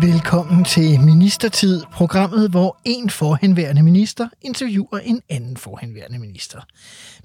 Velkommen 0.00 0.64
til 0.64 1.00
Ministertid, 1.00 1.82
programmet, 1.92 2.50
hvor 2.50 2.80
en 2.84 3.10
forhenværende 3.10 3.82
minister 3.82 4.28
interviewer 4.40 4.98
en 4.98 5.22
anden 5.28 5.56
forhenværende 5.56 6.18
minister. 6.18 6.60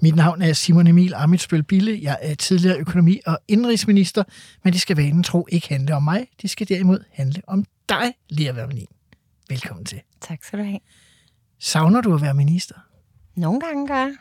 Mit 0.00 0.16
navn 0.16 0.42
er 0.42 0.52
Simon 0.52 0.86
Emil 0.86 1.14
Amitsbøl 1.14 1.62
Bille. 1.62 1.98
Jeg 2.02 2.18
er 2.22 2.34
tidligere 2.34 2.78
økonomi- 2.78 3.20
og 3.26 3.38
indrigsminister, 3.48 4.24
men 4.64 4.72
det 4.72 4.80
skal 4.80 4.96
vanen 4.96 5.22
tro 5.22 5.46
ikke 5.52 5.68
handle 5.68 5.94
om 5.94 6.02
mig. 6.02 6.26
Det 6.42 6.50
skal 6.50 6.68
derimod 6.68 6.98
handle 7.12 7.42
om 7.46 7.64
dig, 7.88 8.14
Lea 8.28 8.52
Wermelin. 8.52 8.86
Velkommen 9.48 9.84
til. 9.84 10.00
Tak 10.20 10.44
skal 10.44 10.58
du 10.58 10.64
have. 10.64 10.80
Savner 11.60 12.00
du 12.00 12.14
at 12.14 12.22
være 12.22 12.34
minister? 12.34 12.74
Nogle 13.36 13.60
gange 13.60 13.88
gør 13.88 13.94
jeg. 13.94 14.14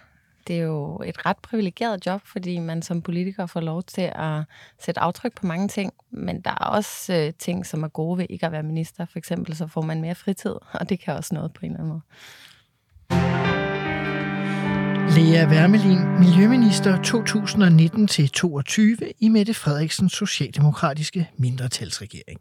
Det 0.47 0.59
er 0.59 0.63
jo 0.63 1.01
et 1.05 1.25
ret 1.25 1.37
privilegeret 1.37 2.05
job, 2.05 2.21
fordi 2.25 2.59
man 2.59 2.81
som 2.81 3.01
politiker 3.01 3.45
får 3.45 3.59
lov 3.59 3.83
til 3.83 4.11
at 4.15 4.43
sætte 4.79 5.01
aftryk 5.01 5.35
på 5.35 5.47
mange 5.47 5.67
ting. 5.67 5.93
Men 6.11 6.41
der 6.41 6.51
er 6.51 6.65
også 6.65 7.13
øh, 7.13 7.33
ting, 7.39 7.65
som 7.65 7.83
er 7.83 7.87
gode 7.87 8.17
ved 8.17 8.25
ikke 8.29 8.45
at 8.45 8.51
være 8.51 8.63
minister. 8.63 9.05
For 9.05 9.17
eksempel 9.17 9.55
så 9.55 9.67
får 9.67 9.81
man 9.81 10.01
mere 10.01 10.15
fritid, 10.15 10.55
og 10.79 10.89
det 10.89 10.99
kan 10.99 11.13
også 11.13 11.35
noget 11.35 11.53
på 11.53 11.65
en 11.65 11.71
eller 11.71 11.79
anden 11.79 11.89
måde. 11.89 12.01
Lea 15.17 15.47
Wermelin, 15.47 16.19
Miljøminister 16.19 16.97
2019-22 19.05 19.11
i 19.19 19.29
Mette 19.29 19.53
Frederiksens 19.53 20.13
socialdemokratiske 20.13 21.29
mindretalsregering. 21.37 22.39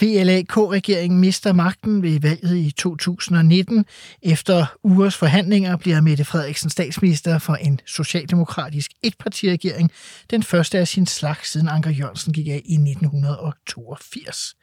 VLAK-regeringen 0.00 1.20
mister 1.20 1.52
magten 1.52 2.02
ved 2.02 2.20
valget 2.20 2.56
i 2.56 2.70
2019. 2.70 3.84
Efter 4.22 4.66
ugers 4.82 5.16
forhandlinger 5.16 5.76
bliver 5.76 6.00
Mette 6.00 6.24
Frederiksen 6.24 6.70
statsminister 6.70 7.38
for 7.38 7.54
en 7.54 7.80
socialdemokratisk 7.86 8.90
etpartiregering, 9.02 9.92
den 10.30 10.42
første 10.42 10.78
af 10.78 10.88
sin 10.88 11.06
slags 11.06 11.50
siden 11.52 11.68
Anker 11.68 11.90
Jørgensen 11.90 12.32
gik 12.32 12.48
af 12.48 12.62
i 12.64 12.74
1982. 12.74 14.54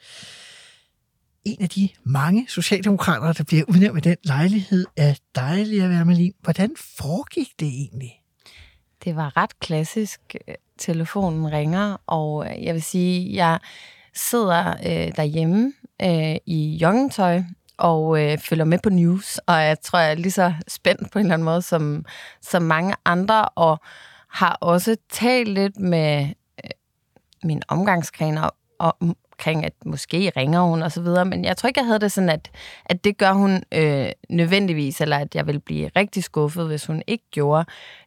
En 1.46 1.62
af 1.62 1.70
de 1.70 1.90
mange 2.04 2.46
socialdemokrater, 2.50 3.34
der 3.34 3.44
bliver 3.44 3.64
udnævnt 3.68 3.94
med 3.94 4.02
den 4.02 4.18
lejlighed, 4.24 4.86
er 4.98 5.16
være 5.36 5.66
med 5.66 5.88
Wermelin. 5.96 6.34
Hvordan 6.42 6.76
foregik 6.98 7.48
det 7.60 7.68
egentlig? 7.68 8.22
Det 9.04 9.16
var 9.16 9.38
ret 9.38 9.60
klassisk. 9.60 10.36
Øh, 10.48 10.56
telefonen 10.78 11.52
ringer, 11.52 11.98
og 12.08 12.46
øh, 12.46 12.64
jeg 12.64 12.74
vil 12.74 12.84
sige, 12.84 13.36
jeg 13.36 13.60
sidder 14.16 14.70
øh, 14.70 15.16
derhjemme 15.16 15.74
øh, 16.02 16.36
i 16.46 16.78
joggingtøj 16.82 17.42
og 17.78 18.24
øh, 18.24 18.38
følger 18.38 18.66
med 18.66 18.80
på 18.84 18.90
news, 18.90 19.38
og 19.38 19.54
jeg 19.56 19.82
tror, 19.82 20.00
jeg 20.00 20.12
er 20.12 20.16
lige 20.16 20.32
så 20.32 20.54
spændt 20.68 21.12
på 21.12 21.20
en 21.20 21.26
eller 21.26 21.34
anden 21.34 21.46
måde 21.46 21.62
som, 21.62 22.06
som 22.42 22.64
mange 22.64 22.96
andre, 23.06 23.50
og 23.50 23.80
har 24.30 24.58
også 24.62 24.96
talt 25.10 25.50
lidt 25.50 25.80
med 25.80 26.28
øh, 26.64 26.70
min 27.44 27.62
omgangskræner 27.68 28.50
om, 28.80 29.16
omkring, 29.40 29.66
at 29.66 29.74
måske 29.86 30.32
ringer 30.38 30.62
hun 30.62 30.82
og 30.82 30.92
så 30.92 31.02
videre, 31.02 31.26
men 31.26 31.46
jeg 31.46 31.58
tror 31.58 31.68
ikke, 31.68 31.80
jeg 31.80 31.88
havde 31.88 32.00
det 32.00 32.12
sådan, 32.12 32.30
at, 32.30 32.52
at 32.86 33.04
det 33.04 33.18
gør 33.18 33.34
hun 33.34 33.64
øh, 33.72 34.08
nødvendigvis, 34.30 35.02
eller 35.02 35.18
at 35.18 35.36
jeg 35.36 35.48
vil 35.48 35.60
blive 35.60 35.90
rigtig 35.96 36.24
skuffet, 36.24 36.68
hvis 36.68 36.86
hun 36.86 37.02
ikke 37.08 37.24
gjorde. 37.32 37.66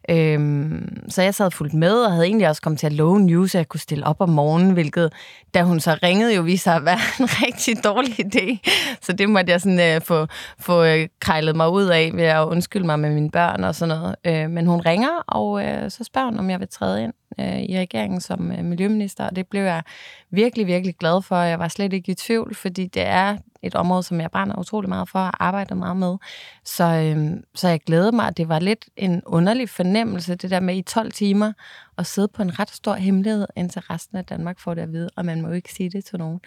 Øhm, 0.09 1.09
så 1.09 1.21
jeg 1.21 1.35
sad 1.35 1.51
fuldt 1.51 1.73
med, 1.73 1.93
og 1.93 2.11
havde 2.11 2.25
egentlig 2.25 2.49
også 2.49 2.61
kommet 2.61 2.79
til 2.79 2.87
at 2.87 2.93
love 2.93 3.19
news, 3.19 3.55
at 3.55 3.59
jeg 3.59 3.67
kunne 3.67 3.79
stille 3.79 4.05
op 4.05 4.21
om 4.21 4.29
morgenen, 4.29 4.71
hvilket, 4.71 5.13
da 5.53 5.63
hun 5.63 5.79
så 5.79 5.97
ringede, 6.03 6.35
jo 6.35 6.41
viste 6.41 6.63
sig 6.63 6.75
at 6.75 6.85
være 6.85 6.99
en 7.19 7.25
rigtig 7.43 7.83
dårlig 7.83 8.25
idé. 8.25 8.57
Så 9.01 9.13
det 9.13 9.29
måtte 9.29 9.51
jeg 9.51 9.61
sådan 9.61 9.95
øh, 9.95 10.01
få, 10.01 10.27
få 10.59 10.83
øh, 10.83 11.07
krejlet 11.19 11.55
mig 11.55 11.69
ud 11.69 11.85
af, 11.85 12.11
ved 12.13 12.23
at 12.23 12.45
undskylde 12.45 12.85
mig 12.85 12.99
med 12.99 13.09
mine 13.09 13.31
børn 13.31 13.63
og 13.63 13.75
sådan 13.75 13.97
noget. 13.97 14.15
Øh, 14.25 14.49
men 14.49 14.67
hun 14.67 14.79
ringer, 14.79 15.23
og 15.27 15.65
øh, 15.65 15.91
så 15.91 16.03
spørger 16.03 16.29
hun, 16.29 16.39
om 16.39 16.49
jeg 16.49 16.59
vil 16.59 16.67
træde 16.67 17.03
ind 17.03 17.13
øh, 17.39 17.61
i 17.61 17.79
regeringen 17.79 18.21
som 18.21 18.51
øh, 18.51 18.65
miljøminister, 18.65 19.25
og 19.25 19.35
det 19.35 19.47
blev 19.47 19.61
jeg 19.61 19.83
virkelig, 20.29 20.67
virkelig 20.67 20.95
glad 20.95 21.21
for. 21.21 21.35
Jeg 21.35 21.59
var 21.59 21.67
slet 21.67 21.93
ikke 21.93 22.11
i 22.11 22.15
tvivl, 22.15 22.55
fordi 22.55 22.85
det 22.87 23.01
er 23.01 23.37
et 23.63 23.75
område, 23.75 24.03
som 24.03 24.21
jeg 24.21 24.31
brænder 24.31 24.59
utrolig 24.59 24.89
meget 24.89 25.09
for 25.09 25.19
og 25.19 25.45
arbejder 25.45 25.75
meget 25.75 25.97
med. 25.97 26.17
Så, 26.65 26.83
øhm, 26.83 27.43
så 27.55 27.67
jeg 27.67 27.79
glæder 27.79 28.11
mig, 28.11 28.27
at 28.27 28.37
det 28.37 28.49
var 28.49 28.59
lidt 28.59 28.85
en 28.97 29.21
underlig 29.25 29.69
fornemmelse, 29.69 30.35
det 30.35 30.51
der 30.51 30.59
med 30.59 30.75
i 30.75 30.81
12 30.81 31.11
timer 31.11 31.53
at 31.97 32.05
sidde 32.05 32.27
på 32.27 32.41
en 32.41 32.59
ret 32.59 32.69
stor 32.69 32.93
hemmelighed, 32.93 33.47
indtil 33.57 33.81
resten 33.81 34.17
af 34.17 34.25
Danmark 34.25 34.59
får 34.59 34.73
det 34.73 34.81
at 34.81 34.91
vide, 34.91 35.09
og 35.15 35.25
man 35.25 35.41
må 35.41 35.47
jo 35.47 35.53
ikke 35.53 35.73
sige 35.73 35.89
det 35.89 36.05
til 36.05 36.19
nogen. 36.19 36.39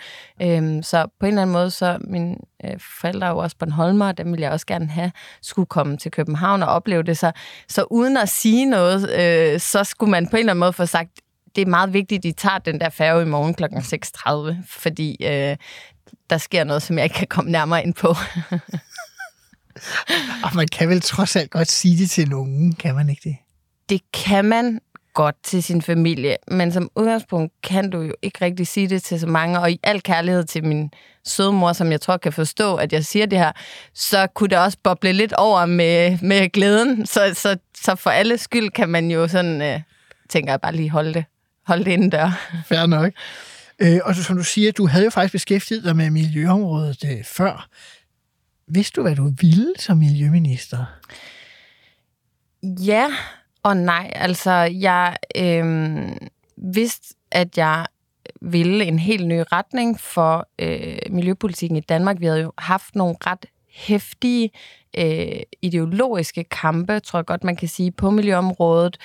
Øhm, 0.43 0.83
så 0.83 1.06
på 1.21 1.27
en 1.27 1.28
eller 1.28 1.43
anden 1.43 1.53
måde, 1.53 1.71
så 1.71 1.99
mine 2.00 2.37
øh, 2.65 2.81
forældre 3.00 3.27
er 3.27 3.31
jo 3.31 3.39
også 3.39 3.56
Bornholmer, 3.59 4.09
og 4.09 4.19
dem 4.19 4.31
ville 4.31 4.43
jeg 4.43 4.53
også 4.53 4.67
gerne 4.67 4.87
have, 4.87 5.12
skulle 5.43 5.67
komme 5.67 5.97
til 5.97 6.11
København 6.11 6.62
og 6.62 6.69
opleve 6.69 7.03
det. 7.03 7.19
Så, 7.19 7.33
så 7.69 7.84
uden 7.91 8.17
at 8.17 8.29
sige 8.29 8.65
noget, 8.65 9.11
øh, 9.11 9.61
så 9.61 9.84
skulle 9.84 10.11
man 10.11 10.27
på 10.27 10.37
en 10.37 10.41
eller 10.41 10.53
anden 10.53 10.61
måde 10.61 10.73
få 10.73 10.87
sagt, 10.87 11.11
det 11.56 11.62
er 11.62 11.67
meget 11.67 11.93
vigtigt, 11.93 12.19
at 12.19 12.25
I 12.25 12.33
tager 12.33 12.59
den 12.59 12.81
der 12.81 12.89
færge 12.89 13.23
i 13.23 13.25
morgen 13.25 13.55
kl. 13.55 13.65
6.30, 13.65 14.67
fordi 14.67 15.17
øh, 15.27 15.56
der 16.31 16.39
sker 16.39 16.65
noget, 16.65 16.83
som 16.83 16.99
jeg 16.99 17.05
ikke 17.05 17.17
kan 17.17 17.27
komme 17.27 17.50
nærmere 17.50 17.84
ind 17.84 17.95
på. 17.95 18.09
og 20.45 20.50
man 20.55 20.69
kan 20.69 20.89
vel 20.89 21.00
trods 21.00 21.37
alt 21.37 21.50
godt 21.50 21.71
sige 21.71 21.99
det 21.99 22.11
til 22.11 22.28
nogen, 22.28 22.73
kan 22.73 22.95
man 22.95 23.11
ikke 23.11 23.21
det? 23.25 23.37
Det 23.89 24.00
kan 24.12 24.45
man 24.45 24.81
godt 25.15 25.37
til 25.43 25.62
sin 25.62 25.83
familie, 25.83 26.37
men 26.49 26.73
som 26.73 26.91
udgangspunkt 26.97 27.53
kan 27.62 27.91
du 27.91 28.00
jo 28.00 28.15
ikke 28.23 28.45
rigtig 28.45 28.67
sige 28.67 28.89
det 28.89 29.03
til 29.03 29.21
så 29.21 29.27
mange, 29.27 29.61
og 29.61 29.71
i 29.71 29.81
al 29.83 30.03
kærlighed 30.03 30.45
til 30.45 30.65
min 30.65 30.91
søde 31.25 31.53
mor, 31.53 31.73
som 31.73 31.93
jeg 31.93 32.00
tror 32.00 32.17
kan 32.17 32.33
forstå, 32.33 32.77
at 32.77 32.93
jeg 32.93 33.05
siger 33.05 33.27
det 33.27 33.39
her, 33.39 33.53
så 33.94 34.27
kunne 34.27 34.49
det 34.49 34.59
også 34.59 34.79
boble 34.83 35.12
lidt 35.12 35.33
over 35.33 35.67
med, 35.67 36.19
med 36.23 36.49
glæden, 36.49 37.06
så, 37.06 37.34
så, 37.34 37.56
så 37.83 37.94
for 37.94 38.11
alle 38.11 38.39
skyld 38.39 38.71
kan 38.71 38.89
man 38.89 39.11
jo 39.11 39.29
sådan, 39.29 39.62
øh, 39.62 39.81
tænker 40.29 40.53
jeg 40.53 40.61
bare 40.61 40.75
lige 40.75 40.91
holde 40.91 41.15
det, 41.15 41.25
holde 41.67 41.84
det 41.84 41.91
indendør. 41.91 42.50
Fair 42.67 42.87
nok. 42.87 43.12
Øh, 43.78 43.99
og 44.05 44.15
som 44.15 44.37
du 44.37 44.44
siger, 44.44 44.72
du 44.72 44.87
havde 44.87 45.05
jo 45.05 45.10
faktisk 45.10 45.33
beskæftiget 45.33 45.84
dig 45.84 45.97
med 45.97 46.10
miljøområdet 46.10 47.05
øh, 47.05 47.25
før. 47.25 47.69
Vidste 48.66 48.97
du, 48.97 49.03
hvad 49.03 49.16
du 49.16 49.33
ville 49.41 49.72
som 49.78 49.99
miljøminister? 49.99 50.84
Ja 52.62 53.06
og 53.62 53.77
nej. 53.77 54.11
Altså, 54.15 54.53
jeg 54.72 55.16
øh, 55.37 56.03
vidste, 56.56 57.15
at 57.31 57.59
jeg 57.59 57.87
ville 58.41 58.84
en 58.84 58.99
helt 58.99 59.27
ny 59.27 59.43
retning 59.53 60.00
for 60.00 60.49
øh, 60.59 60.97
miljøpolitikken 61.11 61.77
i 61.77 61.81
Danmark. 61.81 62.21
Vi 62.21 62.27
havde 62.27 62.41
jo 62.41 62.53
haft 62.59 62.94
nogle 62.94 63.16
ret 63.27 63.47
hæftige 63.71 64.50
øh, 64.98 65.41
ideologiske 65.62 66.44
kampe, 66.44 67.00
tror 67.00 67.19
jeg 67.19 67.26
godt, 67.26 67.44
man 67.44 67.56
kan 67.56 67.69
sige, 67.69 67.92
på 67.92 68.10
miljøområdet. 68.10 68.98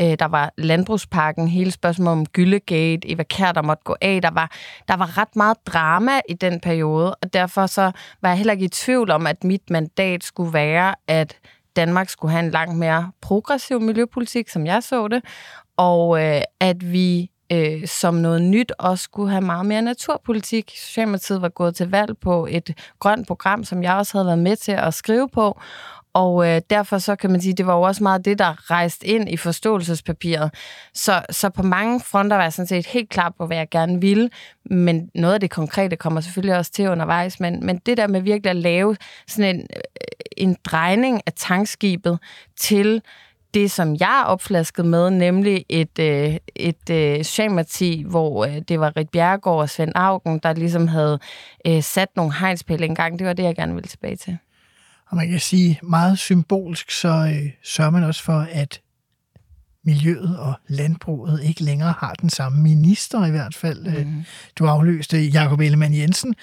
Øh, 0.00 0.16
der 0.18 0.24
var 0.24 0.52
landbrugsparken, 0.58 1.48
hele 1.48 1.70
spørgsmålet 1.70 2.12
om 2.12 2.26
Gyllegate, 2.26 3.10
Eva 3.10 3.22
Kær, 3.22 3.52
der 3.52 3.62
måtte 3.62 3.82
gå 3.84 3.96
af. 4.00 4.22
Der 4.22 4.30
var, 4.30 4.50
der 4.88 4.96
var 4.96 5.18
ret 5.18 5.36
meget 5.36 5.56
drama 5.66 6.20
i 6.28 6.34
den 6.34 6.60
periode, 6.60 7.14
og 7.14 7.32
derfor 7.32 7.66
så 7.66 7.90
var 8.22 8.28
jeg 8.28 8.36
heller 8.36 8.52
ikke 8.52 8.64
i 8.64 8.68
tvivl 8.68 9.10
om, 9.10 9.26
at 9.26 9.44
mit 9.44 9.70
mandat 9.70 10.24
skulle 10.24 10.52
være, 10.52 10.94
at 11.08 11.36
Danmark 11.76 12.08
skulle 12.08 12.32
have 12.32 12.44
en 12.44 12.50
langt 12.50 12.78
mere 12.78 13.12
progressiv 13.20 13.80
miljøpolitik, 13.80 14.48
som 14.48 14.66
jeg 14.66 14.82
så 14.82 15.08
det, 15.08 15.24
og 15.76 16.24
øh, 16.24 16.42
at 16.60 16.92
vi 16.92 17.30
øh, 17.52 17.86
som 17.86 18.14
noget 18.14 18.42
nyt 18.42 18.72
også 18.78 19.04
skulle 19.04 19.30
have 19.30 19.40
meget 19.40 19.66
mere 19.66 19.82
naturpolitik. 19.82 20.72
Socialdemokratiet 20.76 21.42
var 21.42 21.48
gået 21.48 21.76
til 21.76 21.90
valg 21.90 22.18
på 22.18 22.46
et 22.50 22.92
grønt 22.98 23.26
program, 23.26 23.64
som 23.64 23.82
jeg 23.82 23.94
også 23.94 24.12
havde 24.18 24.26
været 24.26 24.38
med 24.38 24.56
til 24.56 24.72
at 24.72 24.94
skrive 24.94 25.28
på, 25.28 25.60
og 26.12 26.48
øh, 26.48 26.62
derfor 26.70 26.98
så 26.98 27.16
kan 27.16 27.30
man 27.30 27.40
sige, 27.40 27.54
det 27.54 27.66
var 27.66 27.74
jo 27.74 27.82
også 27.82 28.02
meget 28.02 28.24
det, 28.24 28.38
der 28.38 28.70
rejste 28.70 29.06
ind 29.06 29.28
i 29.28 29.36
forståelsespapiret. 29.36 30.54
Så, 30.94 31.22
så 31.30 31.50
på 31.50 31.62
mange 31.62 32.00
fronter 32.00 32.36
var 32.36 32.42
jeg 32.42 32.52
sådan 32.52 32.66
set 32.66 32.86
helt 32.86 33.10
klar 33.10 33.34
på, 33.38 33.46
hvad 33.46 33.56
jeg 33.56 33.68
gerne 33.70 34.00
ville, 34.00 34.30
men 34.64 35.10
noget 35.14 35.34
af 35.34 35.40
det 35.40 35.50
konkrete 35.50 35.96
kommer 35.96 36.20
selvfølgelig 36.20 36.56
også 36.56 36.72
til 36.72 36.88
undervejs. 36.88 37.40
Men, 37.40 37.66
men 37.66 37.78
det 37.86 37.96
der 37.96 38.06
med 38.06 38.20
virkelig 38.20 38.50
at 38.50 38.56
lave 38.56 38.96
sådan 39.26 39.56
en, 39.56 39.66
øh, 39.76 39.82
en 40.36 40.56
drejning 40.64 41.20
af 41.26 41.32
tankskibet 41.36 42.18
til 42.56 43.02
det, 43.54 43.70
som 43.70 43.96
jeg 44.00 44.20
er 44.20 44.24
opflasket 44.24 44.86
med, 44.86 45.10
nemlig 45.10 45.64
et, 45.68 45.98
øh, 45.98 46.36
et 46.56 46.90
øh, 46.90 47.24
Socialdemokrati, 47.24 48.04
hvor 48.08 48.44
øh, 48.44 48.56
det 48.68 48.80
var 48.80 48.96
Rit 48.96 49.10
Bjergård 49.10 49.60
og 49.60 49.70
Svend 49.70 49.92
Augen, 49.94 50.38
der 50.42 50.52
ligesom 50.52 50.88
havde 50.88 51.18
øh, 51.66 51.82
sat 51.82 52.08
nogle 52.16 52.34
hegnspæle 52.34 52.84
engang. 52.84 53.18
Det 53.18 53.26
var 53.26 53.32
det, 53.32 53.42
jeg 53.42 53.56
gerne 53.56 53.74
ville 53.74 53.88
tilbage 53.88 54.16
til. 54.16 54.38
Og 55.06 55.16
man 55.16 55.28
kan 55.28 55.40
sige, 55.40 55.80
meget 55.82 56.18
symbolsk, 56.18 56.90
så 56.90 57.08
øh, 57.08 57.50
sørger 57.64 57.90
man 57.90 58.04
også 58.04 58.22
for, 58.22 58.46
at 58.52 58.80
miljøet 59.88 60.38
og 60.38 60.54
landbruget 60.68 61.42
ikke 61.44 61.62
længere 61.62 61.94
har 61.98 62.12
den 62.12 62.30
samme 62.30 62.62
minister 62.62 63.26
i 63.26 63.30
hvert 63.30 63.54
fald. 63.54 64.04
Mm. 64.04 64.24
Du 64.58 64.66
afløste 64.66 65.26
Jakob 65.26 65.60
Ellemann 65.60 65.94
Jensen. 65.94 66.34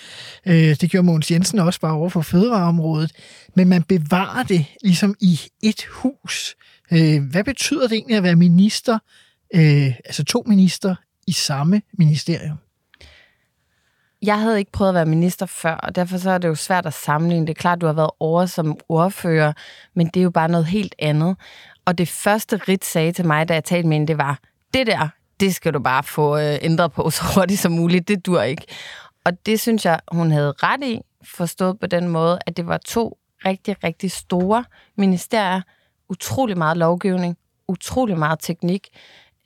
Øh, 0.46 0.76
det 0.82 0.92
gjorde 0.92 1.06
Mogens 1.06 1.32
Jensen 1.32 1.60
også 1.60 1.80
bare 1.80 1.94
over 1.94 2.10
for 2.10 2.22
fødevareområdet. 2.22 3.12
Men 3.56 3.70
man 3.70 3.84
bevarer 3.84 4.44
det 4.44 4.66
ligesom 4.84 5.16
i 5.22 5.40
et 5.64 5.86
hus. 5.92 6.56
Øh, 6.92 7.24
hvad 7.32 7.44
betyder 7.44 7.88
det 7.88 7.96
egentlig 7.96 8.18
at 8.18 8.24
være 8.24 8.36
minister, 8.36 9.00
altså 9.54 10.24
to 10.24 10.44
minister 10.48 10.96
i 11.28 11.32
samme 11.32 11.82
ministerium? 11.98 12.58
Jeg 14.22 14.40
havde 14.40 14.60
ikke 14.60 14.72
prøvet 14.72 14.90
at 14.90 14.96
være 14.96 15.06
minister 15.06 15.46
før, 15.46 15.76
og 15.76 15.96
derfor 15.96 16.18
så 16.18 16.32
er 16.32 16.38
det 16.38 16.48
jo 16.48 16.56
svært 16.56 16.86
at 16.86 16.94
sammenligne. 16.94 17.48
Det 17.48 17.52
er 17.52 17.62
klart, 17.62 17.82
du 17.82 17.86
har 17.86 17.94
været 17.94 18.12
over 18.20 18.46
som 18.46 18.78
ordfører, 18.90 19.54
men 19.96 20.08
det 20.08 20.20
er 20.20 20.24
jo 20.24 20.30
bare 20.30 20.48
noget 20.48 20.66
helt 20.66 20.96
andet. 21.00 21.36
Og 21.86 21.98
det 21.98 22.08
første 22.08 22.58
Rit 22.58 22.86
sagde 22.86 23.12
til 23.12 23.26
mig, 23.26 23.48
da 23.48 23.54
jeg 23.54 23.64
talte 23.64 23.88
med 23.88 23.96
hende, 23.98 24.08
det 24.08 24.18
var, 24.18 24.40
det 24.74 24.88
der, 24.88 25.08
det 25.40 25.56
skal 25.56 25.74
du 25.74 25.80
bare 25.80 26.04
få 26.04 26.38
øh, 26.38 26.58
ændret 26.62 26.92
på 26.92 27.10
så 27.10 27.24
hurtigt 27.36 27.60
som 27.60 27.72
muligt. 27.72 28.08
Det 28.08 28.26
dur 28.26 28.42
ikke. 28.42 28.66
Og 29.26 29.46
det 29.46 29.60
synes 29.60 29.86
jeg, 29.86 30.00
hun 30.12 30.32
havde 30.32 30.54
ret 30.58 30.84
i, 30.84 31.02
forstået 31.24 31.80
på 31.80 31.88
den 31.88 32.08
måde, 32.08 32.40
at 32.46 32.58
det 32.58 32.68
var 32.68 32.78
to 32.78 33.18
rigtig, 33.46 33.84
rigtig 33.84 34.12
store 34.12 34.64
ministerier, 34.98 35.62
utrolig 36.10 36.58
meget 36.58 36.78
lovgivning, 36.78 37.38
utrolig 37.68 38.18
meget 38.18 38.40
teknik, 38.40 38.88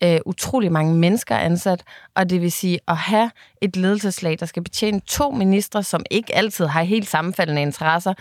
øh, 0.03 0.19
utrolig 0.25 0.71
mange 0.71 0.95
mennesker 0.95 1.37
ansat, 1.37 1.83
og 2.15 2.29
det 2.29 2.41
vil 2.41 2.51
sige 2.51 2.79
at 2.87 2.97
have 2.97 3.31
et 3.61 3.75
ledelseslag, 3.75 4.39
der 4.39 4.45
skal 4.45 4.63
betjene 4.63 4.99
to 4.99 5.31
ministre, 5.31 5.83
som 5.83 6.03
ikke 6.11 6.35
altid 6.35 6.65
har 6.65 6.83
helt 6.83 7.07
sammenfaldende 7.07 7.61
interesser, 7.61 8.13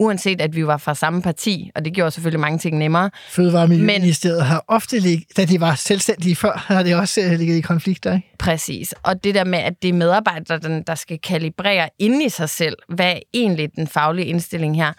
uanset 0.00 0.40
at 0.40 0.56
vi 0.56 0.66
var 0.66 0.76
fra 0.76 0.94
samme 0.94 1.22
parti, 1.22 1.70
og 1.74 1.84
det 1.84 1.92
gjorde 1.94 2.10
selvfølgelig 2.10 2.40
mange 2.40 2.58
ting 2.58 2.78
nemmere. 2.78 3.10
Fødevareministeriet 3.28 4.38
Men, 4.38 4.46
har 4.46 4.64
ofte, 4.68 4.98
lig, 4.98 5.24
da 5.36 5.44
de 5.44 5.60
var 5.60 5.74
selvstændige 5.74 6.36
før, 6.36 6.64
har 6.74 6.82
det 6.82 6.94
også 6.94 7.20
uh, 7.20 7.38
ligget 7.38 7.56
i 7.56 7.60
konflikter, 7.60 8.14
ikke? 8.14 8.28
Præcis. 8.38 8.94
Og 9.02 9.24
det 9.24 9.34
der 9.34 9.44
med, 9.44 9.58
at 9.58 9.82
det 9.82 9.88
er 9.88 9.92
medarbejdere, 9.92 10.82
der 10.86 10.94
skal 10.94 11.18
kalibrere 11.18 11.88
ind 11.98 12.22
i 12.22 12.28
sig 12.28 12.48
selv, 12.48 12.76
hvad 12.88 13.12
er 13.12 13.18
egentlig 13.34 13.68
den 13.76 13.86
faglige 13.86 14.26
indstilling 14.26 14.76
her, 14.76 14.92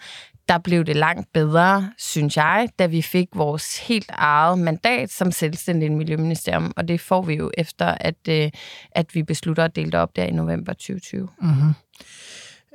der 0.48 0.58
blev 0.58 0.84
det 0.84 0.96
langt 0.96 1.32
bedre, 1.32 1.90
synes 1.98 2.36
jeg, 2.36 2.68
da 2.78 2.86
vi 2.86 3.02
fik 3.02 3.28
vores 3.34 3.78
helt 3.78 4.10
eget 4.10 4.58
mandat 4.58 5.10
som 5.10 5.32
selvstændig 5.32 5.92
miljøministerium, 5.92 6.72
og 6.76 6.88
det 6.88 7.00
får 7.00 7.22
vi 7.22 7.34
jo 7.34 7.50
efter, 7.58 7.86
at, 7.86 8.28
øh, 8.28 8.50
at 8.92 9.14
vi 9.14 9.22
beslutter 9.22 9.64
at 9.64 9.76
dele 9.76 9.90
det 9.90 10.00
op 10.00 10.16
der 10.16 10.24
i 10.24 10.30
november 10.30 10.72
2020. 10.72 11.28
Mm-hmm. 11.42 11.72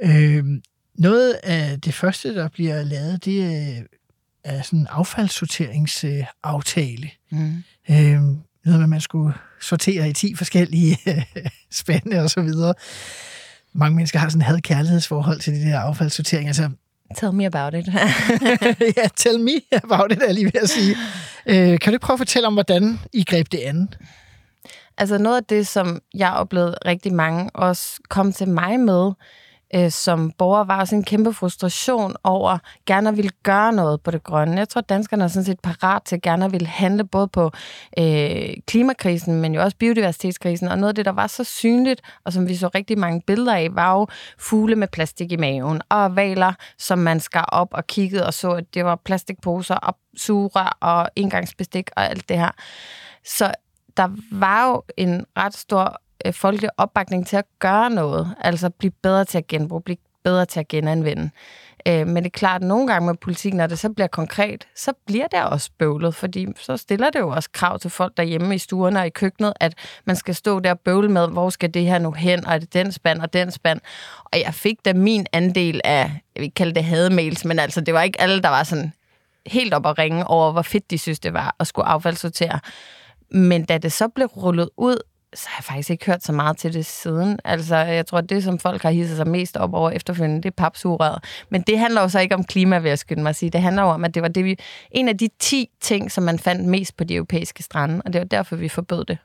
Øh, 0.03 0.61
noget 0.97 1.39
af 1.43 1.81
det 1.81 1.93
første, 1.93 2.35
der 2.35 2.47
bliver 2.47 2.83
lavet, 2.83 3.25
det 3.25 3.43
er 4.43 4.61
sådan 4.61 4.79
en 4.79 4.87
affaldssorteringsaftale. 4.89 7.09
Mm. 7.31 7.63
Øh, 7.89 8.21
noget 8.65 8.65
med, 8.65 8.83
at 8.83 8.89
man 8.89 9.01
skulle 9.01 9.33
sortere 9.61 10.09
i 10.09 10.13
10 10.13 10.35
forskellige 10.35 10.97
spande 11.81 12.19
og 12.19 12.29
så 12.29 12.41
videre. 12.41 12.73
Mange 13.73 13.95
mennesker 13.95 14.19
har 14.19 14.29
sådan 14.29 14.41
et 14.41 14.47
had-kærlighedsforhold 14.47 15.39
til 15.39 15.53
det 15.53 15.65
der 15.65 15.79
affaldssortering. 15.79 16.47
Altså, 16.47 16.69
Tell 17.15 17.33
me 17.33 17.45
about 17.45 17.73
it. 17.73 17.87
ja, 18.97 19.07
tell 19.15 19.39
me 19.39 19.51
about 19.83 20.11
it, 20.11 20.21
er 20.21 20.31
lige 20.31 20.45
ved 20.45 20.61
at 20.61 20.69
sige. 20.69 20.95
Øh, 21.45 21.79
kan 21.79 21.93
du 21.93 21.99
prøve 21.99 22.15
at 22.15 22.19
fortælle 22.19 22.47
om, 22.47 22.53
hvordan 22.53 22.99
I 23.13 23.23
greb 23.23 23.51
det 23.51 23.59
an? 23.59 23.89
Altså 24.97 25.17
noget 25.17 25.37
af 25.37 25.43
det, 25.43 25.67
som 25.67 26.01
jeg 26.13 26.31
oplevede 26.31 26.75
rigtig 26.85 27.13
mange 27.13 27.49
også 27.53 27.99
kom 28.09 28.33
til 28.33 28.47
mig 28.47 28.79
med, 28.79 29.11
øh, 29.75 29.91
som 29.91 30.31
borger 30.31 30.63
var 30.63 30.79
også 30.79 30.95
en 30.95 31.03
kæmpe 31.03 31.33
frustration 31.33 32.15
over 32.23 32.57
gerne 32.85 33.09
at 33.09 33.17
ville 33.17 33.31
gøre 33.43 33.73
noget 33.73 34.01
på 34.01 34.11
det 34.11 34.23
grønne. 34.23 34.57
Jeg 34.57 34.69
tror, 34.69 34.79
at 34.79 34.89
danskerne 34.89 35.23
er 35.23 35.27
sådan 35.27 35.45
set 35.45 35.59
parat 35.59 36.03
til 36.03 36.21
gerne 36.21 36.45
at 36.45 36.51
ville 36.51 36.67
handle 36.67 37.03
både 37.03 37.27
på 37.27 37.51
øh, 37.99 38.53
klimakrisen, 38.67 39.41
men 39.41 39.55
jo 39.55 39.61
også 39.61 39.77
biodiversitetskrisen. 39.77 40.67
Og 40.67 40.77
noget 40.77 40.89
af 40.89 40.95
det, 40.95 41.05
der 41.05 41.11
var 41.11 41.27
så 41.27 41.43
synligt, 41.43 42.01
og 42.25 42.33
som 42.33 42.47
vi 42.47 42.55
så 42.55 42.69
rigtig 42.75 42.99
mange 42.99 43.21
billeder 43.27 43.53
af, 43.55 43.67
var 43.71 43.93
jo 43.93 44.07
fugle 44.39 44.75
med 44.75 44.87
plastik 44.87 45.31
i 45.31 45.37
maven, 45.37 45.81
og 45.89 46.15
valer, 46.15 46.53
som 46.77 46.99
man 46.99 47.19
skar 47.19 47.45
op 47.51 47.67
og 47.71 47.87
kiggede 47.87 48.25
og 48.25 48.33
så, 48.33 48.51
at 48.51 48.73
det 48.73 48.85
var 48.85 48.95
plastikposer 48.95 49.75
og 49.75 49.97
sugerør 50.17 50.77
og 50.81 51.09
engangsbestik 51.15 51.89
og 51.95 52.09
alt 52.09 52.29
det 52.29 52.37
her. 52.37 52.51
Så 53.25 53.51
der 53.97 54.09
var 54.31 54.67
jo 54.67 54.83
en 54.97 55.25
ret 55.37 55.53
stor 55.53 56.01
øh, 56.25 56.33
folkelig 56.33 56.69
opbakning 56.77 57.27
til 57.27 57.37
at 57.37 57.45
gøre 57.59 57.89
noget, 57.89 58.35
altså 58.41 58.69
blive 58.69 58.91
bedre 58.91 59.25
til 59.25 59.37
at 59.37 59.47
genbruge, 59.47 59.81
blive 59.81 59.97
bedre 60.23 60.45
til 60.45 60.59
at 60.59 60.67
genanvende. 60.67 61.29
Øh, 61.87 62.07
men 62.07 62.15
det 62.15 62.25
er 62.25 62.29
klart, 62.29 62.61
at 62.61 62.67
nogle 62.67 62.87
gange 62.87 63.05
med 63.05 63.15
politik, 63.15 63.53
når 63.53 63.67
det 63.67 63.79
så 63.79 63.89
bliver 63.89 64.07
konkret, 64.07 64.67
så 64.75 64.93
bliver 65.05 65.27
det 65.27 65.43
også 65.43 65.69
bøvlet, 65.77 66.15
fordi 66.15 66.47
så 66.59 66.77
stiller 66.77 67.09
det 67.09 67.19
jo 67.19 67.29
også 67.29 67.49
krav 67.51 67.79
til 67.79 67.89
folk 67.89 68.17
derhjemme 68.17 68.55
i 68.55 68.57
stuerne 68.57 68.99
og 68.99 69.07
i 69.07 69.09
køkkenet, 69.09 69.53
at 69.59 69.73
man 70.05 70.15
skal 70.15 70.35
stå 70.35 70.59
der 70.59 70.71
og 70.71 70.79
bøvle 70.79 71.09
med, 71.09 71.27
hvor 71.27 71.49
skal 71.49 71.73
det 71.73 71.85
her 71.85 71.99
nu 71.99 72.11
hen, 72.11 72.45
og 72.45 72.53
er 72.53 72.57
det 72.57 72.73
den 72.73 72.91
spand 72.91 73.21
og 73.21 73.33
den 73.33 73.51
spand. 73.51 73.79
Og 74.23 74.39
jeg 74.39 74.53
fik 74.53 74.85
da 74.85 74.93
min 74.93 75.25
andel 75.33 75.81
af, 75.83 75.99
jeg 75.99 76.19
vil 76.35 76.43
ikke 76.43 76.55
kalde 76.55 76.75
det 76.75 76.83
hademails, 76.83 77.45
men 77.45 77.59
altså 77.59 77.81
det 77.81 77.93
var 77.93 78.01
ikke 78.01 78.21
alle, 78.21 78.41
der 78.41 78.49
var 78.49 78.63
sådan 78.63 78.93
helt 79.45 79.73
op 79.73 79.85
at 79.85 79.97
ringe 79.97 80.27
over, 80.27 80.51
hvor 80.51 80.61
fedt 80.61 80.91
de 80.91 80.97
synes, 80.97 81.19
det 81.19 81.33
var 81.33 81.55
at 81.59 81.67
skulle 81.67 81.85
affaldssortere. 81.85 82.59
Men 83.29 83.65
da 83.65 83.77
det 83.77 83.91
så 83.91 84.07
blev 84.07 84.27
rullet 84.27 84.69
ud, 84.77 84.97
så 85.37 85.45
har 85.49 85.59
jeg 85.59 85.63
faktisk 85.63 85.89
ikke 85.89 86.05
hørt 86.05 86.23
så 86.23 86.31
meget 86.31 86.57
til 86.57 86.73
det 86.73 86.85
siden. 86.85 87.39
Altså, 87.45 87.75
jeg 87.75 88.05
tror, 88.05 88.21
det, 88.21 88.43
som 88.43 88.59
folk 88.59 88.81
har 88.81 88.91
hisset 88.91 89.17
sig 89.17 89.27
mest 89.27 89.57
op 89.57 89.73
over 89.73 89.89
efterfølgende, 89.89 90.43
det 90.43 90.49
er 90.49 90.55
papsugerøret. 90.57 91.23
Men 91.49 91.61
det 91.61 91.79
handler 91.79 92.01
jo 92.01 92.09
så 92.09 92.19
ikke 92.19 92.35
om 92.35 92.43
klima, 92.43 92.79
vil 92.79 92.89
jeg 92.89 92.99
skynde 92.99 93.23
mig 93.23 93.29
at 93.29 93.35
sige. 93.35 93.49
Det 93.49 93.61
handler 93.61 93.83
jo 93.83 93.89
om, 93.89 94.05
at 94.05 94.15
det 94.15 94.21
var 94.21 94.27
det, 94.27 94.45
vi, 94.45 94.59
en 94.91 95.07
af 95.07 95.17
de 95.17 95.29
10 95.39 95.69
ting, 95.81 96.11
som 96.11 96.23
man 96.23 96.39
fandt 96.39 96.65
mest 96.67 96.97
på 96.97 97.03
de 97.03 97.15
europæiske 97.15 97.63
strande, 97.63 98.01
og 98.05 98.13
det 98.13 98.19
var 98.19 98.25
derfor, 98.25 98.55
vi 98.55 98.69
forbød 98.69 99.05
det. 99.05 99.17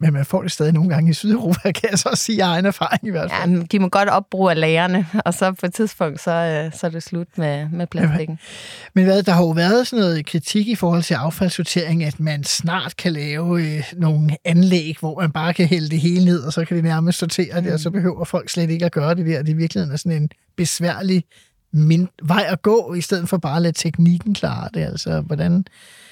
Ja. 0.00 0.06
Men 0.06 0.12
man 0.12 0.24
får 0.24 0.42
det 0.42 0.52
stadig 0.52 0.72
nogle 0.72 0.88
gange 0.90 1.10
i 1.10 1.12
Sydeuropa, 1.12 1.72
kan 1.80 1.90
jeg 1.90 1.98
så 1.98 2.10
sige 2.14 2.44
af 2.44 2.48
egen 2.48 2.66
erfaring 2.66 3.06
i 3.06 3.10
hvert 3.10 3.30
fald. 3.30 3.52
Ja, 3.52 3.62
de 3.72 3.78
må 3.78 3.88
godt 3.88 4.08
opbruge 4.08 4.50
af 4.50 4.60
lagerne, 4.60 5.06
og 5.26 5.34
så 5.34 5.52
på 5.52 5.66
et 5.66 5.74
tidspunkt, 5.74 6.20
så, 6.20 6.30
øh, 6.30 6.78
så 6.78 6.86
er 6.86 6.90
det 6.90 7.02
slut 7.02 7.28
med, 7.36 7.68
med 7.68 7.86
plastikken. 7.86 8.38
Men 8.94 9.04
hvad, 9.04 9.22
der 9.22 9.32
har 9.32 9.42
jo 9.42 9.50
været 9.50 9.86
sådan 9.86 10.04
noget 10.04 10.26
kritik 10.26 10.68
i 10.68 10.74
forhold 10.74 11.02
til 11.02 11.14
affaldssortering, 11.14 12.04
at 12.04 12.20
man 12.20 12.44
snart 12.44 12.96
kan 12.96 13.12
lave 13.12 13.62
øh, 13.62 13.84
nogle 13.96 14.36
anlæg, 14.44 14.96
hvor 15.00 15.20
man 15.20 15.32
bare 15.32 15.54
kan 15.54 15.66
hælde 15.66 15.88
det 15.88 16.00
hele 16.00 16.24
ned, 16.24 16.40
og 16.40 16.52
så 16.52 16.64
kan 16.64 16.76
det 16.76 16.84
nærmest 16.84 17.18
sortere 17.18 17.60
det, 17.60 17.72
og 17.72 17.80
så 17.80 17.88
mm. 17.88 17.92
behøver 17.92 18.24
folk 18.24 18.48
slet 18.48 18.70
ikke 18.70 18.84
at 18.84 18.92
gøre 18.92 19.14
det 19.14 19.26
der. 19.26 19.42
Det 19.42 19.52
er 19.52 19.56
virkelig 19.56 19.82
er 19.82 19.96
sådan 19.96 20.22
en 20.22 20.30
besværlig 20.56 21.24
min 21.72 22.08
vej 22.22 22.44
at 22.48 22.62
gå, 22.62 22.94
i 22.94 23.00
stedet 23.00 23.28
for 23.28 23.36
bare 23.36 23.56
at 23.56 23.62
lade 23.62 23.72
teknikken 23.72 24.34
klare 24.34 24.68
det. 24.74 24.80
Altså, 24.80 25.20
hvordan... 25.20 25.64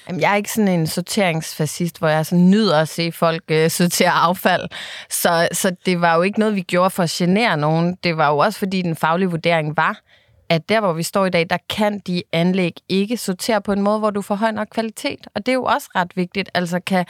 Jamen, 0.07 0.21
jeg 0.21 0.31
er 0.31 0.35
ikke 0.35 0.51
sådan 0.51 0.79
en 0.79 0.87
sorteringsfascist, 0.87 1.99
hvor 1.99 2.07
jeg 2.07 2.25
så 2.25 2.35
nyder 2.35 2.79
at 2.79 2.89
se 2.89 3.11
folk 3.11 3.43
øh, 3.47 3.69
sortere 3.69 4.11
affald. 4.11 4.69
Så, 5.09 5.47
så 5.51 5.75
det 5.85 6.01
var 6.01 6.15
jo 6.15 6.21
ikke 6.21 6.39
noget, 6.39 6.55
vi 6.55 6.61
gjorde 6.61 6.89
for 6.89 7.03
at 7.03 7.09
genere 7.09 7.57
nogen. 7.57 7.97
Det 8.03 8.17
var 8.17 8.29
jo 8.29 8.37
også, 8.37 8.59
fordi 8.59 8.81
den 8.81 8.95
faglige 8.95 9.29
vurdering 9.29 9.77
var, 9.77 10.01
at 10.49 10.69
der, 10.69 10.79
hvor 10.79 10.93
vi 10.93 11.03
står 11.03 11.25
i 11.25 11.29
dag, 11.29 11.49
der 11.49 11.57
kan 11.69 11.99
de 11.99 12.23
anlæg 12.31 12.73
ikke 12.89 13.17
sortere 13.17 13.61
på 13.61 13.71
en 13.71 13.81
måde, 13.81 13.99
hvor 13.99 14.09
du 14.09 14.21
får 14.21 14.35
høj 14.35 14.51
nok 14.51 14.67
kvalitet. 14.71 15.27
Og 15.35 15.45
det 15.45 15.51
er 15.51 15.55
jo 15.55 15.63
også 15.63 15.89
ret 15.95 16.11
vigtigt. 16.15 16.49
Altså, 16.53 16.79
kan 16.79 17.05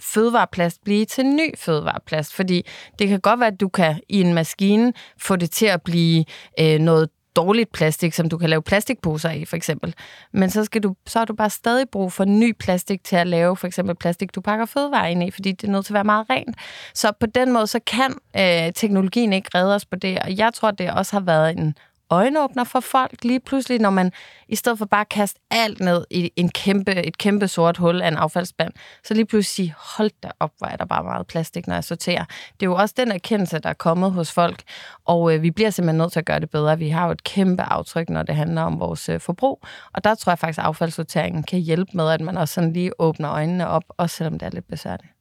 fødevareplast 0.00 0.84
blive 0.84 1.04
til 1.04 1.26
ny 1.26 1.58
fødevareplast? 1.58 2.34
Fordi 2.34 2.66
det 2.98 3.08
kan 3.08 3.20
godt 3.20 3.40
være, 3.40 3.52
at 3.52 3.60
du 3.60 3.68
kan 3.68 4.00
i 4.08 4.20
en 4.20 4.34
maskine 4.34 4.92
få 5.18 5.36
det 5.36 5.50
til 5.50 5.66
at 5.66 5.82
blive 5.82 6.24
øh, 6.60 6.78
noget 6.78 7.08
dårligt 7.36 7.72
plastik, 7.72 8.14
som 8.14 8.28
du 8.28 8.38
kan 8.38 8.50
lave 8.50 8.62
plastikposer 8.62 9.30
i, 9.30 9.44
for 9.44 9.56
eksempel. 9.56 9.94
Men 10.32 10.50
så, 10.50 10.64
skal 10.64 10.82
du, 10.82 10.94
så 11.06 11.18
har 11.18 11.26
du 11.26 11.34
bare 11.34 11.50
stadig 11.50 11.88
brug 11.88 12.12
for 12.12 12.24
ny 12.24 12.52
plastik 12.58 13.04
til 13.04 13.16
at 13.16 13.26
lave 13.26 13.56
for 13.56 13.66
eksempel 13.66 13.94
plastik, 13.94 14.34
du 14.34 14.40
pakker 14.40 14.66
fødevarer 14.66 15.06
ind 15.06 15.22
i, 15.22 15.30
fordi 15.30 15.52
det 15.52 15.68
er 15.68 15.72
nødt 15.72 15.86
til 15.86 15.92
at 15.92 15.94
være 15.94 16.04
meget 16.04 16.26
rent. 16.30 16.56
Så 16.94 17.12
på 17.20 17.26
den 17.26 17.52
måde, 17.52 17.66
så 17.66 17.80
kan 17.86 18.14
øh, 18.36 18.72
teknologien 18.72 19.32
ikke 19.32 19.50
redde 19.54 19.74
os 19.74 19.84
på 19.84 19.96
det, 19.96 20.18
og 20.18 20.36
jeg 20.36 20.54
tror, 20.54 20.70
det 20.70 20.90
også 20.90 21.12
har 21.12 21.20
været 21.20 21.58
en 21.58 21.74
øjenåbner 22.10 22.64
for 22.64 22.80
folk 22.80 23.24
lige 23.24 23.40
pludselig, 23.40 23.80
når 23.80 23.90
man 23.90 24.12
i 24.48 24.56
stedet 24.56 24.78
for 24.78 24.86
bare 24.86 25.00
at 25.00 25.08
kaste 25.08 25.40
alt 25.50 25.80
ned 25.80 26.04
i 26.10 26.32
en 26.36 26.48
kæmpe, 26.48 26.94
et 26.94 27.18
kæmpe 27.18 27.48
sort 27.48 27.76
hul 27.76 28.02
af 28.02 28.08
en 28.08 28.16
affaldsspand, 28.16 28.72
så 29.04 29.14
lige 29.14 29.26
pludselig 29.26 29.54
sige, 29.54 29.74
hold 29.78 30.10
da 30.22 30.30
op, 30.40 30.50
hvor 30.58 30.66
er 30.66 30.76
der 30.76 30.84
bare 30.84 31.04
meget 31.04 31.26
plastik, 31.26 31.66
når 31.66 31.74
jeg 31.74 31.84
sorterer. 31.84 32.24
Det 32.24 32.66
er 32.66 32.70
jo 32.70 32.74
også 32.74 32.94
den 32.98 33.12
erkendelse, 33.12 33.58
der 33.58 33.68
er 33.68 33.74
kommet 33.74 34.12
hos 34.12 34.32
folk, 34.32 34.62
og 35.04 35.34
øh, 35.34 35.42
vi 35.42 35.50
bliver 35.50 35.70
simpelthen 35.70 35.98
nødt 35.98 36.12
til 36.12 36.18
at 36.18 36.26
gøre 36.26 36.40
det 36.40 36.50
bedre. 36.50 36.78
Vi 36.78 36.88
har 36.88 37.06
jo 37.06 37.12
et 37.12 37.24
kæmpe 37.24 37.62
aftryk, 37.62 38.10
når 38.10 38.22
det 38.22 38.34
handler 38.34 38.62
om 38.62 38.80
vores 38.80 39.08
øh, 39.08 39.20
forbrug, 39.20 39.62
og 39.92 40.04
der 40.04 40.14
tror 40.14 40.30
jeg 40.30 40.38
faktisk, 40.38 40.58
at 40.58 40.64
affaldssorteringen 40.64 41.42
kan 41.42 41.58
hjælpe 41.58 41.90
med, 41.94 42.10
at 42.10 42.20
man 42.20 42.36
også 42.36 42.54
sådan 42.54 42.72
lige 42.72 43.00
åbner 43.00 43.32
øjnene 43.32 43.68
op, 43.68 43.84
også 43.88 44.16
selvom 44.16 44.38
det 44.38 44.46
er 44.46 44.50
lidt 44.50 44.68
besværligt. 44.68 45.17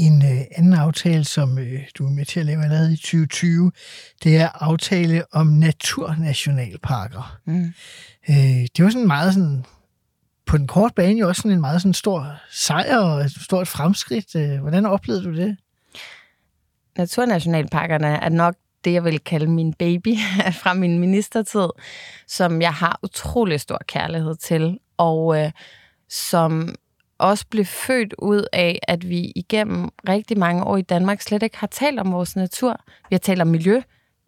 En 0.00 0.22
øh, 0.22 0.40
anden 0.56 0.74
aftale, 0.74 1.24
som 1.24 1.58
øh, 1.58 1.80
du 1.98 2.06
er 2.06 2.10
med 2.10 2.24
til 2.24 2.40
at 2.40 2.46
lave 2.46 2.64
allerede 2.64 2.92
i 2.92 2.96
2020, 2.96 3.72
det 4.24 4.36
er 4.36 4.48
aftale 4.54 5.24
om 5.32 5.46
naturnationalparker. 5.46 7.38
Mm. 7.44 7.72
Øh, 8.30 8.66
det 8.76 8.84
var 8.84 8.90
sådan 8.90 9.06
meget 9.06 9.34
sådan, 9.34 9.64
på 10.46 10.58
den 10.58 10.66
korte 10.66 10.94
bane 10.94 11.20
jo 11.20 11.28
også 11.28 11.40
sådan 11.42 11.52
en 11.52 11.60
meget 11.60 11.80
sådan 11.80 11.94
stor 11.94 12.32
sejr 12.50 12.98
og 12.98 13.20
et 13.20 13.30
stort 13.30 13.68
fremskridt. 13.68 14.34
Øh, 14.34 14.60
hvordan 14.60 14.86
oplevede 14.86 15.24
du 15.24 15.36
det? 15.36 15.56
Naturnationalparkerne 16.98 18.06
er 18.06 18.28
nok 18.28 18.54
det, 18.84 18.92
jeg 18.92 19.04
vil 19.04 19.20
kalde 19.20 19.46
min 19.46 19.72
baby 19.72 20.16
fra 20.62 20.74
min 20.74 20.98
ministertid, 20.98 21.68
som 22.26 22.62
jeg 22.62 22.74
har 22.74 22.98
utrolig 23.02 23.60
stor 23.60 23.80
kærlighed 23.88 24.36
til. 24.36 24.78
Og 24.96 25.38
øh, 25.38 25.50
som 26.08 26.74
også 27.20 27.44
blev 27.50 27.64
født 27.64 28.14
ud 28.18 28.44
af, 28.52 28.78
at 28.88 29.08
vi 29.08 29.32
igennem 29.36 29.88
rigtig 30.08 30.38
mange 30.38 30.64
år 30.64 30.76
i 30.76 30.82
Danmark 30.82 31.20
slet 31.20 31.42
ikke 31.42 31.58
har 31.58 31.66
talt 31.66 32.00
om 32.00 32.12
vores 32.12 32.36
natur. 32.36 32.80
Vi 32.86 33.14
har 33.14 33.18
talt 33.18 33.42
om 33.42 33.48
miljø, 33.48 33.80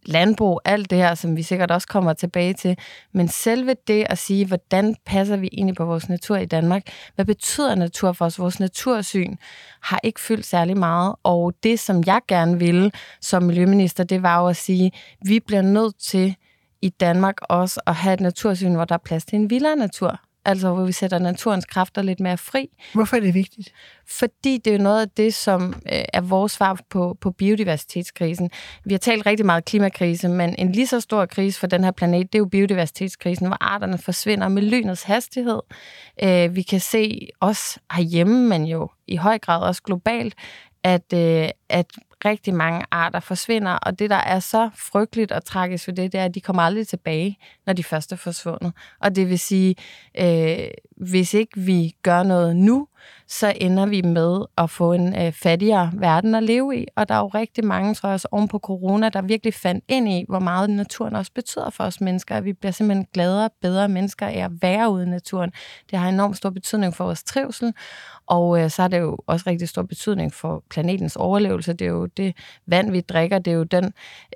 landbrug, 0.06 0.61
alt 0.64 0.90
det 0.90 0.99
her, 0.99 1.14
som 1.14 1.37
vi 1.37 1.42
sikkert 1.42 1.70
også 1.70 1.88
kommer 1.88 2.12
tilbage 2.12 2.54
til. 2.54 2.78
Men 3.12 3.28
selve 3.28 3.76
det 3.87 4.06
at 4.11 4.18
sige, 4.18 4.46
hvordan 4.46 4.96
passer 5.06 5.37
vi 5.37 5.49
egentlig 5.52 5.76
på 5.76 5.84
vores 5.84 6.08
natur 6.08 6.37
i 6.37 6.46
Danmark? 6.46 6.82
Hvad 7.14 7.25
betyder 7.25 7.75
natur 7.75 8.12
for 8.12 8.25
os? 8.25 8.38
Vores 8.38 8.61
natursyn 8.61 9.37
har 9.80 10.00
ikke 10.02 10.20
fyldt 10.20 10.46
særlig 10.46 10.76
meget. 10.76 11.14
Og 11.22 11.54
det, 11.62 11.80
som 11.80 12.02
jeg 12.06 12.20
gerne 12.28 12.58
ville 12.58 12.92
som 13.20 13.42
miljøminister, 13.42 14.04
det 14.04 14.22
var 14.22 14.40
jo 14.40 14.46
at 14.46 14.56
sige, 14.56 14.87
at 15.20 15.28
vi 15.28 15.40
bliver 15.40 15.62
nødt 15.62 15.99
til 15.99 16.37
i 16.82 16.88
Danmark 16.88 17.37
også 17.42 17.80
at 17.87 17.94
have 17.94 18.14
et 18.14 18.20
natursyn, 18.20 18.75
hvor 18.75 18.84
der 18.84 18.94
er 18.94 18.99
plads 19.04 19.25
til 19.25 19.37
en 19.37 19.50
vildere 19.50 19.76
natur 19.76 20.20
altså 20.44 20.72
hvor 20.72 20.84
vi 20.84 20.92
sætter 20.92 21.18
naturens 21.18 21.64
kræfter 21.64 22.02
lidt 22.02 22.20
mere 22.20 22.38
fri. 22.38 22.68
Hvorfor 22.94 23.16
er 23.16 23.20
det 23.20 23.34
vigtigt? 23.34 23.72
Fordi 24.06 24.58
det 24.58 24.72
er 24.72 24.76
jo 24.76 24.82
noget 24.82 25.00
af 25.00 25.08
det, 25.08 25.34
som 25.34 25.75
øh, 25.92 26.04
er 26.12 26.20
vores 26.20 26.52
svar 26.52 26.80
på, 26.90 27.16
på 27.20 27.30
biodiversitetskrisen. 27.30 28.50
Vi 28.84 28.94
har 28.94 28.99
talt 28.99 29.26
rigtig 29.26 29.46
meget 29.46 29.64
klimakrise, 29.64 30.28
men 30.28 30.54
en 30.58 30.72
lige 30.72 30.87
så 30.87 31.00
stor 31.00 31.26
krise 31.26 31.61
for 31.61 31.66
den 31.66 31.84
her 31.84 31.90
planet, 31.90 32.32
det 32.32 32.38
er 32.38 32.40
jo 32.40 32.44
biodiversitetskrisen, 32.44 33.46
hvor 33.46 33.56
arterne 33.61 33.99
forsvinder 33.99 34.49
med 34.49 34.62
lynets 34.62 35.02
hastighed. 35.02 35.61
Øh, 36.22 36.56
vi 36.56 36.62
kan 36.62 36.80
se 36.80 37.28
os 37.40 37.78
herhjemme, 37.92 38.49
men 38.49 38.64
jo 38.64 38.88
i 39.06 39.16
høj 39.16 39.38
grad 39.38 39.62
også 39.62 39.82
globalt, 39.82 40.34
at, 40.84 41.12
øh, 41.14 41.49
at 41.68 41.87
rigtig 42.24 42.54
mange 42.54 42.84
arter 42.90 43.20
forsvinder, 43.20 43.72
og 43.72 43.98
det, 43.98 44.10
der 44.10 44.16
er 44.16 44.40
så 44.40 44.70
frygteligt 44.74 45.32
og 45.32 45.44
tragisk 45.44 45.88
ved 45.88 45.94
det, 45.94 46.12
det 46.12 46.20
er, 46.20 46.24
at 46.24 46.34
de 46.34 46.40
kommer 46.40 46.62
aldrig 46.62 46.88
tilbage, 46.88 47.38
når 47.66 47.72
de 47.72 47.84
først 47.84 48.12
er 48.12 48.16
forsvundet. 48.16 48.72
Og 49.00 49.16
det 49.16 49.28
vil 49.28 49.38
sige, 49.38 49.74
øh, 50.20 50.68
hvis 50.96 51.34
ikke 51.34 51.60
vi 51.60 51.94
gør 52.02 52.22
noget 52.22 52.56
nu, 52.56 52.88
så 53.28 53.52
ender 53.56 53.87
vi 53.87 54.02
med 54.02 54.44
at 54.59 54.71
få 54.71 54.92
en 54.92 55.16
øh, 55.16 55.32
fattigere 55.32 55.90
verden 55.94 56.35
at 56.35 56.42
leve 56.42 56.76
i. 56.76 56.87
Og 56.97 57.09
der 57.09 57.14
er 57.14 57.18
jo 57.18 57.28
rigtig 57.28 57.64
mange, 57.64 57.94
tror 57.94 58.09
jeg 58.09 58.14
også, 58.14 58.28
oven 58.30 58.49
på 58.49 58.59
corona, 58.59 59.09
der 59.09 59.23
virkelig 59.23 59.54
fandt 59.54 59.85
ind 59.88 60.09
i, 60.09 60.25
hvor 60.28 60.38
meget 60.38 60.71
naturen 60.71 61.16
også 61.16 61.32
betyder 61.35 61.71
for 61.71 61.85
os 61.85 62.00
mennesker. 62.00 62.37
At 62.37 62.44
vi 62.44 62.52
bliver 62.52 62.73
simpelthen 62.73 63.06
gladere, 63.12 63.50
bedre 63.62 63.88
mennesker 63.88 64.26
af 64.26 64.44
at 64.44 64.50
være 64.62 64.90
ude 64.90 65.06
i 65.06 65.09
naturen. 65.09 65.52
Det 65.90 65.99
har 65.99 66.09
enormt 66.09 66.37
stor 66.37 66.50
betydning 66.50 66.94
for 66.97 67.04
vores 67.04 67.23
trivsel, 67.23 67.75
og 68.26 68.61
øh, 68.61 68.71
så 68.71 68.82
har 68.82 68.88
det 68.88 68.99
jo 69.00 69.18
også 69.26 69.44
rigtig 69.47 69.68
stor 69.68 69.82
betydning 69.82 70.35
for 70.35 70.64
planetens 70.71 71.16
overlevelse. 71.16 71.73
Det 71.73 71.85
er 71.85 71.90
jo 71.90 72.06
det 72.06 72.37
vand, 72.66 72.90
vi 72.90 73.00
drikker, 73.00 73.38
det 73.38 73.50
er 73.50 73.54
jo, 73.54 73.62
den, 73.62 73.85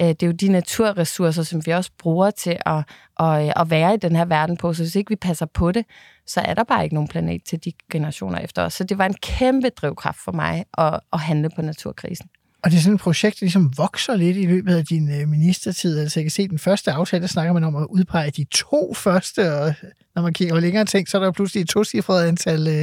øh, 0.01 0.09
det 0.09 0.23
er 0.23 0.27
jo 0.27 0.33
de 0.33 0.49
naturressourcer, 0.49 1.43
som 1.43 1.67
vi 1.67 1.71
også 1.71 1.91
bruger 1.99 2.31
til 2.31 2.59
at, 2.67 2.85
at, 3.21 3.47
øh, 3.47 3.53
at 3.57 3.71
være 3.71 3.95
i 3.95 3.97
den 3.97 4.17
her 4.17 4.25
verden 4.25 4.57
på. 4.57 4.73
Så 4.73 4.83
hvis 4.83 4.97
ikke 4.97 5.09
vi 5.09 5.17
passer 5.17 5.47
på 5.47 5.73
det, 5.73 5.85
så 6.27 6.41
er 6.41 6.55
der 6.55 6.65
bare 6.65 6.85
ikke 6.85 6.95
nogen 6.95 7.09
planet 7.09 7.43
til 7.45 7.65
de 7.65 7.73
generationer 7.93 8.39
efter 8.39 8.63
os. 8.63 8.75
Så 8.75 8.85
det 8.85 8.99
var 8.99 9.07
en 9.07 9.15
kæmpe 9.15 9.69
drivkraft 9.69 10.19
for 10.25 10.33
mig 10.33 10.65
at, 10.79 11.01
at 11.13 11.21
handle 11.21 11.51
på 11.57 11.63
naturkrisen. 11.63 12.29
Og 12.65 12.71
det 12.71 12.77
er 12.77 12.81
sådan 12.81 12.95
et 12.95 13.01
projekt, 13.01 13.41
der 13.41 13.47
ligesom 13.47 13.73
vokser 13.77 14.17
lidt 14.17 14.37
i 14.37 14.47
løbet 14.47 14.77
af 14.77 14.87
din 14.87 15.21
øh, 15.21 15.29
ministertid. 15.29 15.99
Altså 15.99 16.21
jeg 16.21 16.25
kan 16.25 16.31
se, 16.31 16.49
den 16.49 16.59
første 16.59 16.93
aftale, 16.93 17.23
der 17.23 17.29
snakker 17.29 17.53
man 17.53 17.65
om 17.65 17.77
at 17.77 17.87
udpege 17.91 18.31
de 18.31 18.45
to 18.45 18.95
første, 18.95 19.55
og 19.55 19.75
når 20.15 20.23
man 20.23 20.33
kigger 20.33 20.55
over 20.55 20.61
længere 20.61 20.85
ting, 20.85 21.09
så 21.09 21.19
er 21.19 21.23
der 21.23 21.33
pludselig 21.33 21.61
et 21.61 21.69
tocifret 21.69 22.29
antal 22.29 22.69
øh, 22.69 22.83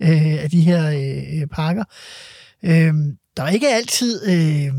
øh, 0.00 0.42
af 0.42 0.50
de 0.50 0.60
her 0.60 0.90
øh, 0.90 1.46
pakker. 1.46 1.84
Øh, 2.62 2.94
der 3.36 3.42
er 3.42 3.48
ikke 3.48 3.68
altid 3.68 4.28
øh, 4.28 4.74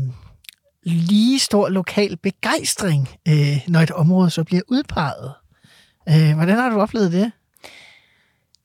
lige 0.82 1.38
stor 1.38 1.68
lokal 1.68 2.16
begejstring, 2.16 3.08
øh, 3.28 3.58
når 3.68 3.80
et 3.80 3.90
område 3.90 4.30
så 4.30 4.44
bliver 4.44 4.62
udpeget. 4.68 5.32
Øh, 6.08 6.34
hvordan 6.34 6.56
har 6.56 6.70
du 6.70 6.80
oplevet 6.80 7.12
det? 7.12 7.32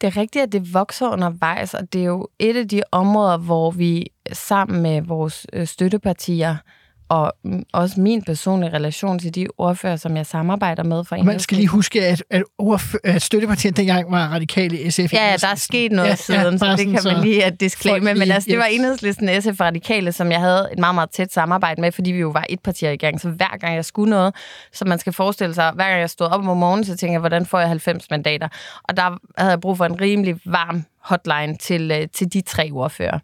Det 0.01 0.07
er 0.07 0.17
rigtigt, 0.17 0.43
at 0.43 0.51
det 0.51 0.73
vokser 0.73 1.09
undervejs, 1.09 1.73
og 1.73 1.93
det 1.93 2.01
er 2.01 2.05
jo 2.05 2.27
et 2.39 2.57
af 2.57 2.67
de 2.67 2.81
områder, 2.91 3.37
hvor 3.37 3.71
vi 3.71 4.07
sammen 4.33 4.81
med 4.81 5.01
vores 5.01 5.47
øh, 5.53 5.67
støttepartier 5.67 6.55
og 7.09 7.33
også 7.73 7.99
min 7.99 8.23
personlige 8.23 8.73
relation 8.73 9.19
til 9.19 9.35
de 9.35 9.47
ordfører, 9.57 9.95
som 9.95 10.17
jeg 10.17 10.25
samarbejder 10.25 10.83
med 10.83 11.03
for 11.03 11.23
Man 11.23 11.39
skal 11.39 11.57
lige 11.57 11.67
huske, 11.67 12.05
at, 12.05 12.23
at, 12.29 12.43
at 13.03 13.21
støttepartiet 13.21 13.77
dengang 13.77 14.11
var 14.11 14.27
radikale 14.27 14.91
SF. 14.91 15.13
Ja, 15.13 15.29
ja, 15.31 15.37
der 15.37 15.47
er 15.47 15.55
sket 15.55 15.91
noget 15.91 16.09
ja, 16.09 16.15
siden, 16.15 16.53
ja, 16.53 16.57
så 16.57 16.75
det 16.77 16.85
kan 16.85 17.13
man 17.13 17.23
lige 17.23 17.45
at 17.45 17.59
disclaimer. 17.59 18.13
Men 18.13 18.31
altså, 18.31 18.49
det 18.49 18.57
var 18.57 18.65
enhedslisten 18.65 19.41
SF 19.41 19.61
radikale, 19.61 20.11
som 20.11 20.31
jeg 20.31 20.39
havde 20.39 20.69
et 20.71 20.79
meget, 20.79 20.95
meget 20.95 21.09
tæt 21.09 21.33
samarbejde 21.33 21.81
med, 21.81 21.91
fordi 21.91 22.11
vi 22.11 22.19
jo 22.19 22.29
var 22.29 22.45
et 22.49 22.59
parti 22.59 22.93
i 22.93 22.97
gang. 22.97 23.21
Så 23.21 23.29
hver 23.29 23.57
gang 23.59 23.75
jeg 23.75 23.85
skulle 23.85 24.09
noget, 24.09 24.35
så 24.73 24.85
man 24.85 24.99
skal 24.99 25.13
forestille 25.13 25.53
sig, 25.55 25.71
hver 25.75 25.87
gang 25.89 25.99
jeg 25.99 26.09
stod 26.09 26.27
op 26.27 26.47
om 26.47 26.57
morgenen, 26.57 26.85
så 26.85 26.97
tænkte 26.97 27.11
jeg, 27.11 27.19
hvordan 27.19 27.45
får 27.45 27.59
jeg 27.59 27.67
90 27.67 28.09
mandater? 28.09 28.47
Og 28.83 28.97
der 28.97 29.17
havde 29.37 29.51
jeg 29.51 29.59
brug 29.59 29.77
for 29.77 29.85
en 29.85 30.01
rimelig 30.01 30.35
varm 30.45 30.83
hotline 30.99 31.57
til, 31.57 31.91
øh, 31.91 32.07
til 32.13 32.33
de 32.33 32.41
tre 32.41 32.69
ordfører. 32.73 33.19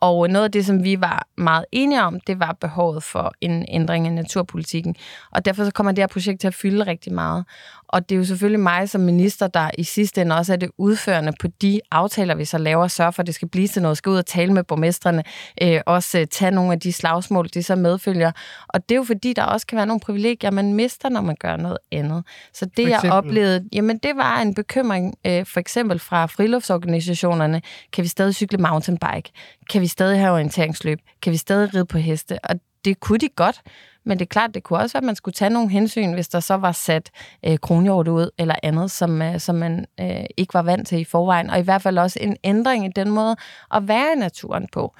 Og 0.00 0.30
noget 0.30 0.44
af 0.44 0.52
det, 0.52 0.66
som 0.66 0.84
vi 0.84 1.00
var 1.00 1.26
meget 1.36 1.64
enige 1.72 2.02
om, 2.02 2.20
det 2.20 2.40
var 2.40 2.56
behovet 2.60 3.02
for 3.02 3.32
en 3.40 3.64
ændring 3.68 4.06
af 4.06 4.12
naturpolitikken. 4.12 4.96
Og 5.30 5.44
derfor 5.44 5.64
så 5.64 5.70
kommer 5.70 5.92
det 5.92 6.02
her 6.02 6.06
projekt 6.06 6.40
til 6.40 6.48
at 6.48 6.54
fylde 6.54 6.86
rigtig 6.86 7.12
meget. 7.12 7.44
Og 7.88 8.08
det 8.08 8.14
er 8.14 8.18
jo 8.18 8.24
selvfølgelig 8.24 8.60
mig 8.60 8.88
som 8.88 9.00
minister, 9.00 9.46
der 9.46 9.70
i 9.78 9.82
sidste 9.82 10.20
ende 10.20 10.36
også 10.36 10.52
er 10.52 10.56
det 10.56 10.70
udførende 10.78 11.32
på 11.40 11.48
de 11.62 11.80
aftaler, 11.90 12.34
vi 12.34 12.44
så 12.44 12.58
laver, 12.58 12.88
sørge 12.88 13.12
for, 13.12 13.22
at 13.22 13.26
det 13.26 13.34
skal 13.34 13.48
blive 13.48 13.68
til 13.68 13.82
noget, 13.82 13.98
skal 13.98 14.10
ud 14.10 14.16
og 14.16 14.26
tale 14.26 14.52
med 14.52 14.64
borgmestrene, 14.64 15.24
øh, 15.62 15.80
også 15.86 16.18
øh, 16.18 16.26
tage 16.26 16.50
nogle 16.50 16.72
af 16.72 16.80
de 16.80 16.92
slagsmål, 16.92 17.48
de 17.54 17.62
så 17.62 17.76
medfølger. 17.76 18.32
Og 18.68 18.88
det 18.88 18.94
er 18.94 18.96
jo 18.96 19.04
fordi, 19.04 19.32
der 19.32 19.42
også 19.42 19.66
kan 19.66 19.76
være 19.76 19.86
nogle 19.86 20.00
privilegier, 20.00 20.50
man 20.50 20.74
mister, 20.74 21.08
når 21.08 21.20
man 21.20 21.36
gør 21.40 21.56
noget 21.56 21.78
andet. 21.92 22.24
Så 22.52 22.66
det, 22.76 22.88
jeg 22.88 23.12
oplevede, 23.12 23.68
jamen 23.72 23.98
det 23.98 24.16
var 24.16 24.40
en 24.40 24.54
bekymring, 24.54 25.14
øh, 25.26 25.46
for 25.46 25.60
eksempel 25.60 25.98
fra 25.98 26.26
friluftsorganisationerne, 26.26 27.62
kan 27.92 28.04
vi 28.04 28.08
stadig 28.08 28.34
cykle 28.34 28.58
mountainbike? 28.58 29.30
Kan 29.70 29.80
vi 29.80 29.86
stadig 29.86 30.20
have 30.20 30.32
orienteringsløb? 30.32 30.98
Kan 31.22 31.32
vi 31.32 31.36
stadig 31.36 31.74
ride 31.74 31.86
på 31.86 31.98
heste? 31.98 32.38
Og 32.44 32.56
det 32.84 33.00
kunne 33.00 33.18
de 33.18 33.28
godt, 33.28 33.62
men 34.04 34.18
det 34.18 34.24
er 34.24 34.28
klart, 34.28 34.54
det 34.54 34.62
kunne 34.62 34.78
også 34.78 34.92
være, 34.92 35.00
at 35.00 35.06
man 35.06 35.16
skulle 35.16 35.32
tage 35.32 35.50
nogle 35.50 35.70
hensyn, 35.70 36.12
hvis 36.12 36.28
der 36.28 36.40
så 36.40 36.54
var 36.54 36.72
sat 36.72 37.10
øh, 37.46 37.58
kronhjort 37.58 38.08
ud 38.08 38.30
eller 38.38 38.54
andet, 38.62 38.90
som, 38.90 39.22
øh, 39.22 39.40
som 39.40 39.54
man 39.54 39.86
øh, 40.00 40.24
ikke 40.36 40.54
var 40.54 40.62
vant 40.62 40.88
til 40.88 41.00
i 41.00 41.04
forvejen. 41.04 41.50
Og 41.50 41.58
i 41.58 41.62
hvert 41.62 41.82
fald 41.82 41.98
også 41.98 42.18
en 42.22 42.36
ændring 42.44 42.84
i 42.84 42.88
den 42.96 43.10
måde 43.10 43.36
at 43.74 43.88
være 43.88 44.12
i 44.16 44.18
naturen 44.18 44.68
på. 44.72 44.94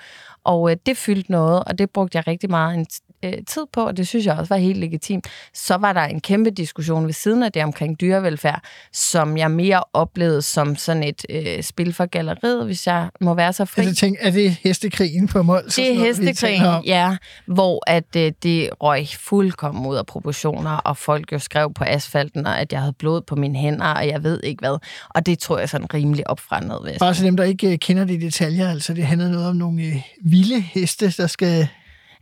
Og 0.45 0.71
øh, 0.71 0.77
det 0.87 0.97
fyldte 0.97 1.33
noget, 1.33 1.65
og 1.65 1.79
det 1.79 1.91
brugte 1.91 2.17
jeg 2.17 2.27
rigtig 2.27 2.51
meget 2.51 2.75
en 2.75 2.87
øh, 3.23 3.33
tid 3.47 3.63
på, 3.73 3.81
og 3.81 3.97
det 3.97 4.09
synes 4.09 4.27
jeg 4.27 4.39
også 4.39 4.55
var 4.55 4.61
helt 4.61 4.79
legitimt. 4.79 5.27
Så 5.55 5.77
var 5.77 5.93
der 5.93 6.01
en 6.01 6.21
kæmpe 6.21 6.51
diskussion 6.51 7.07
ved 7.07 7.13
siden 7.13 7.43
af 7.43 7.53
det 7.53 7.65
omkring 7.65 8.01
dyrevelfærd, 8.01 8.63
som 8.93 9.37
jeg 9.37 9.51
mere 9.51 9.83
oplevede 9.93 10.43
som 10.43 10.77
sådan 10.77 11.03
et 11.03 11.25
øh, 11.31 11.63
spil 11.63 11.93
for 11.93 12.07
galleriet, 12.07 12.65
hvis 12.65 12.87
jeg 12.87 13.09
må 13.21 13.35
være 13.35 13.53
så 13.53 13.65
fri. 13.65 13.83
Altså, 13.83 14.01
tænk, 14.01 14.17
er 14.21 14.31
det 14.31 14.51
hestekrigen 14.51 15.29
på 15.29 15.43
Mols? 15.43 15.75
Det 15.75 15.91
er 15.91 15.95
hestekrigen, 15.95 16.85
ja, 16.85 17.17
hvor 17.47 17.83
at, 17.87 18.17
øh, 18.17 18.33
det 18.43 18.71
røg 18.83 19.07
fuldkommen 19.19 19.87
ud 19.87 19.97
af 19.97 20.07
proportioner, 20.07 20.71
og 20.71 20.97
folk 20.97 21.33
jo 21.33 21.39
skrev 21.39 21.73
på 21.75 21.85
asfalten, 21.85 22.47
at 22.47 22.73
jeg 22.73 22.81
havde 22.81 22.95
blod 22.99 23.21
på 23.21 23.37
mine 23.37 23.59
hænder, 23.59 23.87
og 23.87 24.07
jeg 24.07 24.25
ved 24.25 24.41
ikke 24.43 24.61
hvad. 24.61 24.79
Og 25.09 25.27
det 25.27 25.39
tror 25.39 25.59
jeg 25.59 25.69
sådan 25.69 25.95
rimelig 25.95 26.31
opfrandet 26.31 26.79
ved. 26.85 26.99
Bare 26.99 27.15
så 27.15 27.25
dem, 27.25 27.37
der 27.37 27.45
ikke 27.45 27.73
øh, 27.73 27.79
kender 27.79 28.05
de 28.05 28.21
detaljer, 28.21 28.71
altså 28.71 28.95
det 28.95 29.05
handler 29.05 29.29
noget 29.29 29.49
om 29.49 29.57
nogle 29.57 29.83
øh, 29.83 29.97
vilde 30.23 30.61
heste, 30.61 31.11
der 31.11 31.27
skal 31.27 31.69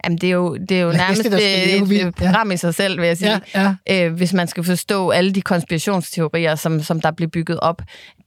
Jamen, 0.05 0.19
det 0.19 0.26
er 0.26 0.35
jo, 0.35 0.57
det 0.57 0.71
er 0.71 0.81
jo 0.83 0.93
nærmest 0.93 1.25
det, 1.25 1.76
et, 1.76 2.07
et 2.07 2.15
program 2.15 2.49
ja. 2.49 2.55
i 2.55 2.57
sig 2.57 2.75
selv, 2.75 3.00
vil 3.00 3.07
jeg 3.07 3.17
sige. 3.17 3.41
Ja, 3.55 3.75
ja. 3.88 4.07
Øh, 4.07 4.15
hvis 4.15 4.33
man 4.33 4.49
skal 4.49 4.65
forstå 4.65 5.11
alle 5.11 5.33
de 5.33 5.43
konspirationsteorier, 5.43 6.55
som, 6.55 6.83
som 6.83 7.00
der 7.00 7.11
bliver 7.11 7.31
bygget 7.31 7.61
op. 7.61 7.83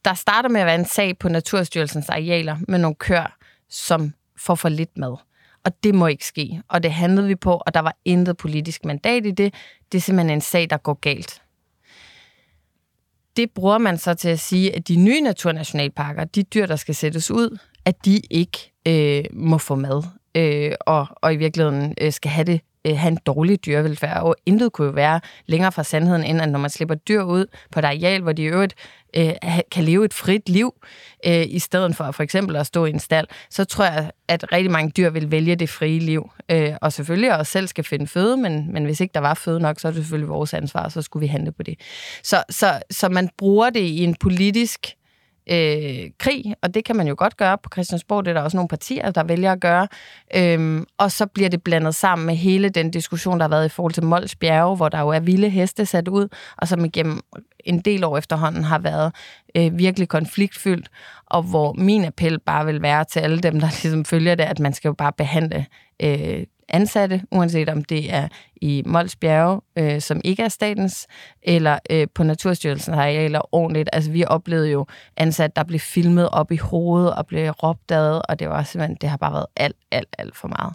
Der 0.05 0.13
starter 0.13 0.49
med 0.49 0.61
at 0.61 0.65
være 0.65 0.79
en 0.79 0.85
sag 0.85 1.17
på 1.17 1.29
Naturstyrelsens 1.29 2.09
arealer 2.09 2.57
med 2.67 2.79
nogle 2.79 2.95
kør, 2.95 3.37
som 3.69 4.13
får 4.37 4.55
for 4.55 4.69
lidt 4.69 4.97
mad. 4.97 5.17
Og 5.65 5.83
det 5.83 5.95
må 5.95 6.07
ikke 6.07 6.25
ske. 6.25 6.61
Og 6.67 6.83
det 6.83 6.93
handlede 6.93 7.27
vi 7.27 7.35
på, 7.35 7.61
og 7.65 7.73
der 7.73 7.79
var 7.79 7.95
intet 8.05 8.37
politisk 8.37 8.85
mandat 8.85 9.25
i 9.25 9.31
det. 9.31 9.53
Det 9.91 9.97
er 9.97 10.01
simpelthen 10.01 10.37
en 10.37 10.41
sag, 10.41 10.69
der 10.69 10.77
går 10.77 10.93
galt. 10.93 11.41
Det 13.37 13.51
bruger 13.51 13.77
man 13.77 13.97
så 13.97 14.13
til 14.13 14.29
at 14.29 14.39
sige, 14.39 14.75
at 14.75 14.87
de 14.87 14.95
nye 14.95 15.21
naturnationalparker, 15.21 16.23
de 16.23 16.43
dyr, 16.43 16.65
der 16.65 16.75
skal 16.75 16.95
sættes 16.95 17.31
ud, 17.31 17.57
at 17.85 18.05
de 18.05 18.21
ikke 18.29 18.73
øh, 18.87 19.23
må 19.33 19.57
få 19.57 19.75
mad 19.75 20.03
øh, 20.39 20.71
og, 20.79 21.07
og 21.15 21.33
i 21.33 21.37
virkeligheden 21.37 21.95
øh, 22.01 22.11
skal 22.11 22.31
have 22.31 22.45
det 22.45 22.61
øh, 22.87 22.97
have 22.97 23.11
en 23.11 23.19
dårlig 23.25 23.65
dyrevelfærd. 23.65 24.23
Og 24.23 24.35
intet 24.45 24.71
kunne 24.71 24.87
jo 24.87 24.93
være 24.93 25.19
længere 25.45 25.71
fra 25.71 25.83
sandheden, 25.83 26.23
end 26.23 26.41
at 26.41 26.49
når 26.49 26.59
man 26.59 26.69
slipper 26.69 26.95
dyr 26.95 27.21
ud 27.21 27.45
på 27.71 27.79
et 27.79 27.85
areal, 27.85 28.21
hvor 28.21 28.31
de 28.31 28.43
i 28.43 28.45
øvrigt 28.45 28.75
øh, 29.15 29.33
kan 29.71 29.83
leve 29.83 30.05
et 30.05 30.13
frit 30.13 30.49
liv, 30.49 30.73
øh, 31.25 31.45
i 31.47 31.59
stedet 31.59 31.95
for 31.95 32.11
for 32.11 32.23
eksempel 32.23 32.55
at 32.55 32.65
stå 32.65 32.85
i 32.85 32.89
en 32.89 32.99
stald, 32.99 33.27
så 33.49 33.65
tror 33.65 33.85
jeg, 33.85 34.11
at 34.27 34.51
rigtig 34.51 34.71
mange 34.71 34.91
dyr 34.97 35.09
vil 35.09 35.31
vælge 35.31 35.55
det 35.55 35.69
frie 35.69 35.99
liv. 35.99 36.31
Øh, 36.51 36.73
og 36.81 36.93
selvfølgelig 36.93 37.37
også 37.37 37.51
selv 37.51 37.67
skal 37.67 37.83
finde 37.83 38.07
føde, 38.07 38.37
men, 38.37 38.73
men 38.73 38.85
hvis 38.85 38.99
ikke 38.99 39.13
der 39.13 39.19
var 39.19 39.33
føde 39.33 39.59
nok, 39.59 39.79
så 39.79 39.87
er 39.87 39.91
det 39.91 40.01
selvfølgelig 40.01 40.29
vores 40.29 40.53
ansvar, 40.53 40.89
så 40.89 41.01
skulle 41.01 41.21
vi 41.21 41.27
handle 41.27 41.51
på 41.51 41.63
det. 41.63 41.79
Så, 42.23 42.43
så, 42.49 42.81
så 42.91 43.09
man 43.09 43.29
bruger 43.37 43.69
det 43.69 43.79
i 43.79 44.03
en 44.03 44.15
politisk 44.15 44.87
øh, 45.49 46.11
krig, 46.17 46.55
og 46.61 46.73
det 46.73 46.85
kan 46.85 46.95
man 46.95 47.07
jo 47.07 47.15
godt 47.17 47.37
gøre 47.37 47.57
på 47.57 47.69
Christiansborg. 47.73 48.25
Det 48.25 48.29
er 48.29 48.33
der 48.33 48.41
også 48.41 48.57
nogle 48.57 48.67
partier, 48.67 49.11
der 49.11 49.23
vælger 49.23 49.51
at 49.51 49.59
gøre. 49.59 49.87
Øhm, 50.35 50.85
og 50.97 51.11
så 51.11 51.25
bliver 51.25 51.49
det 51.49 51.63
blandet 51.63 51.95
sammen 51.95 52.25
med 52.25 52.35
hele 52.35 52.69
den 52.69 52.91
diskussion, 52.91 53.37
der 53.37 53.43
har 53.43 53.49
været 53.49 53.65
i 53.65 53.69
forhold 53.69 53.93
til 53.93 54.03
Mols 54.03 54.35
Bjerge, 54.35 54.75
hvor 54.75 54.89
der 54.89 54.99
jo 54.99 55.09
er 55.09 55.19
vilde 55.19 55.49
heste 55.49 55.85
sat 55.85 56.07
ud, 56.07 56.27
og 56.57 56.67
som 56.67 56.85
igennem 56.85 57.21
en 57.65 57.79
del 57.79 58.03
år 58.03 58.17
efterhånden 58.17 58.63
har 58.63 58.79
været 58.79 59.15
øh, 59.55 59.77
virkelig 59.77 60.07
konfliktfyldt, 60.07 60.89
og 61.25 61.43
hvor 61.43 61.73
min 61.73 62.05
appel 62.05 62.39
bare 62.39 62.65
vil 62.65 62.81
være 62.81 63.03
til 63.03 63.19
alle 63.19 63.39
dem, 63.39 63.59
der 63.59 63.67
ligesom 63.83 64.05
følger 64.05 64.35
det, 64.35 64.43
at 64.43 64.59
man 64.59 64.73
skal 64.73 64.89
jo 64.89 64.93
bare 64.93 65.13
behandle 65.13 65.65
øh, 65.99 66.43
ansatte, 66.69 67.21
uanset 67.31 67.69
om 67.69 67.83
det 67.83 68.13
er 68.13 68.27
i 68.61 68.83
Mols 68.85 69.15
Bjerge, 69.15 69.61
øh, 69.77 70.01
som 70.01 70.21
ikke 70.23 70.43
er 70.43 70.47
statens, 70.47 71.07
eller 71.41 71.79
øh, 71.89 72.07
på 72.15 72.23
Naturstyrelsens 72.23 72.97
arealer 72.97 73.55
ordentligt. 73.55 73.89
Altså, 73.93 74.11
vi 74.11 74.25
oplevede 74.25 74.71
jo 74.71 74.85
ansat, 75.17 75.55
der 75.55 75.63
blev 75.63 75.79
filmet 75.79 76.29
op 76.29 76.51
i 76.51 76.57
hovedet 76.57 77.13
og 77.15 77.27
blev 77.27 77.51
råbt 77.51 77.91
ad, 77.91 78.21
og 78.29 78.39
det 78.39 78.49
var 78.49 78.63
simpelthen, 78.63 78.97
det 79.01 79.09
har 79.09 79.17
bare 79.17 79.33
været 79.33 79.47
alt, 79.55 79.77
alt, 79.91 80.15
alt 80.17 80.37
for 80.37 80.47
meget. 80.47 80.73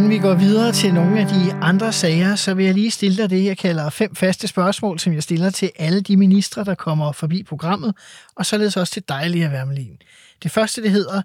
Inden 0.00 0.10
vi 0.10 0.18
går 0.18 0.34
videre 0.34 0.72
til 0.72 0.94
nogle 0.94 1.20
af 1.20 1.26
de 1.26 1.52
andre 1.52 1.92
sager, 1.92 2.34
så 2.34 2.54
vil 2.54 2.64
jeg 2.64 2.74
lige 2.74 2.90
stille 2.90 3.16
dig 3.16 3.30
det, 3.30 3.44
jeg 3.44 3.58
kalder 3.58 3.90
fem 3.90 4.14
faste 4.14 4.48
spørgsmål, 4.48 4.98
som 4.98 5.12
jeg 5.12 5.22
stiller 5.22 5.50
til 5.50 5.70
alle 5.78 6.00
de 6.00 6.16
ministre, 6.16 6.64
der 6.64 6.74
kommer 6.74 7.12
forbi 7.12 7.42
programmet, 7.42 7.94
og 8.34 8.46
således 8.46 8.76
også 8.76 8.92
til 8.92 9.02
dig, 9.08 9.30
Lea 9.30 9.48
Wermelin. 9.48 9.98
Det 10.42 10.50
første, 10.50 10.82
det 10.82 10.90
hedder, 10.90 11.22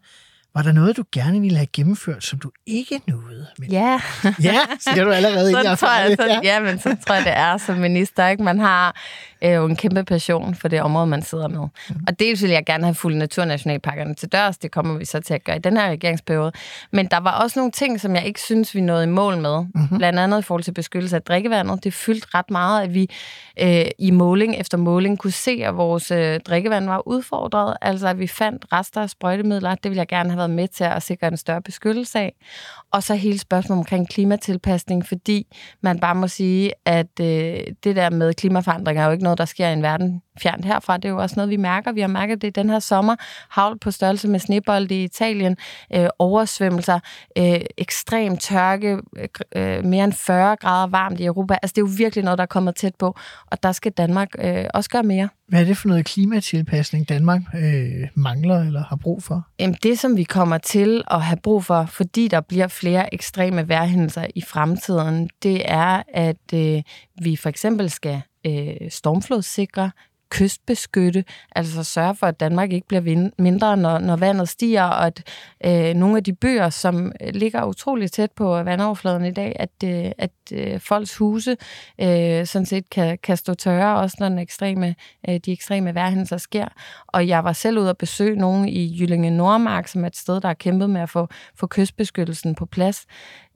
var 0.56 0.62
der 0.62 0.72
noget, 0.72 0.98
du 0.98 1.04
gerne 1.12 1.42
ville 1.42 1.58
have 1.58 1.68
gennemført, 1.74 2.24
som 2.24 2.40
du 2.40 2.52
ikke 2.66 3.02
nåede? 3.08 3.46
Men... 3.60 3.72
Ja. 3.72 4.02
ja, 4.44 4.60
siger 4.80 5.04
du 5.04 5.12
allerede 5.12 5.52
så 5.52 5.60
inden 5.60 5.78
tror 5.78 6.00
jeg, 6.00 6.16
så, 6.18 6.40
ja. 6.44 6.60
men 6.60 6.80
så 6.80 6.98
tror 7.08 7.16
jeg, 7.16 7.26
det 7.26 7.34
er 7.38 7.58
som 7.58 7.78
minister. 7.78 8.28
Ikke? 8.28 8.44
Man 8.44 8.60
har 8.60 8.96
øh, 9.42 9.70
en 9.70 9.76
kæmpe 9.76 10.04
passion 10.04 10.56
for 10.56 10.68
det 10.68 10.82
område, 10.82 11.08
man 11.08 11.22
sidder 11.22 11.48
med. 11.48 11.60
Mm. 11.90 11.96
Og 12.08 12.20
dels 12.20 12.44
vil 12.44 12.50
jeg 12.50 12.66
gerne 12.66 12.84
have 12.84 12.96
fuldt 12.96 13.18
naturnationalparkerne 13.18 14.16
til 14.16 14.30
dørs. 14.32 14.58
Det 14.58 14.72
kommer 14.72 14.98
vi 14.98 15.06
så 15.06 15.20
til 15.20 15.34
at 15.34 15.44
gøre 15.44 15.56
i 15.56 15.60
den 15.60 15.78
her 15.78 15.90
regeringsperiode. 15.90 16.52
Men 16.92 17.08
der 17.12 17.18
var 17.18 17.32
også 17.32 17.60
nogle 17.60 17.72
ting, 17.72 18.02
som 18.02 18.16
jeg 18.16 18.26
ikke 18.26 18.42
synes, 18.42 18.76
vi 18.76 18.82
nåede 18.82 19.04
i 19.04 19.08
mål 19.08 19.38
med. 19.38 19.60
Mm-hmm. 19.60 19.98
Blandt 19.98 20.20
andet 20.20 20.40
i 20.40 20.42
forhold 20.42 20.64
til 20.64 20.74
beskyttelse 20.74 21.16
af 21.16 21.22
drikkevandet. 21.22 21.84
Det 21.84 21.94
fyldte 21.94 22.28
ret 22.34 22.52
meget, 22.52 22.84
at 22.84 22.94
vi 22.94 23.10
øh, 23.62 23.86
i 24.00 24.12
måling 24.12 24.56
efter 24.56 24.78
måling 24.78 25.20
kunne 25.20 25.32
se, 25.32 25.62
at 25.64 25.78
vores 25.78 26.12
øh, 26.12 26.40
drikkevand 26.40 26.86
var 26.86 27.08
udfordret. 27.08 27.78
Altså, 27.82 28.08
at 28.08 28.20
vi 28.20 28.28
fandt 28.28 28.66
rester 28.74 29.02
af 29.02 29.10
sprøjtemidler. 29.10 29.76
Det 29.76 29.92
vil 29.92 29.96
jeg 29.96 30.08
gerne 30.08 30.30
have 30.30 30.45
været 30.48 30.56
med 30.56 30.68
til 30.68 30.84
at 30.84 31.04
sikre 31.04 31.28
en 31.28 31.38
større 31.38 31.62
beskyttelse 31.62 32.20
af. 32.20 32.36
Og 32.96 33.04
så 33.04 33.16
hele 33.16 33.40
spørgsmålet 33.40 33.80
omkring 33.80 34.10
klimatilpasning, 34.10 35.06
fordi 35.06 35.48
man 35.82 36.00
bare 36.00 36.16
må 36.16 36.28
sige, 36.28 36.72
at 36.86 37.20
øh, 37.22 37.60
det 37.84 37.96
der 37.96 38.10
med 38.10 38.34
klimaforandring 38.34 39.00
er 39.00 39.06
jo 39.06 39.12
ikke 39.12 39.24
noget, 39.24 39.38
der 39.38 39.46
sker 39.46 39.68
i 39.68 39.74
en 39.74 39.82
verden 39.82 40.22
fjernt 40.42 40.66
herfra. 40.66 40.98
Det 40.98 41.06
er 41.06 41.10
jo 41.10 41.18
også 41.18 41.36
noget, 41.36 41.50
vi 41.50 41.58
mærker. 41.58 41.92
Vi 41.92 42.02
har 42.02 42.08
mærket 42.08 42.42
det 42.42 42.56
den 42.56 42.70
her 42.70 42.80
sommer. 42.80 43.16
Havl 43.50 43.80
på 43.80 43.92
størrelse 43.92 44.28
med 44.28 44.40
snebold 44.40 44.92
i 44.92 45.04
Italien, 45.04 45.58
øh, 45.96 46.08
oversvømmelser, 46.20 47.00
øh, 47.38 47.62
ekstrem 47.78 48.38
tørke, 48.38 48.98
øh, 49.56 49.86
mere 49.86 50.04
end 50.04 50.14
40 50.14 50.56
grader 50.56 50.88
varmt 50.88 51.20
i 51.20 51.26
Europa. 51.26 51.58
Altså, 51.62 51.74
det 51.74 51.82
er 51.82 51.86
jo 51.86 51.94
virkelig 51.98 52.24
noget, 52.24 52.38
der 52.38 52.42
er 52.42 52.48
kommet 52.48 52.76
tæt 52.76 52.96
på, 53.00 53.18
og 53.52 53.64
der 53.64 53.72
skal 53.72 53.92
Danmark 53.92 54.30
øh, 54.40 54.66
også 54.74 54.90
gøre 54.90 55.04
mere. 55.04 55.30
Hvad 55.48 55.62
er 55.62 55.66
det 55.66 55.78
for 55.78 55.88
noget 55.88 56.06
klimatilpasning, 56.06 57.10
Danmark 57.10 57.42
øh, 57.56 58.08
mangler 58.16 58.60
eller 58.60 58.84
har 58.84 58.96
brug 58.96 59.24
for? 59.24 59.48
Jamen, 59.60 59.78
det, 59.84 60.00
som 60.00 60.18
vi 60.18 60.24
kommer 60.24 60.58
til 60.58 61.04
at 61.12 61.22
have 61.22 61.38
brug 61.44 61.64
for, 61.66 61.86
fordi 61.86 62.28
der 62.28 62.42
bliver 62.42 62.68
flere 62.68 62.85
ekstreme 63.12 63.70
vejrhændelser 63.70 64.28
i 64.36 64.42
fremtiden, 64.42 65.30
det 65.44 65.62
er, 65.72 66.04
at 66.08 66.54
øh, 66.54 66.82
vi 67.22 67.36
for 67.36 67.50
eksempel 67.50 67.90
skal 67.90 68.22
øh, 68.46 68.90
stormflodssikre, 68.90 69.92
kystbeskytte, 70.30 71.24
altså 71.56 71.84
sørge 71.84 72.16
for, 72.16 72.28
at 72.28 72.40
Danmark 72.40 72.72
ikke 72.72 72.88
bliver 72.88 73.30
mindre, 73.38 73.78
når, 73.78 74.00
når 74.00 74.16
vandet 74.16 74.50
stiger, 74.50 74.84
og 74.84 75.06
at 75.06 75.24
øh, 75.66 75.94
nogle 75.94 76.18
af 76.18 76.24
de 76.24 76.34
byer, 76.34 76.70
som 76.70 77.12
øh, 77.22 77.34
ligger 77.34 77.66
utroligt 77.66 78.14
tæt 78.14 78.32
på 78.32 78.64
vandoverfladen 78.64 79.26
i 79.26 79.32
dag, 79.32 79.56
at, 79.60 79.70
øh, 79.84 80.12
at 80.18 80.32
øh, 80.54 80.80
folks 80.80 81.18
huse 81.18 81.58
øh, 82.02 82.46
sådan 82.46 82.66
set 82.66 82.90
kan, 82.90 83.18
kan 83.24 83.38
stå 83.38 83.54
tørre, 83.54 84.00
også 84.00 84.18
når 84.20 84.30
den 84.30 84.40
ekstreme, 84.40 84.96
øh, 85.30 85.40
de 85.46 85.52
ekstreme 85.52 85.96
vejrhændelser 85.96 86.38
sker. 86.38 86.68
Og 87.08 87.28
jeg 87.28 87.44
var 87.44 87.54
selv 87.54 87.80
ude 87.80 87.90
at 87.90 87.98
besøge 87.98 88.36
nogen 88.36 88.70
i 88.70 89.00
Jyllinge 89.00 89.30
Nordmark, 89.30 89.88
som 89.88 90.04
er 90.04 90.08
et 90.08 90.18
sted, 90.18 90.42
der 90.42 90.48
har 90.48 90.54
kæmpet 90.54 90.90
med 90.90 91.02
at 91.02 91.10
få, 91.10 91.28
få 91.56 91.68
kystbeskyttelsen 91.68 92.56
på 92.56 92.66
plads. 92.66 93.06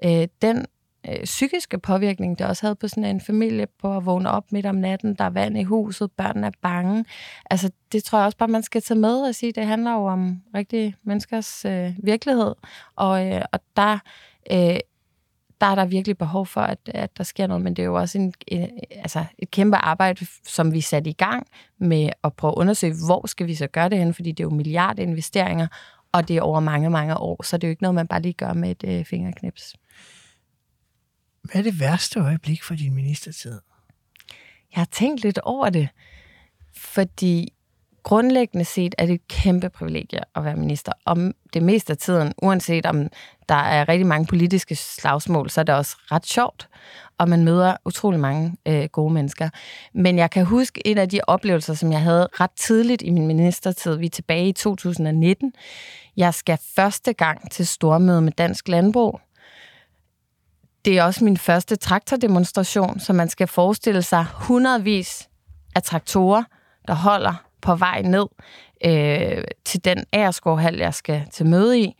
Øh, 0.05 0.27
den 0.41 0.65
øh, 1.09 1.23
psykiske 1.23 1.79
påvirkning, 1.79 2.39
det 2.39 2.47
også 2.47 2.65
havde 2.65 2.75
på 2.75 2.87
sådan 2.87 3.05
en 3.05 3.21
familie, 3.21 3.67
på 3.81 3.97
at 3.97 4.05
vågne 4.05 4.31
op 4.31 4.51
midt 4.51 4.65
om 4.65 4.75
natten, 4.75 5.15
der 5.15 5.23
er 5.23 5.29
vand 5.29 5.57
i 5.57 5.63
huset, 5.63 6.11
børnene 6.11 6.47
er 6.47 6.51
bange. 6.61 7.05
Altså, 7.49 7.71
det 7.91 8.03
tror 8.03 8.17
jeg 8.17 8.25
også 8.25 8.37
bare, 8.37 8.49
man 8.49 8.63
skal 8.63 8.81
tage 8.81 8.99
med 8.99 9.21
og 9.21 9.35
sige, 9.35 9.51
det 9.51 9.65
handler 9.65 9.93
jo 9.93 10.05
om 10.05 10.41
rigtige 10.55 10.95
menneskers 11.03 11.65
øh, 11.65 11.93
virkelighed, 12.03 12.55
og, 12.95 13.27
øh, 13.27 13.41
og 13.51 13.59
der, 13.75 13.99
øh, 14.51 14.79
der 15.61 15.67
er 15.67 15.75
der 15.75 15.85
virkelig 15.85 16.17
behov 16.17 16.45
for, 16.45 16.61
at, 16.61 16.79
at 16.85 17.17
der 17.17 17.23
sker 17.23 17.47
noget, 17.47 17.63
men 17.63 17.73
det 17.73 17.81
er 17.81 17.87
jo 17.87 17.95
også 17.95 18.17
en, 18.17 18.33
en, 18.47 18.69
altså 18.91 19.25
et 19.37 19.51
kæmpe 19.51 19.77
arbejde, 19.77 20.25
som 20.47 20.73
vi 20.73 20.81
satte 20.81 21.09
i 21.09 21.13
gang 21.13 21.47
med 21.77 22.09
at 22.23 22.33
prøve 22.33 22.51
at 22.51 22.55
undersøge, 22.55 22.95
hvor 23.05 23.27
skal 23.27 23.47
vi 23.47 23.55
så 23.55 23.67
gøre 23.67 23.89
det 23.89 23.97
hen, 23.97 24.13
fordi 24.13 24.31
det 24.31 24.43
er 24.43 24.47
jo 24.47 24.55
milliardinvesteringer, 24.55 25.67
og 26.11 26.27
det 26.27 26.37
er 26.37 26.41
over 26.41 26.59
mange, 26.59 26.89
mange 26.89 27.17
år, 27.17 27.43
så 27.43 27.57
det 27.57 27.63
er 27.63 27.67
jo 27.67 27.71
ikke 27.71 27.83
noget, 27.83 27.95
man 27.95 28.07
bare 28.07 28.21
lige 28.21 28.33
gør 28.33 28.53
med 28.53 28.71
et 28.71 28.83
øh, 28.87 29.05
fingerknips. 29.05 29.75
Hvad 31.51 31.61
er 31.61 31.63
det 31.63 31.79
værste 31.79 32.19
øjeblik 32.19 32.63
for 32.63 32.75
din 32.75 32.93
ministertid? 32.93 33.59
Jeg 34.75 34.79
har 34.79 34.87
tænkt 34.91 35.21
lidt 35.21 35.37
over 35.37 35.69
det, 35.69 35.89
fordi 36.77 37.53
grundlæggende 38.03 38.65
set 38.65 38.95
er 38.97 39.05
det 39.05 39.13
et 39.13 39.27
kæmpe 39.27 39.69
privilegie 39.69 40.19
at 40.35 40.43
være 40.43 40.55
minister. 40.55 40.91
Om 41.05 41.33
det 41.53 41.63
meste 41.63 41.93
af 41.93 41.97
tiden, 41.97 42.33
uanset 42.41 42.85
om 42.85 43.07
der 43.49 43.55
er 43.55 43.89
rigtig 43.89 44.07
mange 44.07 44.27
politiske 44.27 44.75
slagsmål, 44.75 45.49
så 45.49 45.61
er 45.61 45.65
det 45.65 45.75
også 45.75 45.97
ret 46.11 46.25
sjovt, 46.25 46.69
og 47.17 47.29
man 47.29 47.43
møder 47.43 47.75
utrolig 47.85 48.19
mange 48.19 48.55
øh, 48.65 48.85
gode 48.85 49.13
mennesker. 49.13 49.49
Men 49.93 50.17
jeg 50.17 50.31
kan 50.31 50.45
huske 50.45 50.87
en 50.87 50.97
af 50.97 51.09
de 51.09 51.19
oplevelser, 51.27 51.73
som 51.73 51.91
jeg 51.91 52.01
havde 52.01 52.27
ret 52.33 52.51
tidligt 52.51 53.01
i 53.01 53.09
min 53.09 53.27
ministertid. 53.27 53.95
Vi 53.95 54.05
er 54.05 54.09
tilbage 54.09 54.47
i 54.47 54.53
2019. 54.53 55.53
Jeg 56.17 56.33
skal 56.33 56.57
første 56.75 57.13
gang 57.13 57.51
til 57.51 57.67
stormøde 57.67 58.21
med 58.21 58.31
Dansk 58.31 58.67
Landbrug, 58.67 59.19
det 60.85 60.97
er 60.97 61.03
også 61.03 61.23
min 61.23 61.37
første 61.37 61.75
traktordemonstration, 61.75 62.99
så 62.99 63.13
man 63.13 63.29
skal 63.29 63.47
forestille 63.47 64.01
sig 64.01 64.25
hundredvis 64.33 65.29
af 65.75 65.83
traktorer, 65.83 66.43
der 66.87 66.93
holder 66.93 67.33
på 67.61 67.75
vej 67.75 68.01
ned 68.01 68.25
øh, 68.85 69.43
til 69.65 69.85
den 69.85 70.03
æreskovhal, 70.13 70.77
jeg 70.77 70.93
skal 70.93 71.23
til 71.31 71.45
møde 71.45 71.79
i. 71.79 71.93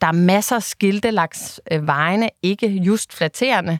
Der 0.00 0.06
er 0.06 0.12
masser 0.12 0.56
af 0.56 0.62
skilte 0.62 1.10
langs 1.10 1.60
øh, 1.72 1.86
vejene, 1.86 2.28
ikke 2.42 2.68
just 2.68 3.12
flatterende. 3.12 3.78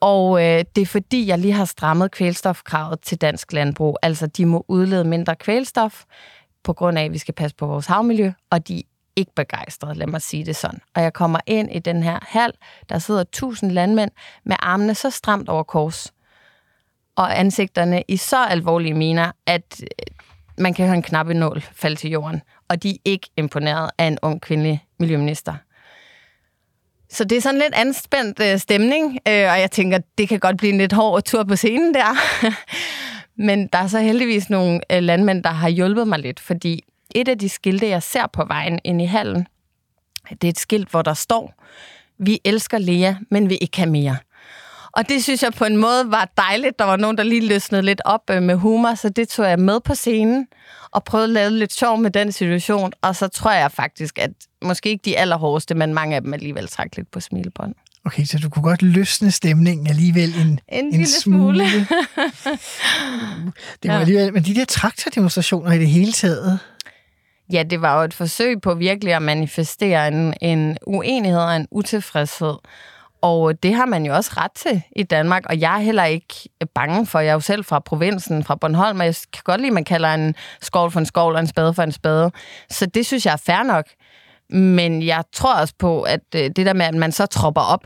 Og 0.00 0.44
øh, 0.44 0.64
det 0.76 0.82
er 0.82 0.86
fordi, 0.86 1.26
jeg 1.26 1.38
lige 1.38 1.52
har 1.52 1.64
strammet 1.64 2.10
kvælstofkravet 2.10 3.00
til 3.00 3.20
dansk 3.20 3.52
landbrug. 3.52 3.98
Altså, 4.02 4.26
de 4.26 4.46
må 4.46 4.64
udlede 4.68 5.04
mindre 5.04 5.36
kvælstof, 5.36 6.04
på 6.64 6.72
grund 6.72 6.98
af, 6.98 7.04
at 7.04 7.12
vi 7.12 7.18
skal 7.18 7.34
passe 7.34 7.56
på 7.56 7.66
vores 7.66 7.86
havmiljø, 7.86 8.32
og 8.50 8.68
de 8.68 8.82
ikke 9.16 9.32
begejstret, 9.36 9.96
lad 9.96 10.06
mig 10.06 10.22
sige 10.22 10.44
det 10.44 10.56
sådan. 10.56 10.80
Og 10.94 11.02
jeg 11.02 11.12
kommer 11.12 11.38
ind 11.46 11.72
i 11.72 11.78
den 11.78 12.02
her 12.02 12.18
hal, 12.22 12.52
der 12.88 12.98
sidder 12.98 13.24
tusind 13.32 13.72
landmænd 13.72 14.10
med 14.44 14.56
armene 14.58 14.94
så 14.94 15.10
stramt 15.10 15.48
over 15.48 15.62
kors, 15.62 16.12
og 17.16 17.38
ansigterne 17.40 18.02
i 18.08 18.16
så 18.16 18.44
alvorlige 18.44 18.94
miner, 18.94 19.32
at 19.46 19.80
øh, 19.80 20.16
man 20.58 20.74
kan 20.74 20.86
høre 20.86 20.96
en 20.96 21.02
knappe 21.02 21.34
nål 21.34 21.60
falde 21.60 21.96
til 21.96 22.10
jorden. 22.10 22.42
Og 22.68 22.82
de 22.82 22.90
er 22.90 22.96
ikke 23.04 23.30
imponeret 23.36 23.90
af 23.98 24.04
en 24.04 24.18
ung 24.22 24.40
kvindelig 24.40 24.84
miljøminister. 24.98 25.54
Så 27.10 27.24
det 27.24 27.38
er 27.38 27.42
sådan 27.42 27.60
lidt 27.60 27.74
anspændt 27.74 28.40
øh, 28.40 28.58
stemning, 28.58 29.18
øh, 29.28 29.50
og 29.50 29.60
jeg 29.60 29.70
tænker, 29.70 29.98
det 30.18 30.28
kan 30.28 30.40
godt 30.40 30.56
blive 30.56 30.72
en 30.72 30.78
lidt 30.78 30.92
hård 30.92 31.22
tur 31.22 31.44
på 31.44 31.56
scenen 31.56 31.94
der. 31.94 32.16
Men 33.46 33.66
der 33.66 33.78
er 33.78 33.86
så 33.86 34.00
heldigvis 34.00 34.50
nogle 34.50 34.80
øh, 34.92 35.02
landmænd, 35.02 35.44
der 35.44 35.50
har 35.50 35.68
hjulpet 35.68 36.08
mig 36.08 36.18
lidt, 36.18 36.40
fordi 36.40 36.84
et 37.14 37.28
af 37.28 37.38
de 37.38 37.48
skilte, 37.48 37.88
jeg 37.88 38.02
ser 38.02 38.26
på 38.26 38.44
vejen 38.44 38.78
ind 38.84 39.02
i 39.02 39.04
hallen, 39.04 39.46
det 40.30 40.44
er 40.44 40.48
et 40.48 40.58
skilt, 40.58 40.88
hvor 40.88 41.02
der 41.02 41.14
står, 41.14 41.54
vi 42.18 42.40
elsker 42.44 42.78
Lea, 42.78 43.14
men 43.30 43.50
vi 43.50 43.56
ikke 43.56 43.76
have 43.78 43.90
mere. 43.90 44.16
Og 44.92 45.08
det 45.08 45.22
synes 45.22 45.42
jeg 45.42 45.52
på 45.52 45.64
en 45.64 45.76
måde 45.76 46.10
var 46.10 46.32
dejligt. 46.36 46.78
Der 46.78 46.84
var 46.84 46.96
nogen, 46.96 47.18
der 47.18 47.22
lige 47.22 47.46
løsnede 47.48 47.82
lidt 47.82 48.00
op 48.04 48.30
øh, 48.30 48.42
med 48.42 48.54
humor, 48.54 48.94
så 48.94 49.08
det 49.08 49.28
tog 49.28 49.46
jeg 49.48 49.58
med 49.58 49.80
på 49.80 49.94
scenen 49.94 50.46
og 50.90 51.04
prøvede 51.04 51.24
at 51.24 51.30
lave 51.30 51.50
lidt 51.50 51.74
sjov 51.74 51.98
med 51.98 52.10
den 52.10 52.32
situation. 52.32 52.92
Og 53.02 53.16
så 53.16 53.28
tror 53.28 53.52
jeg 53.52 53.72
faktisk, 53.72 54.18
at 54.18 54.30
måske 54.62 54.88
ikke 54.88 55.02
de 55.04 55.18
allerhårdeste, 55.18 55.74
men 55.74 55.94
mange 55.94 56.16
af 56.16 56.22
dem 56.22 56.34
alligevel 56.34 56.68
trak 56.68 56.96
lidt 56.96 57.10
på 57.10 57.20
smilebånd. 57.20 57.74
Okay, 58.06 58.24
så 58.24 58.38
du 58.38 58.48
kunne 58.48 58.62
godt 58.62 58.82
løsne 58.82 59.30
stemningen 59.30 59.86
alligevel 59.86 60.34
en, 60.34 60.60
en, 60.68 60.94
en 60.94 61.06
smule. 61.06 61.10
smule. 61.10 61.64
det 63.82 63.88
var 63.88 63.94
ja. 63.94 64.00
alligevel, 64.00 64.32
men 64.32 64.42
de 64.42 64.54
der 64.54 64.64
traktordemonstrationer 64.64 65.72
i 65.72 65.78
det 65.78 65.88
hele 65.88 66.12
taget, 66.12 66.58
ja, 67.52 67.62
det 67.62 67.82
var 67.82 67.98
jo 67.98 68.04
et 68.04 68.14
forsøg 68.14 68.60
på 68.60 68.74
virkelig 68.74 69.14
at 69.14 69.22
manifestere 69.22 70.08
en, 70.08 70.34
en 70.40 70.78
uenighed 70.86 71.40
og 71.40 71.56
en 71.56 71.68
utilfredshed. 71.70 72.54
Og 73.22 73.62
det 73.62 73.74
har 73.74 73.86
man 73.86 74.06
jo 74.06 74.14
også 74.14 74.30
ret 74.36 74.52
til 74.52 74.82
i 74.96 75.02
Danmark, 75.02 75.42
og 75.46 75.60
jeg 75.60 75.74
er 75.74 75.78
heller 75.78 76.04
ikke 76.04 76.34
bange 76.74 77.06
for, 77.06 77.18
jeg 77.18 77.28
er 77.28 77.32
jo 77.34 77.40
selv 77.40 77.64
fra 77.64 77.78
provinsen, 77.78 78.44
fra 78.44 78.54
Bornholm, 78.54 79.00
og 79.00 79.06
jeg 79.06 79.14
kan 79.32 79.42
godt 79.44 79.60
lide, 79.60 79.68
at 79.68 79.74
man 79.74 79.84
kalder 79.84 80.14
en 80.14 80.34
skål 80.62 80.90
for 80.90 81.00
en 81.00 81.06
skål 81.06 81.34
og 81.34 81.40
en 81.40 81.46
spade 81.46 81.74
for 81.74 81.82
en 81.82 81.92
spade. 81.92 82.30
Så 82.70 82.86
det 82.86 83.06
synes 83.06 83.26
jeg 83.26 83.32
er 83.32 83.42
fair 83.46 83.62
nok. 83.62 83.84
Men 84.50 85.02
jeg 85.02 85.24
tror 85.32 85.54
også 85.54 85.74
på, 85.78 86.02
at 86.02 86.20
øh, 86.34 86.40
det 86.40 86.56
der 86.56 86.72
med, 86.72 86.86
at 86.86 86.94
man 86.94 87.12
så 87.12 87.26
tropper 87.26 87.60
op 87.60 87.84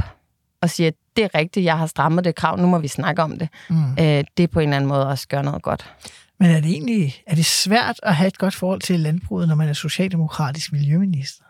og 0.62 0.70
siger, 0.70 0.90
det 1.16 1.24
er 1.24 1.38
rigtigt, 1.38 1.64
jeg 1.64 1.78
har 1.78 1.86
strammet 1.86 2.24
det 2.24 2.34
krav, 2.34 2.56
nu 2.56 2.66
må 2.66 2.78
vi 2.78 2.88
snakke 2.88 3.22
om 3.22 3.38
det. 3.38 3.48
Mm. 3.70 3.92
Øh, 4.00 4.24
det 4.36 4.50
på 4.50 4.60
en 4.60 4.68
eller 4.68 4.76
anden 4.76 4.88
måde 4.88 5.08
også 5.08 5.28
gør 5.28 5.42
noget 5.42 5.62
godt. 5.62 5.92
Men 6.40 6.50
er 6.50 6.60
det 6.60 6.70
egentlig 6.70 7.22
er 7.26 7.34
det 7.34 7.46
svært 7.46 8.00
at 8.02 8.16
have 8.16 8.28
et 8.28 8.38
godt 8.38 8.54
forhold 8.54 8.80
til 8.80 9.00
landbruget, 9.00 9.48
når 9.48 9.54
man 9.54 9.68
er 9.68 9.72
socialdemokratisk 9.72 10.72
miljøminister? 10.72 11.44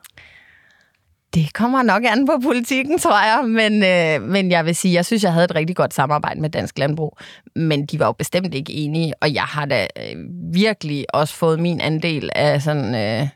Det 1.34 1.52
kommer 1.52 1.82
nok 1.82 2.02
an 2.06 2.26
på 2.26 2.32
politikken, 2.42 2.98
tror 2.98 3.24
jeg. 3.24 3.48
Men, 3.48 3.82
øh, 3.82 4.28
men 4.28 4.50
jeg 4.50 4.64
vil 4.64 4.76
sige, 4.76 4.94
jeg 4.94 5.06
synes, 5.06 5.24
jeg 5.24 5.32
havde 5.32 5.44
et 5.44 5.54
rigtig 5.54 5.76
godt 5.76 5.94
samarbejde 5.94 6.40
med 6.40 6.50
Dansk 6.50 6.78
Landbrug. 6.78 7.18
Men 7.56 7.86
de 7.86 7.98
var 7.98 8.06
jo 8.06 8.12
bestemt 8.12 8.54
ikke 8.54 8.72
enige, 8.72 9.14
og 9.20 9.34
jeg 9.34 9.42
har 9.42 9.64
da 9.64 9.86
øh, 9.96 10.16
virkelig 10.54 11.14
også 11.14 11.34
fået 11.34 11.60
min 11.60 11.80
andel 11.80 12.30
af 12.34 12.62
sådan 12.62 12.94
øh, 12.94 13.28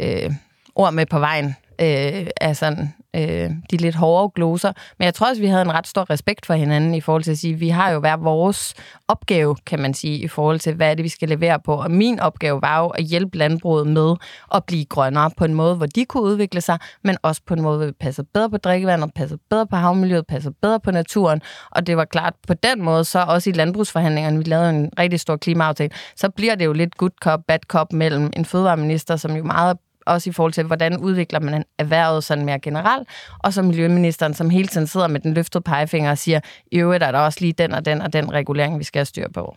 øh, 0.00 0.32
ord 0.74 0.92
med 0.92 1.06
på 1.06 1.18
vejen 1.18 1.56
øh, 1.80 2.26
af 2.40 2.56
sådan 2.56 2.94
øh, 3.16 3.50
de 3.70 3.76
lidt 3.76 3.94
hårde 3.94 4.32
gloser. 4.34 4.72
Men 4.98 5.04
jeg 5.04 5.14
tror 5.14 5.28
også, 5.28 5.42
vi 5.42 5.46
havde 5.46 5.62
en 5.62 5.72
ret 5.72 5.86
stor 5.86 6.10
respekt 6.10 6.46
for 6.46 6.54
hinanden 6.54 6.94
i 6.94 7.00
forhold 7.00 7.22
til 7.22 7.30
at 7.30 7.38
sige, 7.38 7.54
vi 7.54 7.68
har 7.68 7.90
jo 7.90 8.00
hver 8.00 8.16
vores 8.16 8.74
opgave, 9.08 9.56
kan 9.66 9.80
man 9.80 9.94
sige, 9.94 10.18
i 10.18 10.28
forhold 10.28 10.58
til, 10.58 10.74
hvad 10.74 10.90
er 10.90 10.94
det, 10.94 11.02
vi 11.04 11.08
skal 11.08 11.28
levere 11.28 11.60
på. 11.60 11.74
Og 11.74 11.90
min 11.90 12.20
opgave 12.20 12.62
var 12.62 12.80
jo 12.80 12.86
at 12.86 13.04
hjælpe 13.04 13.38
landbruget 13.38 13.86
med 13.86 14.14
at 14.54 14.64
blive 14.64 14.84
grønnere 14.84 15.30
på 15.36 15.44
en 15.44 15.54
måde, 15.54 15.74
hvor 15.76 15.86
de 15.86 16.04
kunne 16.04 16.22
udvikle 16.22 16.60
sig, 16.60 16.78
men 17.04 17.16
også 17.22 17.40
på 17.46 17.54
en 17.54 17.62
måde, 17.62 17.76
hvor 17.76 17.86
vi 17.86 17.92
passer 17.92 18.22
bedre 18.34 18.50
på 18.50 18.56
drikkevandet, 18.56 19.14
passer 19.14 19.36
bedre 19.50 19.66
på 19.66 19.76
havmiljøet, 19.76 20.26
passer 20.26 20.50
bedre 20.62 20.80
på 20.80 20.90
naturen. 20.90 21.42
Og 21.70 21.86
det 21.86 21.96
var 21.96 22.04
klart, 22.04 22.34
på 22.48 22.54
den 22.54 22.82
måde, 22.82 23.04
så 23.04 23.24
også 23.28 23.50
i 23.50 23.52
landbrugsforhandlingerne, 23.52 24.38
vi 24.38 24.44
lavede 24.44 24.70
en 24.70 24.90
rigtig 24.98 25.20
stor 25.20 25.36
klimaaftale, 25.36 25.90
så 26.16 26.30
bliver 26.30 26.54
det 26.54 26.64
jo 26.64 26.72
lidt 26.72 26.96
good 26.96 27.10
cop, 27.22 27.40
bad 27.48 27.58
cop 27.68 27.92
mellem 27.92 28.30
en 28.36 28.44
fødevareminister, 28.44 29.16
som 29.16 29.36
jo 29.36 29.44
meget 29.44 29.76
også 30.06 30.30
i 30.30 30.32
forhold 30.32 30.52
til, 30.52 30.64
hvordan 30.64 30.96
udvikler 30.96 31.40
man 31.40 31.64
erhvervet 31.78 32.24
sådan 32.24 32.44
mere 32.44 32.58
generelt, 32.58 33.08
og 33.38 33.52
så 33.52 33.62
miljøministeren, 33.62 34.34
som 34.34 34.50
hele 34.50 34.68
tiden 34.68 34.86
sidder 34.86 35.08
med 35.08 35.20
den 35.20 35.34
løftede 35.34 35.62
pegefinger 35.62 36.10
og 36.10 36.18
siger, 36.18 36.40
i 36.72 36.76
øvrigt 36.78 37.02
er 37.02 37.12
der 37.12 37.18
også 37.18 37.38
lige 37.40 37.52
den 37.52 37.72
og 37.72 37.84
den 37.84 38.02
og 38.02 38.12
den 38.12 38.32
regulering, 38.32 38.78
vi 38.78 38.84
skal 38.84 38.98
have 38.98 39.06
styr 39.06 39.28
på. 39.34 39.56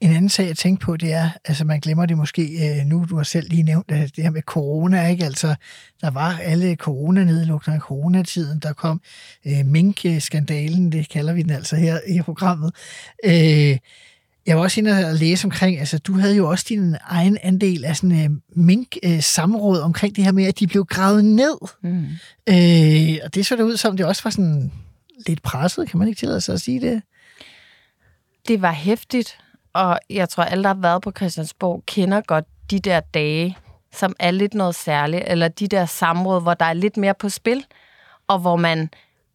En 0.00 0.10
anden 0.10 0.28
sag, 0.28 0.46
jeg 0.46 0.56
tænker 0.56 0.86
på, 0.86 0.96
det 0.96 1.12
er, 1.12 1.30
altså 1.44 1.64
man 1.64 1.80
glemmer 1.80 2.06
det 2.06 2.16
måske 2.16 2.42
øh, 2.42 2.86
nu, 2.86 3.06
du 3.10 3.16
har 3.16 3.22
selv 3.22 3.48
lige 3.50 3.62
nævnt 3.62 3.90
øh, 3.90 4.00
det 4.00 4.24
her 4.24 4.30
med 4.30 4.42
corona, 4.42 5.08
ikke? 5.08 5.24
Altså, 5.24 5.54
der 6.00 6.10
var 6.10 6.38
alle 6.42 6.74
coronanedlukninger 6.74 7.78
i 7.78 7.80
coronatiden, 7.80 8.58
der 8.58 8.72
kom 8.72 9.00
øh, 9.46 9.66
mink-skandalen, 9.66 10.92
det 10.92 11.08
kalder 11.08 11.32
vi 11.32 11.42
den 11.42 11.50
altså 11.50 11.76
her 11.76 11.98
i 12.08 12.22
programmet. 12.22 12.74
Øh, 13.24 13.78
jeg 14.46 14.56
var 14.56 14.62
også 14.62 14.80
inde 14.80 15.06
og 15.06 15.14
læse 15.14 15.44
omkring, 15.44 15.78
altså 15.78 15.98
du 15.98 16.12
havde 16.12 16.36
jo 16.36 16.50
også 16.50 16.66
din 16.68 16.96
egen 17.02 17.38
andel 17.42 17.84
af 17.84 17.96
sådan 17.96 18.26
uh, 18.26 18.58
mink-samråd 18.64 19.78
uh, 19.78 19.84
omkring 19.84 20.16
det 20.16 20.24
her 20.24 20.32
med, 20.32 20.44
at 20.44 20.58
de 20.58 20.66
blev 20.66 20.84
gravet 20.84 21.24
ned. 21.24 21.58
Mm. 21.82 22.06
Uh, 22.50 23.24
og 23.24 23.34
det 23.34 23.46
så 23.46 23.56
det 23.56 23.62
ud 23.62 23.76
som, 23.76 23.96
det 23.96 24.06
også 24.06 24.22
var 24.24 24.30
sådan 24.30 24.72
lidt 25.26 25.42
presset, 25.42 25.88
kan 25.88 25.98
man 25.98 26.08
ikke 26.08 26.18
tillade 26.18 26.40
sig 26.40 26.52
at 26.52 26.60
sige 26.60 26.80
det? 26.80 27.02
Det 28.48 28.62
var 28.62 28.72
hæftigt, 28.72 29.38
og 29.72 29.98
jeg 30.10 30.28
tror, 30.28 30.42
alle, 30.44 30.62
der 30.64 30.68
har 30.68 30.80
været 30.80 31.02
på 31.02 31.12
Christiansborg, 31.16 31.82
kender 31.86 32.20
godt 32.20 32.44
de 32.70 32.78
der 32.78 33.00
dage, 33.00 33.56
som 33.92 34.14
er 34.18 34.30
lidt 34.30 34.54
noget 34.54 34.74
særligt, 34.74 35.24
eller 35.26 35.48
de 35.48 35.68
der 35.68 35.86
samråd, 35.86 36.42
hvor 36.42 36.54
der 36.54 36.64
er 36.64 36.72
lidt 36.72 36.96
mere 36.96 37.14
på 37.14 37.28
spil, 37.28 37.64
og 38.28 38.38
hvor 38.38 38.56
man 38.56 38.90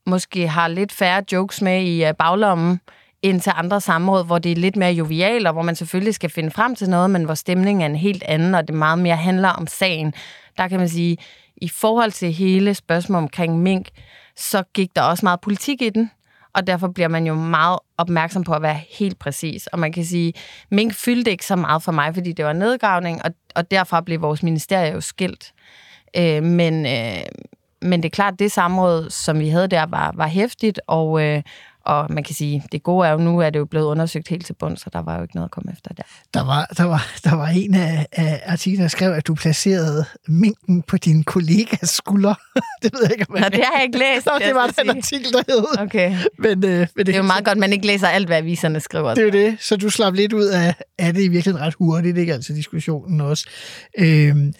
måske 0.06 0.48
har 0.48 0.68
lidt 0.68 0.92
færre 0.92 1.24
jokes 1.32 1.62
med 1.62 1.84
i 1.84 2.14
baglommen, 2.20 2.80
ind 3.26 3.42
til 3.42 3.52
andre 3.56 3.82
samråd, 3.82 4.26
hvor 4.26 4.40
det 4.40 4.52
er 4.52 4.56
lidt 4.56 4.76
mere 4.76 4.92
jovial, 4.92 5.48
og 5.48 5.54
hvor 5.54 5.62
man 5.62 5.76
selvfølgelig 5.76 6.16
skal 6.16 6.30
finde 6.30 6.52
frem 6.52 6.76
til 6.76 6.90
noget, 6.90 7.10
men 7.10 7.24
hvor 7.24 7.34
stemningen 7.34 7.82
er 7.82 7.86
en 7.86 7.96
helt 7.96 8.24
anden, 8.24 8.56
og 8.56 8.68
det 8.68 8.76
meget 8.76 9.00
mere 9.00 9.16
handler 9.16 9.50
om 9.50 9.68
sagen. 9.68 10.14
Der 10.58 10.68
kan 10.68 10.80
man 10.80 10.90
sige, 10.90 11.18
i 11.58 11.70
forhold 11.70 12.12
til 12.12 12.34
hele 12.34 12.74
spørgsmålet 12.74 13.24
omkring 13.24 13.60
mink, 13.60 13.88
så 14.36 14.64
gik 14.74 14.96
der 14.96 15.02
også 15.02 15.26
meget 15.26 15.42
politik 15.42 15.82
i 15.82 15.90
den, 15.90 16.12
og 16.54 16.68
derfor 16.68 16.88
bliver 16.88 17.08
man 17.08 17.28
jo 17.28 17.34
meget 17.34 17.80
opmærksom 17.98 18.44
på 18.44 18.54
at 18.54 18.62
være 18.62 18.80
helt 19.00 19.20
præcis. 19.20 19.68
Og 19.68 19.80
man 19.80 19.92
kan 19.92 20.06
sige, 20.06 20.34
mink 20.72 20.94
fyldte 20.94 21.32
ikke 21.32 21.46
så 21.46 21.56
meget 21.56 21.84
for 21.84 21.92
mig, 21.92 22.14
fordi 22.14 22.32
det 22.32 22.46
var 22.46 22.54
nedgravning, 22.54 23.26
og, 23.26 23.32
og 23.56 23.72
derfor 23.72 24.02
blev 24.02 24.22
vores 24.22 24.44
ministerie 24.44 24.94
jo 24.94 25.02
skilt. 25.02 25.54
Øh, 26.18 26.44
men, 26.44 26.86
øh, 26.86 27.26
men 27.82 28.04
det 28.04 28.10
er 28.10 28.16
klart, 28.16 28.34
at 28.34 28.40
det 28.40 28.52
samråd, 28.52 29.10
som 29.10 29.40
vi 29.40 29.50
havde 29.50 29.68
der, 29.68 29.86
var, 29.86 30.12
var 30.16 30.28
hæftigt, 30.28 30.80
og, 30.88 31.22
øh, 31.22 31.42
og 31.86 32.14
man 32.14 32.24
kan 32.24 32.36
sige, 32.36 32.64
det 32.72 32.84
gode 32.84 33.08
er 33.08 33.12
jo 33.12 33.18
nu, 33.18 33.42
at 33.42 33.54
det 33.54 33.60
jo 33.60 33.66
blevet 33.66 33.86
undersøgt 33.86 34.28
helt 34.28 34.46
til 34.46 34.54
bund, 34.54 34.78
så 34.78 34.90
der 34.94 35.02
var 35.02 35.16
jo 35.16 35.22
ikke 35.22 35.36
noget 35.36 35.48
at 35.48 35.52
komme 35.52 35.72
efter 35.72 35.94
der. 35.94 36.04
Der 36.34 36.46
var, 36.46 36.66
der 36.78 36.84
var, 36.84 37.08
der 37.24 37.36
var 37.36 37.48
en 37.48 37.76
af, 37.76 38.08
af 38.12 38.42
artiklerne, 38.46 38.84
der 38.84 38.88
skrev, 38.88 39.12
at 39.12 39.28
du 39.28 39.36
placerede 39.36 40.06
minken 40.28 40.82
på 40.82 40.98
din 40.98 41.24
kollegas 41.24 41.90
skulder. 41.90 42.34
det 42.84 42.94
ved 42.94 43.02
jeg 43.02 43.12
ikke, 43.12 43.26
om 43.30 43.36
jeg 43.36 43.44
Nå, 43.44 43.50
det 43.50 43.64
har 43.64 43.74
jeg 43.76 43.84
ikke 43.84 43.98
læst. 44.06 44.26
Nå, 44.26 44.32
det 44.48 44.56
var 44.56 44.68
den 44.68 44.90
artikel, 44.90 45.34
der 45.34 45.44
hed. 45.48 45.80
Okay. 45.80 46.18
Men, 46.40 46.52
øh, 46.52 46.80
men 46.80 46.88
det, 46.98 47.06
det 47.06 47.14
er 47.14 47.18
jo 47.18 47.24
meget 47.24 47.46
godt, 47.46 47.58
man 47.58 47.74
ikke 47.74 47.88
læser 47.88 48.08
alt, 48.08 48.28
hvad 48.28 48.38
aviserne 48.38 48.80
skriver. 48.80 49.14
Det 49.14 49.22
er 49.22 49.26
jo 49.26 49.32
det, 49.32 49.58
så 49.60 49.76
du 49.76 49.90
slap 49.90 50.14
lidt 50.14 50.34
ud 50.34 50.46
af, 50.46 50.76
af 50.98 51.14
det 51.14 51.24
i 51.24 51.28
virkeligheden 51.28 51.68
ret 51.68 51.74
hurtigt, 51.74 52.18
ikke? 52.18 52.34
Altså 52.34 52.54
diskussionen 52.54 53.22
også. 53.22 53.50
Øhm, 53.98 54.54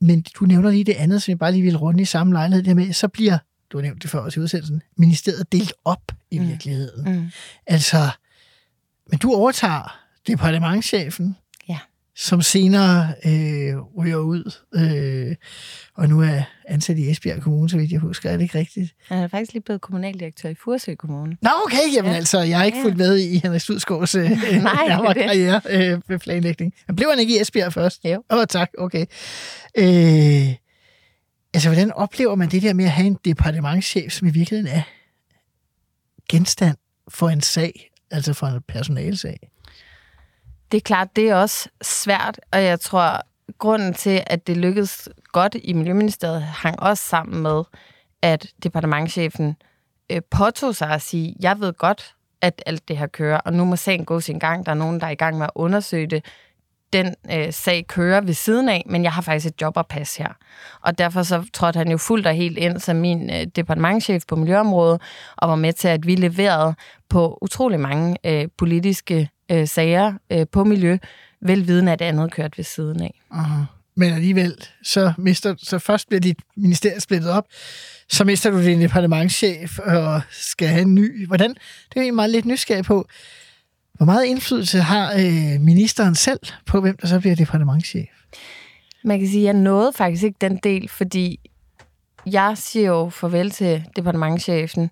men 0.00 0.24
du 0.40 0.44
nævner 0.44 0.70
lige 0.70 0.84
det 0.84 0.94
andet, 0.98 1.22
som 1.22 1.30
jeg 1.30 1.38
bare 1.38 1.52
lige 1.52 1.62
vil 1.62 1.76
runde 1.76 2.02
i 2.02 2.04
samme 2.04 2.32
lejlighed, 2.32 2.64
det 2.64 2.76
med, 2.76 2.92
så 2.92 3.08
bliver 3.08 3.38
du 3.74 3.78
har 3.78 3.82
nævnt 3.82 4.02
det 4.02 4.10
før 4.10 4.18
også 4.18 4.40
i 4.40 4.42
udsendelsen, 4.42 4.82
ministeriet 4.96 5.52
delt 5.52 5.72
op 5.84 6.12
i 6.30 6.38
mm. 6.38 6.48
virkeligheden. 6.48 7.14
Mm. 7.14 7.30
Altså, 7.66 8.08
men 9.10 9.18
du 9.18 9.32
overtager 9.32 10.00
departementchefen, 10.26 11.36
ja. 11.68 11.78
som 12.16 12.42
senere 12.42 13.14
øh, 13.24 13.80
ryger 13.98 14.16
ud, 14.16 14.52
øh, 14.74 15.36
og 15.96 16.08
nu 16.08 16.22
er 16.22 16.42
ansat 16.68 16.98
i 16.98 17.10
Esbjerg 17.10 17.42
Kommune, 17.42 17.70
så 17.70 17.76
vidt 17.76 17.92
jeg 17.92 18.00
husker. 18.00 18.30
Er 18.30 18.36
det 18.36 18.42
ikke 18.42 18.58
rigtigt? 18.58 18.94
Han 19.08 19.18
er 19.18 19.28
faktisk 19.28 19.52
lige 19.52 19.62
blevet 19.62 19.80
kommunaldirektør 19.80 20.48
i 20.48 20.54
Furesø 20.54 20.94
Kommune. 20.94 21.36
Nå, 21.42 21.50
okay. 21.66 21.94
Jamen 21.94 22.10
ja. 22.10 22.16
altså, 22.16 22.40
jeg 22.40 22.58
har 22.58 22.64
ikke 22.64 22.78
ja. 22.78 22.84
fulgt 22.84 22.96
med 22.96 23.18
i 23.18 23.38
Henrik 23.38 23.60
Studsgaards 23.60 24.14
øh, 24.14 24.30
Nej, 24.62 25.12
karriere 25.14 25.60
øh, 25.70 26.18
planlægning. 26.18 26.74
Men 26.86 26.96
blev 26.96 27.08
han 27.10 27.18
ikke 27.18 27.36
i 27.36 27.40
Esbjerg 27.40 27.72
først? 27.72 28.04
Jo. 28.04 28.22
Åh, 28.30 28.38
oh, 28.38 28.44
tak. 28.46 28.70
Okay. 28.78 29.06
Øh, 29.78 30.54
Altså, 31.54 31.68
hvordan 31.68 31.92
oplever 31.92 32.34
man 32.34 32.48
det 32.48 32.62
der 32.62 32.72
med 32.72 32.84
at 32.84 32.90
have 32.90 33.06
en 33.06 33.18
departementschef, 33.24 34.12
som 34.12 34.28
i 34.28 34.30
virkeligheden 34.30 34.76
er 34.76 34.82
genstand 36.28 36.76
for 37.08 37.28
en 37.28 37.40
sag, 37.40 37.90
altså 38.10 38.32
for 38.32 38.46
en 38.46 38.62
personalsag? 38.68 39.50
Det 40.72 40.76
er 40.76 40.82
klart, 40.82 41.16
det 41.16 41.28
er 41.28 41.34
også 41.34 41.68
svært, 41.82 42.40
og 42.52 42.64
jeg 42.64 42.80
tror, 42.80 43.20
grunden 43.58 43.94
til, 43.94 44.22
at 44.26 44.46
det 44.46 44.56
lykkedes 44.56 45.08
godt 45.32 45.56
i 45.64 45.72
Miljøministeriet, 45.72 46.42
hang 46.42 46.80
også 46.80 47.08
sammen 47.08 47.42
med, 47.42 47.62
at 48.22 48.46
departementchefen 48.62 49.56
øh, 50.10 50.22
påtog 50.30 50.76
sig 50.76 50.90
at 50.90 51.02
sige, 51.02 51.36
jeg 51.40 51.60
ved 51.60 51.72
godt, 51.72 52.14
at 52.40 52.62
alt 52.66 52.88
det 52.88 52.98
her 52.98 53.06
kører, 53.06 53.38
og 53.38 53.52
nu 53.52 53.64
må 53.64 53.76
sagen 53.76 54.04
gå 54.04 54.20
sin 54.20 54.38
gang. 54.38 54.66
Der 54.66 54.72
er 54.72 54.76
nogen, 54.76 55.00
der 55.00 55.06
er 55.06 55.10
i 55.10 55.14
gang 55.14 55.38
med 55.38 55.46
at 55.46 55.52
undersøge 55.54 56.06
det 56.06 56.24
den 56.94 57.14
øh, 57.32 57.52
sag 57.52 57.86
kører 57.86 58.20
ved 58.20 58.34
siden 58.34 58.68
af, 58.68 58.82
men 58.86 59.04
jeg 59.04 59.12
har 59.12 59.22
faktisk 59.22 59.46
et 59.46 59.60
job 59.60 59.78
at 59.78 59.86
passe 59.86 60.22
her. 60.22 60.32
Og 60.80 60.98
derfor 60.98 61.22
så 61.22 61.44
trådte 61.52 61.78
han 61.78 61.90
jo 61.90 61.96
fuldt 61.96 62.26
og 62.26 62.34
helt 62.34 62.58
ind 62.58 62.80
som 62.80 62.96
min 62.96 63.30
øh, 63.30 63.46
departementchef 63.56 64.22
på 64.28 64.36
miljøområdet, 64.36 65.00
og 65.36 65.48
var 65.48 65.56
med 65.56 65.72
til, 65.72 65.88
at 65.88 66.06
vi 66.06 66.14
leverede 66.14 66.74
på 67.08 67.38
utrolig 67.42 67.80
mange 67.80 68.16
øh, 68.24 68.48
politiske 68.58 69.28
øh, 69.50 69.68
sager 69.68 70.12
øh, 70.32 70.46
på 70.52 70.64
miljø, 70.64 70.98
velviden 71.40 71.88
at 71.88 71.98
det 71.98 72.04
andet 72.04 72.32
kørt 72.32 72.58
ved 72.58 72.64
siden 72.64 73.02
af. 73.02 73.20
Aha. 73.30 73.62
Men 73.96 74.12
alligevel, 74.12 74.54
så, 74.82 75.12
mister, 75.18 75.54
så 75.58 75.78
først 75.78 76.08
bliver 76.08 76.20
dit 76.20 76.38
ministerie 76.56 77.00
splittet 77.00 77.30
op, 77.30 77.44
så 78.08 78.24
mister 78.24 78.50
du 78.50 78.62
din 78.62 78.80
departementchef 78.80 79.78
og 79.78 80.20
skal 80.30 80.68
have 80.68 80.82
en 80.82 80.94
ny. 80.94 81.26
Hvordan? 81.26 81.54
Det 81.94 82.00
er 82.00 82.04
jeg 82.04 82.14
meget 82.14 82.30
lidt 82.30 82.44
nysgerrig 82.44 82.84
på. 82.84 83.08
Hvor 83.94 84.06
meget 84.06 84.24
indflydelse 84.24 84.78
har 84.78 85.12
øh, 85.12 85.60
ministeren 85.60 86.14
selv 86.14 86.40
på, 86.66 86.80
hvem 86.80 86.96
der 86.96 87.06
så 87.06 87.20
bliver 87.20 87.36
departementchef? 87.36 88.08
Man 89.04 89.18
kan 89.18 89.28
sige, 89.28 89.40
at 89.40 89.54
jeg 89.54 89.62
nåede 89.62 89.92
faktisk 89.92 90.22
ikke 90.24 90.36
den 90.40 90.56
del, 90.56 90.88
fordi 90.88 91.40
jeg 92.26 92.58
siger 92.58 92.88
jo 92.88 93.08
farvel 93.08 93.50
til 93.50 93.84
departementchefen 93.96 94.90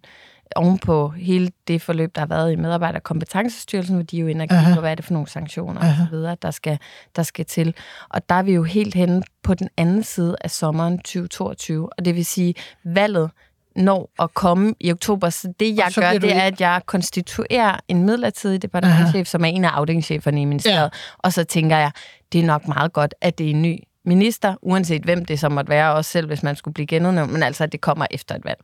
oven 0.57 0.79
på 0.79 1.09
hele 1.09 1.51
det 1.69 1.83
forløb, 1.83 2.15
der 2.15 2.21
har 2.21 2.27
været 2.27 2.53
i 2.53 2.57
medarbejderkompetence 2.57 3.79
hvor 3.93 4.03
de 4.03 4.17
jo 4.17 4.27
ind 4.27 4.43
og 4.43 4.81
hvad 4.81 4.91
er 4.91 4.95
det 4.95 5.05
for 5.05 5.13
nogle 5.13 5.29
sanktioner 5.29 5.81
Aha. 5.81 5.91
og 5.91 5.97
så 5.97 6.17
videre, 6.17 6.37
der 6.43 6.51
skal, 6.51 6.79
der 7.17 7.23
skal 7.23 7.45
til. 7.45 7.75
Og 8.09 8.29
der 8.29 8.35
er 8.35 8.43
vi 8.43 8.53
jo 8.53 8.63
helt 8.63 8.95
henne 8.95 9.23
på 9.43 9.55
den 9.55 9.69
anden 9.77 10.03
side 10.03 10.37
af 10.41 10.51
sommeren 10.51 10.99
2022, 10.99 11.93
og 11.99 12.05
det 12.05 12.15
vil 12.15 12.27
sige, 12.27 12.55
valget 12.85 13.31
når 13.77 14.11
at 14.23 14.35
komme 14.35 14.75
i 14.81 14.93
oktober. 14.93 15.31
Så 15.31 15.53
det, 15.61 15.77
jeg 15.77 15.87
så 15.91 16.01
gør, 16.01 16.13
det 16.13 16.37
er, 16.37 16.41
at 16.41 16.61
jeg 16.61 16.81
konstituerer 16.87 17.77
en 17.89 18.03
midlertidig 18.03 18.63
departementchef, 18.63 19.27
som 19.27 19.45
er 19.45 19.49
en 19.49 19.65
af 19.65 19.69
afdelingscheferne 19.69 20.43
i 20.43 20.45
ministeriet. 20.45 20.79
Ja. 20.79 20.89
Og 21.19 21.33
så 21.33 21.45
tænker 21.45 21.77
jeg, 21.77 21.91
det 22.33 22.41
er 22.41 22.45
nok 22.45 22.69
meget 22.69 22.93
godt, 22.93 23.15
at 23.21 23.39
det 23.39 23.47
er 23.47 23.51
en 23.51 23.63
ny 23.63 23.79
minister, 24.05 24.55
uanset 24.63 25.03
hvem 25.03 25.25
det 25.25 25.41
så 25.41 25.49
måtte 25.49 25.71
være, 25.71 25.93
også 25.93 26.11
selv 26.11 26.27
hvis 26.27 26.43
man 26.43 26.57
skulle 26.57 26.75
blive 26.75 26.87
genudnævnt, 26.87 27.33
men 27.33 27.43
altså, 27.43 27.65
at 27.65 27.73
det 27.73 27.81
kommer 27.81 28.07
efter 28.11 28.35
et 28.35 28.45
valg. 28.45 28.61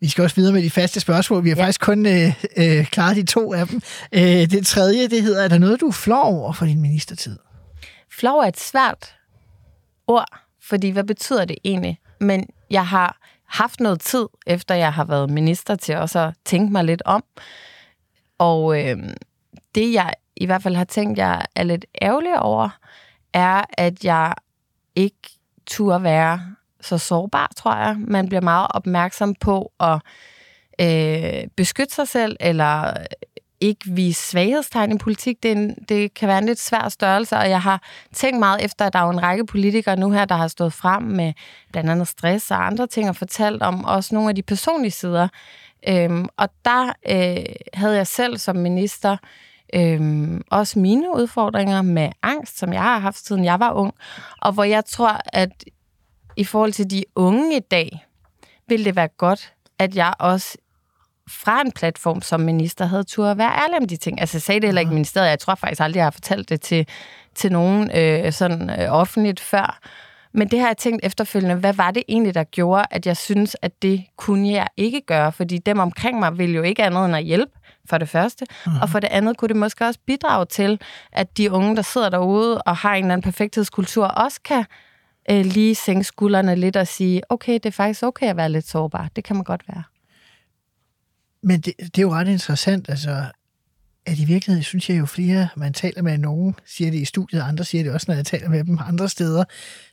Vi 0.00 0.08
skal 0.08 0.24
også 0.24 0.36
videre 0.36 0.52
med 0.52 0.62
de 0.62 0.70
faste 0.70 1.00
spørgsmål. 1.00 1.44
Vi 1.44 1.48
har 1.48 1.56
ja. 1.56 1.62
faktisk 1.62 1.80
kun 1.80 2.06
øh, 2.06 2.44
øh, 2.56 2.86
klaret 2.86 3.16
de 3.16 3.24
to 3.24 3.52
af 3.52 3.66
dem. 3.66 3.80
Øh, 4.12 4.22
det 4.22 4.66
tredje, 4.66 5.08
det 5.08 5.22
hedder, 5.22 5.44
er 5.44 5.48
der 5.48 5.58
noget, 5.58 5.80
du 5.80 5.88
er 5.88 5.92
flov 5.92 6.38
over 6.38 6.52
for 6.52 6.66
din 6.66 6.80
ministertid? 6.80 7.38
Flov 8.10 8.38
er 8.38 8.46
et 8.46 8.60
svært 8.60 9.14
ord, 10.06 10.38
fordi 10.62 10.90
hvad 10.90 11.04
betyder 11.04 11.44
det 11.44 11.56
egentlig? 11.64 11.98
Men 12.20 12.46
jeg 12.70 12.86
har 12.86 13.18
haft 13.46 13.80
noget 13.80 14.00
tid, 14.00 14.26
efter 14.46 14.74
jeg 14.74 14.92
har 14.92 15.04
været 15.04 15.30
minister, 15.30 15.74
til 15.74 15.96
også 15.96 16.18
at 16.18 16.34
tænke 16.44 16.72
mig 16.72 16.84
lidt 16.84 17.02
om. 17.04 17.24
Og 18.38 18.80
øh, 18.80 18.96
det, 19.74 19.92
jeg 19.92 20.14
i 20.36 20.46
hvert 20.46 20.62
fald 20.62 20.74
har 20.74 20.84
tænkt, 20.84 21.18
jeg 21.18 21.46
er 21.56 21.62
lidt 21.62 21.86
ærgerlig 22.02 22.38
over, 22.38 22.68
er, 23.32 23.64
at 23.78 24.04
jeg 24.04 24.34
ikke 24.94 25.30
turde 25.66 26.02
være 26.02 26.40
så 26.80 26.98
sårbar, 26.98 27.50
tror 27.56 27.76
jeg. 27.76 27.96
Man 27.98 28.28
bliver 28.28 28.40
meget 28.40 28.66
opmærksom 28.70 29.34
på 29.34 29.72
at 29.80 30.00
øh, 30.80 31.48
beskytte 31.56 31.94
sig 31.94 32.08
selv, 32.08 32.36
eller 32.40 32.94
ikke 33.60 33.90
vise 33.90 34.22
svaghedstegn 34.22 34.92
i 34.92 34.98
politik. 34.98 35.42
Det, 35.42 35.52
en, 35.52 35.74
det 35.88 36.14
kan 36.14 36.28
være 36.28 36.38
en 36.38 36.46
lidt 36.46 36.60
svær 36.60 36.88
størrelse, 36.88 37.36
og 37.36 37.50
jeg 37.50 37.62
har 37.62 37.82
tænkt 38.14 38.38
meget 38.38 38.64
efter, 38.64 38.86
at 38.86 38.92
der 38.92 38.98
er 38.98 39.10
en 39.10 39.22
række 39.22 39.46
politikere 39.46 39.96
nu 39.96 40.10
her, 40.10 40.24
der 40.24 40.34
har 40.34 40.48
stået 40.48 40.72
frem 40.72 41.02
med 41.02 41.32
blandt 41.72 41.90
andet 41.90 42.08
stress 42.08 42.50
og 42.50 42.66
andre 42.66 42.86
ting, 42.86 43.08
og 43.08 43.16
fortalt 43.16 43.62
om 43.62 43.84
også 43.84 44.14
nogle 44.14 44.28
af 44.28 44.34
de 44.34 44.42
personlige 44.42 44.90
sider. 44.90 45.28
Øhm, 45.88 46.28
og 46.36 46.48
der 46.64 46.92
øh, 47.08 47.44
havde 47.74 47.96
jeg 47.96 48.06
selv 48.06 48.38
som 48.38 48.56
minister 48.56 49.16
øhm, 49.74 50.42
også 50.50 50.78
mine 50.78 51.16
udfordringer 51.16 51.82
med 51.82 52.10
angst, 52.22 52.58
som 52.58 52.72
jeg 52.72 52.82
har 52.82 52.98
haft 52.98 53.26
siden 53.26 53.44
jeg 53.44 53.60
var 53.60 53.72
ung, 53.72 53.94
og 54.42 54.52
hvor 54.52 54.64
jeg 54.64 54.84
tror, 54.84 55.20
at 55.26 55.64
i 56.36 56.44
forhold 56.44 56.72
til 56.72 56.90
de 56.90 57.04
unge 57.16 57.56
i 57.56 57.60
dag, 57.60 58.06
ville 58.68 58.84
det 58.84 58.96
være 58.96 59.08
godt, 59.08 59.52
at 59.78 59.96
jeg 59.96 60.14
også 60.18 60.58
fra 61.28 61.60
en 61.60 61.72
platform 61.72 62.22
som 62.22 62.40
minister 62.40 62.86
havde 62.86 63.04
tur 63.04 63.26
at 63.26 63.38
være 63.38 63.52
ærlig 63.52 63.78
om 63.80 63.88
de 63.88 63.96
ting. 63.96 64.20
Altså, 64.20 64.36
jeg 64.36 64.42
sagde 64.42 64.60
det 64.60 64.68
heller 64.68 64.80
ikke 64.80 64.90
i 64.90 64.94
ministeriet. 64.94 65.28
Jeg 65.28 65.38
tror 65.38 65.54
faktisk 65.54 65.80
aldrig, 65.80 65.96
jeg 65.96 66.06
har 66.06 66.10
fortalt 66.10 66.48
det 66.48 66.60
til, 66.60 66.88
til 67.34 67.52
nogen 67.52 67.90
øh, 67.96 68.32
sådan 68.32 68.70
øh, 68.70 68.92
offentligt 68.92 69.40
før. 69.40 69.80
Men 70.32 70.48
det 70.48 70.60
har 70.60 70.66
jeg 70.66 70.76
tænkt 70.76 71.04
efterfølgende, 71.04 71.54
hvad 71.54 71.72
var 71.74 71.90
det 71.90 72.02
egentlig, 72.08 72.34
der 72.34 72.44
gjorde, 72.44 72.84
at 72.90 73.06
jeg 73.06 73.16
synes, 73.16 73.56
at 73.62 73.82
det 73.82 74.04
kunne 74.16 74.48
jeg 74.48 74.66
ikke 74.76 75.00
gøre? 75.00 75.32
Fordi 75.32 75.58
dem 75.58 75.78
omkring 75.78 76.18
mig 76.18 76.38
ville 76.38 76.54
jo 76.54 76.62
ikke 76.62 76.82
andet 76.82 77.04
end 77.04 77.16
at 77.16 77.24
hjælpe, 77.24 77.52
for 77.88 77.98
det 77.98 78.08
første. 78.08 78.46
Mm. 78.66 78.72
Og 78.82 78.88
for 78.88 79.00
det 79.00 79.08
andet 79.08 79.36
kunne 79.36 79.48
det 79.48 79.56
måske 79.56 79.86
også 79.86 80.00
bidrage 80.06 80.46
til, 80.46 80.80
at 81.12 81.38
de 81.38 81.50
unge, 81.50 81.76
der 81.76 81.82
sidder 81.82 82.08
derude 82.08 82.62
og 82.62 82.76
har 82.76 82.94
en 82.94 83.04
eller 83.04 83.12
anden 83.12 83.32
perfekthedskultur, 83.32 84.06
også 84.06 84.40
kan 84.44 84.64
øh, 85.30 85.44
lige 85.44 85.74
sænke 85.74 86.04
skuldrene 86.04 86.54
lidt 86.54 86.76
og 86.76 86.86
sige, 86.86 87.22
okay, 87.28 87.54
det 87.54 87.66
er 87.66 87.70
faktisk 87.70 88.02
okay 88.02 88.26
at 88.26 88.36
være 88.36 88.48
lidt 88.48 88.68
sårbar. 88.68 89.08
Det 89.16 89.24
kan 89.24 89.36
man 89.36 89.44
godt 89.44 89.62
være. 89.68 89.82
Men 91.44 91.60
det, 91.60 91.74
det 91.78 91.98
er 91.98 92.02
jo 92.02 92.12
ret 92.12 92.28
interessant, 92.28 92.88
altså, 92.88 93.24
at 94.06 94.18
i 94.18 94.24
virkeligheden 94.24 94.62
synes 94.62 94.90
jeg 94.90 94.98
jo 94.98 95.06
flere, 95.06 95.48
man 95.56 95.72
taler 95.72 96.02
med 96.02 96.18
nogen, 96.18 96.54
siger 96.66 96.90
det 96.90 96.98
i 96.98 97.04
studiet, 97.04 97.40
andre 97.40 97.64
siger 97.64 97.84
det 97.84 97.92
også, 97.92 98.04
når 98.08 98.14
jeg 98.14 98.26
taler 98.26 98.48
med 98.48 98.64
dem 98.64 98.78
andre 98.80 99.08
steder, 99.08 99.44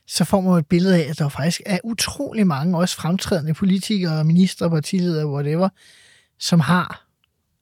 så 0.06 0.24
får 0.24 0.40
man 0.40 0.58
et 0.58 0.66
billede 0.66 1.04
af, 1.04 1.10
at 1.10 1.18
der 1.18 1.28
faktisk 1.28 1.60
er 1.66 1.78
utrolig 1.84 2.46
mange, 2.46 2.78
også 2.78 2.96
fremtrædende 2.96 3.54
politikere, 3.54 4.24
minister, 4.24 4.68
partiledere, 4.68 5.28
whatever, 5.28 5.68
som 6.38 6.60
har 6.60 7.06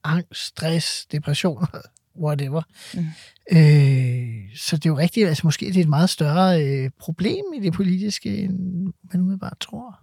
angst, 0.04 0.46
stress, 0.46 1.06
depression, 1.06 1.66
whatever. 2.24 2.62
Mm. 2.94 3.06
Øh, 3.52 4.56
så 4.56 4.76
det 4.76 4.86
er 4.86 4.90
jo 4.90 4.98
rigtigt, 4.98 5.28
altså 5.28 5.46
måske 5.46 5.66
det 5.66 5.76
er 5.76 5.80
et 5.80 5.88
meget 5.88 6.10
større 6.10 6.64
øh, 6.64 6.90
problem 6.98 7.44
i 7.56 7.60
det 7.60 7.72
politiske, 7.72 8.38
end 8.38 8.84
man 9.12 9.20
umiddelbart 9.20 9.56
tror. 9.60 10.00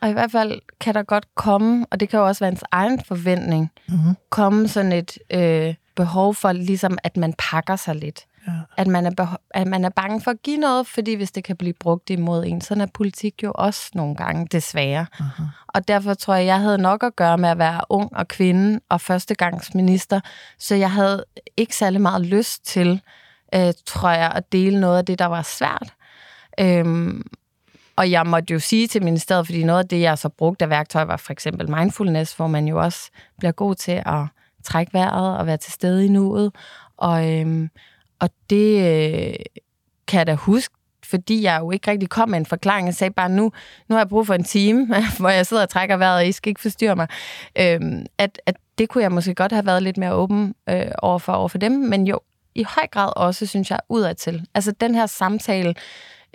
Og 0.00 0.10
i 0.10 0.12
hvert 0.12 0.32
fald 0.32 0.60
kan 0.80 0.94
der 0.94 1.02
godt 1.02 1.34
komme, 1.34 1.86
og 1.90 2.00
det 2.00 2.08
kan 2.08 2.18
jo 2.18 2.26
også 2.26 2.44
være 2.44 2.52
ens 2.52 2.64
egen 2.70 3.04
forventning, 3.04 3.70
mm-hmm. 3.88 4.16
komme 4.30 4.68
sådan 4.68 4.92
et 4.92 5.18
øh, 5.30 5.74
behov 5.96 6.34
for 6.34 6.52
ligesom, 6.52 6.98
at 7.04 7.16
man 7.16 7.34
pakker 7.38 7.76
sig 7.76 7.94
lidt. 7.94 8.26
Ja. 8.46 8.52
At, 8.76 8.86
man 8.86 9.06
er 9.06 9.36
at 9.50 9.66
man 9.66 9.84
er 9.84 9.88
bange 9.88 10.20
for 10.20 10.30
at 10.30 10.42
give 10.42 10.56
noget, 10.56 10.86
fordi 10.86 11.14
hvis 11.14 11.32
det 11.32 11.44
kan 11.44 11.56
blive 11.56 11.72
brugt 11.72 12.10
imod 12.10 12.44
en, 12.44 12.60
så 12.60 12.74
er 12.80 12.86
politik 12.94 13.42
jo 13.42 13.52
også 13.54 13.90
nogle 13.94 14.16
gange 14.16 14.46
desværre. 14.52 15.06
Uh-huh. 15.12 15.42
Og 15.68 15.88
derfor 15.88 16.14
tror 16.14 16.34
jeg, 16.34 16.46
jeg 16.46 16.60
havde 16.60 16.78
nok 16.78 17.02
at 17.02 17.16
gøre 17.16 17.38
med 17.38 17.48
at 17.48 17.58
være 17.58 17.80
ung 17.88 18.16
og 18.16 18.28
kvinde 18.28 18.80
og 18.88 19.00
førstegangsminister, 19.00 20.20
så 20.58 20.74
jeg 20.74 20.92
havde 20.92 21.24
ikke 21.56 21.76
særlig 21.76 22.00
meget 22.00 22.26
lyst 22.26 22.66
til, 22.66 23.00
øh, 23.54 23.72
tror 23.86 24.10
jeg, 24.10 24.32
at 24.34 24.52
dele 24.52 24.80
noget 24.80 24.98
af 24.98 25.04
det, 25.04 25.18
der 25.18 25.26
var 25.26 25.42
svært. 25.42 25.92
Øhm, 26.60 27.22
og 27.96 28.10
jeg 28.10 28.26
måtte 28.26 28.52
jo 28.52 28.58
sige 28.58 28.86
til 28.86 29.04
ministeriet, 29.04 29.46
fordi 29.46 29.64
noget 29.64 29.82
af 29.82 29.88
det, 29.88 30.00
jeg 30.00 30.18
så 30.18 30.28
brugte 30.28 30.64
af 30.64 30.70
værktøj, 30.70 31.04
var 31.04 31.16
for 31.16 31.32
eksempel 31.32 31.70
mindfulness, 31.70 32.34
hvor 32.34 32.46
man 32.46 32.68
jo 32.68 32.82
også 32.82 33.10
bliver 33.38 33.52
god 33.52 33.74
til 33.74 34.02
at 34.06 34.24
trække 34.64 34.92
vejret 34.92 35.38
og 35.38 35.46
være 35.46 35.56
til 35.56 35.72
stede 35.72 36.04
i 36.04 36.08
nuet. 36.08 36.52
Og, 36.96 37.32
øhm, 37.32 37.70
og 38.20 38.30
det 38.50 38.78
øh, 38.78 39.34
kan 40.06 40.18
jeg 40.18 40.26
da 40.26 40.34
huske, 40.34 40.74
fordi 41.04 41.42
jeg 41.42 41.58
jo 41.60 41.70
ikke 41.70 41.90
rigtig 41.90 42.08
kom 42.08 42.28
med 42.28 42.38
en 42.38 42.46
forklaring. 42.46 42.86
Jeg 42.86 42.94
sagde 42.94 43.14
bare, 43.14 43.28
nu, 43.28 43.52
nu 43.88 43.94
har 43.94 44.00
jeg 44.00 44.08
brug 44.08 44.26
for 44.26 44.34
en 44.34 44.44
time, 44.44 44.86
hvor 45.18 45.28
jeg 45.28 45.46
sidder 45.46 45.62
og 45.62 45.68
trækker 45.68 45.96
vejret, 45.96 46.16
og 46.16 46.26
I 46.26 46.32
skal 46.32 46.50
ikke 46.50 46.60
forstyrre 46.60 46.96
mig. 46.96 47.08
Øhm, 47.58 48.06
at, 48.18 48.40
at 48.46 48.56
det 48.78 48.88
kunne 48.88 49.02
jeg 49.02 49.12
måske 49.12 49.34
godt 49.34 49.52
have 49.52 49.66
været 49.66 49.82
lidt 49.82 49.96
mere 49.96 50.12
åben 50.12 50.54
øh, 50.68 50.86
overfor, 50.98 51.32
over 51.32 51.48
for 51.48 51.58
dem, 51.58 51.72
men 51.72 52.06
jo, 52.06 52.20
i 52.54 52.62
høj 52.62 52.86
grad 52.86 53.12
også, 53.16 53.46
synes 53.46 53.70
jeg, 53.70 53.78
udadtil. 53.88 54.46
Altså 54.54 54.72
den 54.72 54.94
her 54.94 55.06
samtale, 55.06 55.74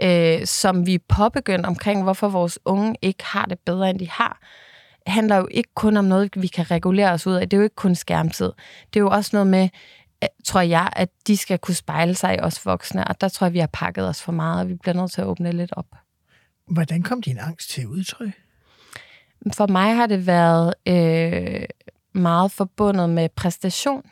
øh, 0.04 0.46
som 0.46 0.86
vi 0.86 0.98
påbegyndte 0.98 1.68
omkring, 1.68 2.04
hvorfor 2.04 2.30
vores 2.30 2.60
unge 2.66 2.96
ikke 3.02 3.24
har 3.26 3.46
det 3.46 3.60
bedre, 3.60 3.90
end 3.90 4.00
de 4.00 4.10
har, 4.10 4.40
handler 5.08 5.36
jo 5.36 5.48
ikke 5.52 5.70
kun 5.76 5.98
om 5.98 6.06
noget, 6.06 6.42
vi 6.42 6.48
kan 6.48 6.72
regulere 6.72 7.12
os 7.12 7.28
ud 7.28 7.34
af. 7.34 7.50
Det 7.50 7.58
er 7.58 7.60
jo 7.60 7.64
ikke 7.64 7.76
kun 7.76 7.96
skærmtid. 7.96 8.52
Det 8.94 9.00
er 9.00 9.04
jo 9.04 9.10
også 9.10 9.30
noget 9.34 9.48
med, 9.48 9.70
tror 10.46 10.62
jeg, 10.62 10.90
at 10.96 11.10
de 11.28 11.38
skal 11.38 11.60
kunne 11.60 11.76
spejle 11.76 12.16
sig 12.16 12.36
i 12.36 12.40
os 12.40 12.66
voksne, 12.66 13.08
og 13.08 13.22
der 13.22 13.30
tror 13.30 13.46
jeg, 13.48 13.54
vi 13.54 13.60
har 13.60 13.70
pakket 13.74 14.08
os 14.08 14.22
for 14.22 14.32
meget, 14.32 14.62
og 14.62 14.70
vi 14.70 14.76
bliver 14.76 14.96
nødt 14.96 15.12
til 15.12 15.22
at 15.22 15.28
åbne 15.28 15.52
lidt 15.52 15.74
op. 15.76 15.86
Hvordan 16.68 17.04
kom 17.04 17.22
din 17.22 17.38
angst 17.40 17.70
til 17.70 17.88
udtryk? 17.88 18.32
For 19.54 19.68
mig 19.68 19.96
har 19.96 20.08
det 20.08 20.28
været 20.28 20.74
øh, 20.88 21.66
meget 22.14 22.52
forbundet 22.52 23.10
med 23.10 23.30
præstation. 23.30 24.04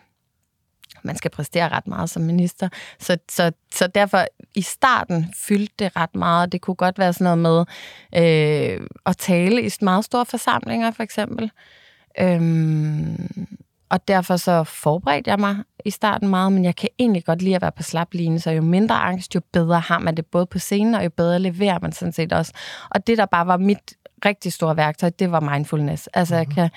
Man 1.04 1.16
skal 1.16 1.32
præstere 1.32 1.70
ret 1.70 1.88
meget 1.88 2.10
som 2.10 2.22
minister. 2.22 2.70
Så, 3.00 3.18
så, 3.32 3.52
så 3.74 3.88
derfor 3.88 4.26
i 4.56 4.62
starten 4.62 5.34
fyldte 5.38 5.74
det 5.80 5.96
ret 5.96 6.16
meget. 6.16 6.52
Det 6.52 6.62
kunne 6.62 6.76
godt 6.76 7.00
være 7.00 7.14
sådan 7.14 7.38
noget 7.40 7.66
med 8.12 8.80
øh, 8.80 8.88
at 9.06 9.18
tale 9.18 9.66
i 9.66 9.70
meget 9.82 10.06
store 10.06 10.26
forsamlinger, 10.26 10.92
for 10.92 11.04
eksempel. 11.04 11.52
Øhm, 12.20 13.48
og 13.90 14.08
derfor 14.08 14.38
så 14.38 14.64
forberedte 14.64 15.30
jeg 15.30 15.40
mig 15.40 15.58
i 15.86 15.90
starten 15.90 16.28
meget, 16.28 16.52
men 16.52 16.66
jeg 16.66 16.76
kan 16.76 16.90
egentlig 17.00 17.26
godt 17.26 17.42
lide 17.42 17.56
at 17.56 17.62
være 17.62 17.72
på 17.72 17.84
slapline, 17.84 18.40
så 18.40 18.52
jo 18.52 18.62
mindre 18.62 18.96
angst, 18.96 19.36
jo 19.36 19.42
bedre 19.54 19.80
har 19.80 20.00
man 20.00 20.18
det 20.18 20.26
både 20.26 20.46
på 20.46 20.60
scenen, 20.60 20.96
og 20.96 21.04
jo 21.04 21.10
bedre 21.10 21.40
leverer 21.40 21.80
man 21.82 21.92
sådan 21.92 22.14
set 22.14 22.34
også. 22.34 22.54
Og 22.90 23.08
det, 23.08 23.18
der 23.18 23.26
bare 23.26 23.48
var 23.48 23.58
mit 23.58 23.94
rigtig 24.26 24.54
store 24.54 24.78
værktøj, 24.78 25.10
det 25.20 25.32
var 25.32 25.40
mindfulness. 25.40 26.08
Altså, 26.08 26.36
jeg 26.36 26.46
mhm. 26.46 26.56
kan 26.56 26.70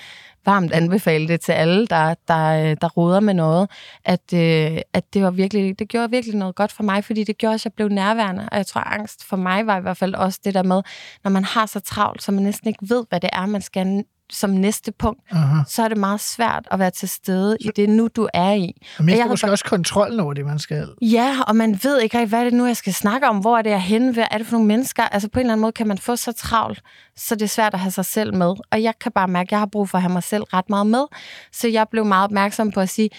varmt 0.46 0.72
anbefale 0.72 1.28
det 1.28 1.40
til 1.40 1.52
alle, 1.52 1.86
der, 1.86 2.14
der, 2.28 2.74
der 2.74 2.88
roder 2.88 3.20
med 3.20 3.34
noget, 3.34 3.70
at, 4.04 4.32
øh, 4.34 4.80
at 4.92 5.14
det, 5.14 5.22
var 5.22 5.30
virkelig, 5.30 5.78
det 5.78 5.88
gjorde 5.88 6.10
virkelig 6.10 6.36
noget 6.36 6.54
godt 6.54 6.72
for 6.72 6.82
mig, 6.82 7.04
fordi 7.04 7.24
det 7.24 7.38
gjorde, 7.38 7.54
at 7.54 7.64
jeg 7.64 7.72
blev 7.72 7.88
nærværende. 7.88 8.48
Og 8.52 8.56
jeg 8.56 8.66
tror, 8.66 8.80
angst 8.80 9.24
for 9.24 9.36
mig 9.36 9.66
var 9.66 9.78
i 9.78 9.80
hvert 9.80 9.96
fald 9.96 10.14
også 10.14 10.40
det 10.44 10.54
der 10.54 10.62
med, 10.62 10.82
når 11.24 11.30
man 11.30 11.44
har 11.44 11.66
så 11.66 11.80
travlt, 11.80 12.22
så 12.22 12.32
man 12.32 12.42
næsten 12.42 12.68
ikke 12.68 12.88
ved, 12.88 13.04
hvad 13.08 13.20
det 13.20 13.30
er, 13.32 13.46
man 13.46 13.62
skal 13.62 14.04
som 14.32 14.50
næste 14.50 14.92
punkt, 14.92 15.20
Aha. 15.30 15.62
så 15.68 15.82
er 15.82 15.88
det 15.88 15.98
meget 15.98 16.20
svært 16.20 16.68
at 16.70 16.78
være 16.78 16.90
til 16.90 17.08
stede 17.08 17.56
så... 17.60 17.68
i 17.68 17.70
det 17.76 17.88
nu, 17.88 18.08
du 18.16 18.28
er 18.34 18.52
i. 18.52 18.82
Og 18.98 19.04
man 19.04 19.16
skal 19.16 19.28
måske 19.28 19.44
bare... 19.44 19.52
også 19.52 19.64
kontrollen 19.64 20.20
over 20.20 20.34
det, 20.34 20.46
man 20.46 20.58
skal. 20.58 20.88
Ja, 21.02 21.36
og 21.46 21.56
man 21.56 21.78
ved 21.82 22.00
ikke 22.00 22.26
hvad 22.26 22.40
er 22.40 22.44
det 22.44 22.52
nu, 22.52 22.66
jeg 22.66 22.76
skal 22.76 22.94
snakke 22.94 23.28
om? 23.28 23.38
Hvor 23.38 23.58
er 23.58 23.62
det, 23.62 23.70
jeg 23.70 23.82
henne? 23.82 24.12
Hvad 24.12 24.24
er 24.30 24.38
det 24.38 24.46
for 24.46 24.52
nogle 24.52 24.68
mennesker? 24.68 25.02
Altså 25.02 25.28
på 25.28 25.38
en 25.38 25.40
eller 25.40 25.52
anden 25.52 25.60
måde 25.62 25.72
kan 25.72 25.86
man 25.86 25.98
få 25.98 26.16
så 26.16 26.32
travlt, 26.32 26.82
så 27.16 27.34
det 27.34 27.42
er 27.42 27.46
svært 27.46 27.74
at 27.74 27.80
have 27.80 27.90
sig 27.90 28.04
selv 28.04 28.34
med. 28.34 28.54
Og 28.70 28.82
jeg 28.82 28.94
kan 29.00 29.12
bare 29.12 29.28
mærke, 29.28 29.48
at 29.48 29.52
jeg 29.52 29.58
har 29.58 29.66
brug 29.66 29.88
for 29.88 29.98
at 29.98 30.02
have 30.02 30.12
mig 30.12 30.22
selv 30.32 30.42
ret 30.42 30.70
meget 30.70 30.86
med. 30.86 31.04
Så 31.52 31.68
jeg 31.68 31.86
blev 31.90 32.04
meget 32.04 32.24
opmærksom 32.24 32.72
på 32.72 32.80
at 32.80 32.88
sige, 32.88 33.10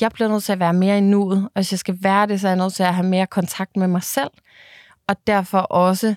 jeg 0.00 0.10
bliver 0.12 0.28
nødt 0.28 0.44
til 0.44 0.52
at 0.52 0.60
være 0.60 0.72
mere 0.72 0.98
i 0.98 1.00
nuet, 1.00 1.38
og 1.44 1.50
hvis 1.54 1.72
jeg 1.72 1.78
skal 1.78 1.98
være 2.00 2.26
det, 2.26 2.40
så 2.40 2.46
er 2.48 2.50
jeg 2.50 2.58
nødt 2.58 2.74
til 2.74 2.82
at 2.82 2.94
have 2.94 3.06
mere 3.06 3.26
kontakt 3.26 3.76
med 3.76 3.88
mig 3.88 4.02
selv. 4.02 4.30
Og 5.08 5.16
derfor 5.26 5.58
også 5.58 6.14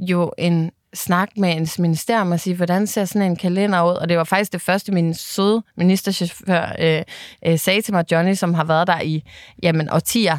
jo 0.00 0.32
en 0.38 0.70
snak 0.94 1.28
med 1.36 1.56
ens 1.56 1.78
ministerium 1.78 2.32
og 2.32 2.40
sige, 2.40 2.56
hvordan 2.56 2.86
ser 2.86 3.04
sådan 3.04 3.30
en 3.30 3.36
kalender 3.36 3.90
ud? 3.90 3.94
Og 3.94 4.08
det 4.08 4.18
var 4.18 4.24
faktisk 4.24 4.52
det 4.52 4.60
første, 4.60 4.92
min 4.92 5.14
søde 5.14 5.62
ministerchauffør 5.76 6.76
øh, 6.78 7.02
øh, 7.46 7.58
sagde 7.58 7.82
til 7.82 7.94
mig, 7.94 8.04
Johnny, 8.12 8.34
som 8.34 8.54
har 8.54 8.64
været 8.64 8.86
der 8.86 9.00
i 9.00 9.22
jamen, 9.62 9.90
årtier. 9.90 10.38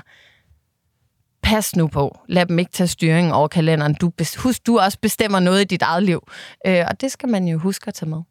Pas 1.43 1.75
nu 1.75 1.87
på. 1.87 2.19
Lad 2.29 2.45
dem 2.45 2.59
ikke 2.59 2.71
tage 2.71 2.87
styringen 2.87 3.33
over 3.33 3.47
kalenderen. 3.47 3.93
Du, 3.93 4.11
husk, 4.37 4.67
du 4.67 4.79
også 4.79 4.97
bestemmer 5.01 5.39
noget 5.39 5.61
i 5.61 5.63
dit 5.63 5.81
eget 5.81 6.03
liv. 6.03 6.21
Øh, 6.67 6.85
og 6.87 7.01
det 7.01 7.11
skal 7.11 7.29
man 7.29 7.47
jo 7.47 7.57
huske 7.57 7.87
at 7.87 7.93
tage 7.93 8.09
med. 8.09 8.21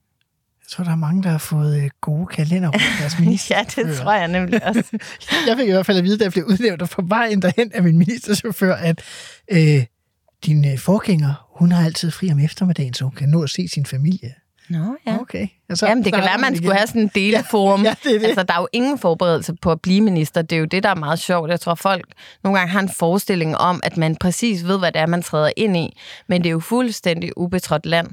Så 0.72 0.82
er 0.82 0.86
der 0.86 0.96
mange, 0.96 1.22
der 1.22 1.28
har 1.28 1.38
fået 1.38 1.82
øh, 1.82 1.90
gode 2.00 2.26
kalender 2.26 2.70
på 2.70 2.78
deres 3.00 3.18
minister. 3.18 3.56
ja, 3.76 3.82
det 3.82 3.96
tror 3.96 4.12
jeg 4.12 4.28
nemlig 4.28 4.66
også. 4.66 4.84
jeg 5.48 5.56
fik 5.56 5.68
i 5.68 5.70
hvert 5.70 5.86
fald 5.86 5.98
at 5.98 6.04
vide, 6.04 6.18
da 6.18 6.24
jeg 6.24 6.32
blev 6.32 6.44
udnævnt 6.44 6.90
på 6.90 7.02
vejen 7.02 7.42
derhen 7.42 7.72
af 7.74 7.82
min 7.82 7.98
ministerchauffør, 7.98 8.74
at 8.74 9.00
øh, 9.50 9.84
din 10.46 10.72
øh, 10.72 10.78
forgænger, 10.78 11.48
hun 11.58 11.72
har 11.72 11.84
altid 11.84 12.10
fri 12.10 12.30
om 12.30 12.38
eftermiddagen, 12.38 12.94
så 12.94 13.04
hun 13.04 13.14
kan 13.14 13.28
nå 13.28 13.42
at 13.42 13.50
se 13.50 13.68
sin 13.68 13.86
familie. 13.86 14.34
Nå, 14.68 14.96
ja. 15.06 15.20
Okay. 15.20 15.48
Ja, 15.70 15.74
så 15.74 15.86
Jamen, 15.86 16.04
det 16.04 16.12
kan 16.12 16.22
være, 16.22 16.34
at 16.34 16.40
man 16.40 16.52
igen. 16.52 16.62
skulle 16.62 16.76
have 16.76 16.86
sådan 16.86 17.02
en 17.02 17.10
deleforum. 17.14 17.82
Ja, 17.84 17.94
ja, 18.04 18.10
det 18.10 18.20
det. 18.20 18.26
Altså, 18.26 18.42
der 18.42 18.54
er 18.54 18.60
jo 18.60 18.68
ingen 18.72 18.98
forberedelse 18.98 19.54
på 19.62 19.72
at 19.72 19.80
blive 19.80 20.00
minister. 20.00 20.42
Det 20.42 20.56
er 20.56 20.60
jo 20.60 20.64
det, 20.64 20.82
der 20.82 20.88
er 20.88 20.94
meget 20.94 21.18
sjovt. 21.18 21.50
Jeg 21.50 21.60
tror, 21.60 21.74
folk 21.74 22.04
nogle 22.44 22.58
gange 22.58 22.72
har 22.72 22.80
en 22.80 22.90
forestilling 22.98 23.56
om, 23.56 23.80
at 23.84 23.96
man 23.96 24.16
præcis 24.16 24.64
ved, 24.64 24.78
hvad 24.78 24.92
det 24.92 25.00
er, 25.00 25.06
man 25.06 25.22
træder 25.22 25.50
ind 25.56 25.76
i. 25.76 25.96
Men 26.26 26.42
det 26.42 26.48
er 26.48 26.52
jo 26.52 26.60
fuldstændig 26.60 27.38
ubetrådt 27.38 27.86
land. 27.86 28.08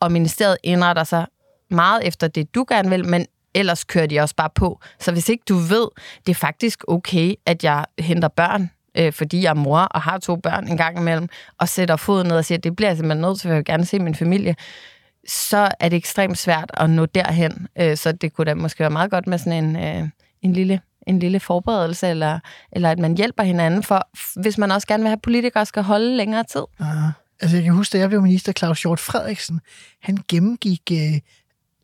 Og 0.00 0.12
ministeriet 0.12 0.56
indretter 0.62 1.04
sig 1.04 1.26
meget 1.70 2.06
efter 2.06 2.28
det, 2.28 2.54
du 2.54 2.64
gerne 2.68 2.90
vil, 2.90 3.06
men 3.06 3.26
ellers 3.54 3.84
kører 3.84 4.06
de 4.06 4.20
også 4.20 4.34
bare 4.34 4.50
på. 4.54 4.80
Så 5.00 5.12
hvis 5.12 5.28
ikke 5.28 5.44
du 5.48 5.56
ved, 5.56 5.88
det 6.26 6.32
er 6.32 6.34
faktisk 6.34 6.84
okay, 6.88 7.34
at 7.46 7.64
jeg 7.64 7.84
henter 7.98 8.28
børn, 8.28 8.70
øh, 8.98 9.12
fordi 9.12 9.42
jeg 9.42 9.50
er 9.50 9.54
mor 9.54 9.78
og 9.78 10.02
har 10.02 10.18
to 10.18 10.36
børn 10.36 10.68
en 10.68 10.76
gang 10.76 10.98
imellem, 10.98 11.28
og 11.58 11.68
sætter 11.68 11.96
foden 11.96 12.26
ned 12.26 12.36
og 12.36 12.44
siger, 12.44 12.58
det 12.58 12.76
bliver 12.76 12.88
jeg 12.88 12.96
simpelthen 12.96 13.20
nødt 13.22 13.40
til, 13.40 13.48
for 13.48 13.52
jeg 13.52 13.56
vil 13.56 13.64
gerne 13.64 13.84
se 13.84 13.98
min 13.98 14.14
familie, 14.14 14.56
så 15.28 15.68
er 15.80 15.88
det 15.88 15.96
ekstremt 15.96 16.38
svært 16.38 16.70
at 16.74 16.90
nå 16.90 17.06
derhen. 17.06 17.68
Øh, 17.78 17.96
så 17.96 18.12
det 18.12 18.32
kunne 18.32 18.44
da 18.44 18.54
måske 18.54 18.80
være 18.80 18.90
meget 18.90 19.10
godt 19.10 19.26
med 19.26 19.38
sådan 19.38 19.64
en, 19.64 19.76
øh, 19.76 20.08
en, 20.42 20.52
lille, 20.52 20.80
en 21.06 21.18
lille 21.18 21.40
forberedelse, 21.40 22.08
eller, 22.08 22.38
eller 22.72 22.90
at 22.90 22.98
man 22.98 23.16
hjælper 23.16 23.42
hinanden, 23.42 23.82
for 23.82 24.08
hvis 24.40 24.58
man 24.58 24.70
også 24.70 24.86
gerne 24.86 25.02
vil 25.02 25.08
have, 25.08 25.16
at 25.16 25.22
politikere 25.22 25.66
skal 25.66 25.82
holde 25.82 26.16
længere 26.16 26.44
tid. 26.44 26.64
Aha. 26.80 27.10
altså, 27.40 27.56
jeg 27.56 27.64
kan 27.64 27.72
huske, 27.72 27.92
da 27.92 27.98
jeg 27.98 28.08
blev 28.08 28.22
minister, 28.22 28.52
Claus 28.52 28.82
Hjort 28.82 29.00
Frederiksen, 29.00 29.60
han 30.02 30.18
gennemgik 30.28 30.82
øh, 30.92 31.20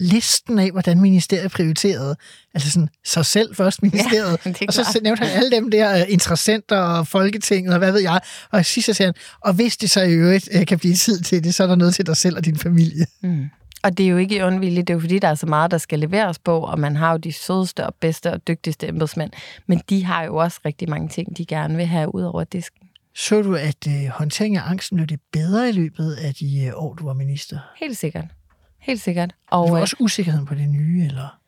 listen 0.00 0.58
af, 0.58 0.70
hvordan 0.70 1.00
ministeriet 1.00 1.52
prioriterede. 1.52 2.16
Altså 2.54 2.70
sådan, 2.70 2.88
sig 3.04 3.26
selv 3.26 3.56
først, 3.56 3.82
ministeriet. 3.82 4.38
Ja, 4.46 4.66
og 4.68 4.72
så 4.72 5.00
nævnte 5.02 5.24
han 5.24 5.38
alle 5.38 5.50
dem 5.50 5.70
der 5.70 6.00
øh, 6.00 6.02
interessenter 6.08 6.78
og 6.78 7.06
Folketinget, 7.06 7.72
og 7.72 7.78
hvad 7.78 7.92
ved 7.92 8.00
jeg. 8.00 8.20
Og 8.50 8.64
sidst 8.64 8.86
så 8.86 8.92
sagde 8.92 9.08
han, 9.08 9.14
og 9.40 9.52
hvis 9.52 9.76
det 9.76 9.90
så 9.90 10.02
i 10.02 10.12
øvrigt 10.12 10.48
øh, 10.52 10.66
kan 10.66 10.78
blive 10.78 10.94
tid 10.94 11.20
til 11.20 11.44
det, 11.44 11.54
så 11.54 11.62
er 11.62 11.66
der 11.66 11.74
noget 11.74 11.94
til 11.94 12.06
dig 12.06 12.16
selv 12.16 12.36
og 12.36 12.44
din 12.44 12.58
familie. 12.58 13.06
Mm. 13.22 13.46
Og 13.82 13.98
det 13.98 14.06
er 14.06 14.10
jo 14.10 14.16
ikke 14.16 14.46
ondvilje, 14.46 14.80
det 14.80 14.90
er 14.90 14.94
jo 14.94 15.00
fordi, 15.00 15.18
der 15.18 15.28
er 15.28 15.34
så 15.34 15.46
meget, 15.46 15.70
der 15.70 15.78
skal 15.78 15.98
leveres 15.98 16.38
på, 16.38 16.58
og 16.60 16.78
man 16.78 16.96
har 16.96 17.12
jo 17.12 17.16
de 17.16 17.32
sødeste 17.32 17.86
og 17.86 17.94
bedste 18.00 18.32
og 18.32 18.48
dygtigste 18.48 18.88
embedsmænd. 18.88 19.30
Men 19.66 19.80
de 19.88 20.04
har 20.04 20.24
jo 20.24 20.36
også 20.36 20.60
rigtig 20.64 20.90
mange 20.90 21.08
ting, 21.08 21.36
de 21.36 21.46
gerne 21.46 21.76
vil 21.76 21.86
have 21.86 22.14
ud 22.14 22.22
over 22.22 22.44
disken. 22.44 22.88
Så 23.14 23.42
du, 23.42 23.54
at 23.54 23.86
øh, 23.88 24.06
håndtering 24.08 24.56
af 24.56 24.70
angsten 24.70 24.96
blev 24.96 25.06
det 25.06 25.20
bedre 25.32 25.68
i 25.68 25.72
løbet 25.72 26.12
af 26.12 26.34
de 26.34 26.64
øh, 26.64 26.72
år, 26.74 26.94
du 26.94 27.04
var 27.04 27.14
minister? 27.14 27.58
Helt 27.80 27.96
sikkert. 27.96 28.24
Helt 28.84 29.00
sikkert. 29.00 29.34
Og 29.50 29.70
var 29.70 29.76
øh, 29.76 29.82
også 29.82 29.96
usikkerheden 30.00 30.46
på 30.46 30.54
det 30.54 30.68
nye, 30.68 31.06
eller? 31.06 31.38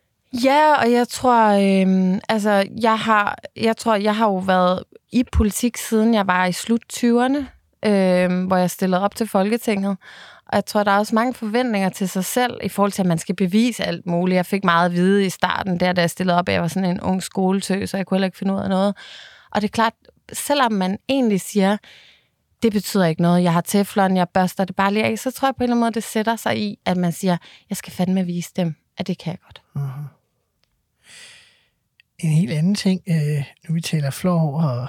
Ja, 0.44 0.75
og 0.75 0.92
jeg 0.92 1.09
tror, 1.09 1.46
øh, 1.46 2.20
altså, 2.29 2.68
jeg 2.83 2.99
har, 2.99 3.38
jeg 3.57 3.77
tror, 3.77 3.94
jeg 3.94 4.16
har 4.16 4.27
jo 4.27 4.37
været 4.37 4.83
i 5.12 5.25
politik 5.33 5.77
siden 5.77 6.14
jeg 6.14 6.27
var 6.27 6.46
i 6.46 6.53
slut 6.53 6.83
20'erne, 6.92 7.44
øh, 7.88 8.46
hvor 8.46 8.57
jeg 8.57 8.70
stillede 8.70 9.03
op 9.03 9.14
til 9.14 9.27
Folketinget. 9.27 9.96
Og 10.46 10.57
jeg 10.57 10.66
tror, 10.66 10.83
der 10.83 10.90
er 10.90 10.99
også 10.99 11.14
mange 11.14 11.35
forventninger 11.35 11.88
til 11.88 12.09
sig 12.09 12.25
selv 12.25 12.59
i 12.62 12.68
forhold 12.68 12.92
til, 12.92 13.03
at 13.03 13.07
man 13.07 13.18
skal 13.18 13.35
bevise 13.35 13.85
alt 13.85 14.07
muligt. 14.07 14.37
Jeg 14.37 14.46
fik 14.46 14.64
meget 14.64 14.87
at 14.87 14.92
vide 14.92 15.27
i 15.27 15.31
starten, 15.31 15.81
der 15.81 15.92
da 15.92 16.01
jeg 16.01 16.11
stillede 16.11 16.38
op, 16.38 16.49
at 16.49 16.55
jeg 16.55 16.62
var 16.62 16.68
sådan 16.68 16.90
en 16.90 17.01
ung 17.01 17.22
skoletø, 17.22 17.87
så 17.87 17.96
jeg 17.96 18.07
kunne 18.07 18.16
heller 18.16 18.27
ikke 18.27 18.38
finde 18.38 18.55
ud 18.55 18.61
af 18.61 18.68
noget. 18.68 18.96
Og 19.51 19.61
det 19.61 19.68
er 19.68 19.72
klart, 19.72 19.92
selvom 20.33 20.72
man 20.72 20.99
egentlig 21.09 21.40
siger, 21.40 21.77
det 22.62 22.73
betyder 22.73 23.05
ikke 23.07 23.23
noget, 23.23 23.42
jeg 23.42 23.53
har 23.53 23.61
teflon, 23.61 24.16
jeg 24.16 24.29
børster 24.29 24.64
det 24.64 24.77
bare 24.77 24.92
lige 24.92 25.05
af, 25.05 25.19
så 25.19 25.31
tror 25.31 25.49
jeg 25.49 25.55
på 25.57 25.59
en 25.61 25.62
eller 25.62 25.75
anden 25.75 25.81
måde, 25.81 25.92
det 25.92 26.03
sætter 26.05 26.37
sig 26.37 26.59
i, 26.59 26.79
at 26.85 26.97
man 26.97 27.12
siger, 27.12 27.37
jeg 27.71 27.77
skal 27.77 27.92
fandme 27.92 28.25
vise 28.25 28.51
dem, 28.57 28.75
at 28.99 29.07
det 29.07 29.19
kan 29.19 29.31
jeg 29.31 29.38
godt. 29.40 29.62
En 32.19 32.31
helt 32.31 32.53
anden 32.53 32.75
ting, 32.75 33.03
øh, 33.09 33.45
nu 33.69 33.75
vi 33.75 33.81
taler 33.81 34.11
flår 34.11 34.62
og 34.62 34.88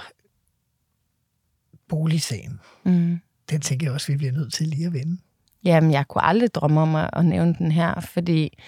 boligsagen, 1.88 2.60
Mm. 2.84 3.20
den 3.50 3.60
tænker 3.60 3.86
jeg 3.86 3.92
også, 3.94 4.12
vi 4.12 4.16
bliver 4.18 4.32
nødt 4.32 4.52
til 4.52 4.66
lige 4.66 4.86
at 4.86 4.92
vende. 4.92 5.18
Jamen, 5.64 5.92
jeg 5.92 6.08
kunne 6.08 6.24
aldrig 6.24 6.54
drømme 6.54 6.80
om 6.80 6.94
at, 6.94 7.10
at 7.12 7.24
nævne 7.24 7.54
den 7.54 7.72
her, 7.72 8.00
fordi 8.00 8.58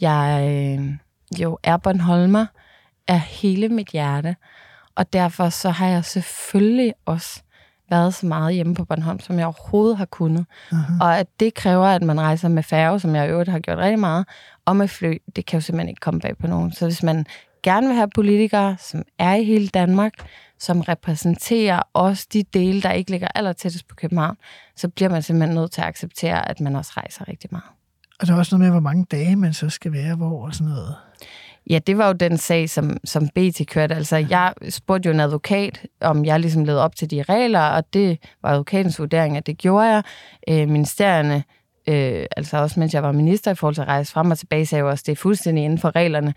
jeg 0.00 0.48
øh, 0.50 0.92
jo 1.42 1.58
er 1.62 1.76
Bornholmer 1.76 2.46
af 3.08 3.20
hele 3.20 3.68
mit 3.68 3.88
hjerte, 3.88 4.36
og 4.94 5.12
derfor 5.12 5.48
så 5.48 5.70
har 5.70 5.86
jeg 5.88 6.04
selvfølgelig 6.04 6.94
også 7.06 7.42
været 7.90 8.14
så 8.14 8.26
meget 8.26 8.54
hjemme 8.54 8.74
på 8.74 8.84
Bornholm, 8.84 9.20
som 9.20 9.38
jeg 9.38 9.46
overhovedet 9.46 9.98
har 9.98 10.04
kunnet. 10.04 10.46
Uh-huh. 10.72 11.00
Og 11.00 11.18
at 11.18 11.26
det 11.40 11.54
kræver, 11.54 11.86
at 11.86 12.02
man 12.02 12.20
rejser 12.20 12.48
med 12.48 12.62
færge, 12.62 13.00
som 13.00 13.14
jeg 13.14 13.26
i 13.26 13.30
øvrigt 13.30 13.50
har 13.50 13.58
gjort 13.58 13.78
rigtig 13.78 13.98
meget, 13.98 14.26
og 14.64 14.76
med 14.76 14.88
fly, 14.88 15.18
det 15.36 15.46
kan 15.46 15.56
jo 15.56 15.60
simpelthen 15.60 15.88
ikke 15.88 16.00
komme 16.00 16.20
bag 16.20 16.38
på 16.38 16.46
nogen. 16.46 16.72
Så 16.72 16.84
hvis 16.84 17.02
man 17.02 17.26
gerne 17.62 17.86
vil 17.86 17.96
have 17.96 18.08
politikere, 18.14 18.76
som 18.78 19.02
er 19.18 19.34
i 19.34 19.44
hele 19.44 19.68
Danmark, 19.68 20.12
som 20.58 20.80
repræsenterer 20.80 21.82
også 21.92 22.26
de 22.32 22.42
dele, 22.54 22.82
der 22.82 22.92
ikke 22.92 23.10
ligger 23.10 23.28
aller 23.34 23.52
tættest 23.52 23.88
på 23.88 23.94
København, 23.94 24.36
så 24.76 24.88
bliver 24.88 25.08
man 25.08 25.22
simpelthen 25.22 25.54
nødt 25.54 25.72
til 25.72 25.80
at 25.80 25.86
acceptere, 25.86 26.48
at 26.48 26.60
man 26.60 26.76
også 26.76 26.92
rejser 26.96 27.28
rigtig 27.28 27.48
meget. 27.52 27.64
Og 28.20 28.26
der 28.26 28.34
er 28.34 28.38
også 28.38 28.56
noget 28.56 28.60
med, 28.60 28.70
hvor 28.70 28.90
mange 28.90 29.06
dage 29.10 29.36
man 29.36 29.52
så 29.52 29.68
skal 29.68 29.92
være 29.92 30.14
hvor 30.14 30.46
og 30.46 30.54
sådan 30.54 30.72
noget. 30.72 30.94
Ja, 31.70 31.78
det 31.78 31.98
var 31.98 32.06
jo 32.06 32.12
den 32.12 32.38
sag, 32.38 32.70
som, 32.70 32.96
som 33.04 33.28
BT 33.28 33.60
kørte. 33.68 33.94
Altså, 33.94 34.16
jeg 34.16 34.54
spurgte 34.68 35.06
jo 35.06 35.14
en 35.14 35.20
advokat, 35.20 35.86
om 36.00 36.24
jeg 36.24 36.40
ligesom 36.40 36.64
levede 36.64 36.82
op 36.82 36.96
til 36.96 37.10
de 37.10 37.22
regler, 37.22 37.60
og 37.60 37.94
det 37.94 38.18
var 38.42 38.50
advokatens 38.50 38.98
vurdering, 38.98 39.36
at 39.36 39.46
det 39.46 39.58
gjorde 39.58 39.86
jeg. 39.86 40.02
Øh, 40.48 40.68
ministerierne, 40.68 41.44
øh, 41.88 42.26
altså 42.36 42.56
også 42.58 42.80
mens 42.80 42.94
jeg 42.94 43.02
var 43.02 43.12
minister 43.12 43.50
i 43.50 43.54
forhold 43.54 43.74
til 43.74 43.82
at 43.82 43.88
rejse 43.88 44.12
frem 44.12 44.30
og 44.30 44.38
tilbage, 44.38 44.66
sagde 44.66 44.80
jo 44.80 44.90
også, 44.90 45.02
at 45.02 45.06
det 45.06 45.12
er 45.12 45.16
fuldstændig 45.16 45.64
inden 45.64 45.78
for 45.78 45.96
reglerne. 45.96 46.34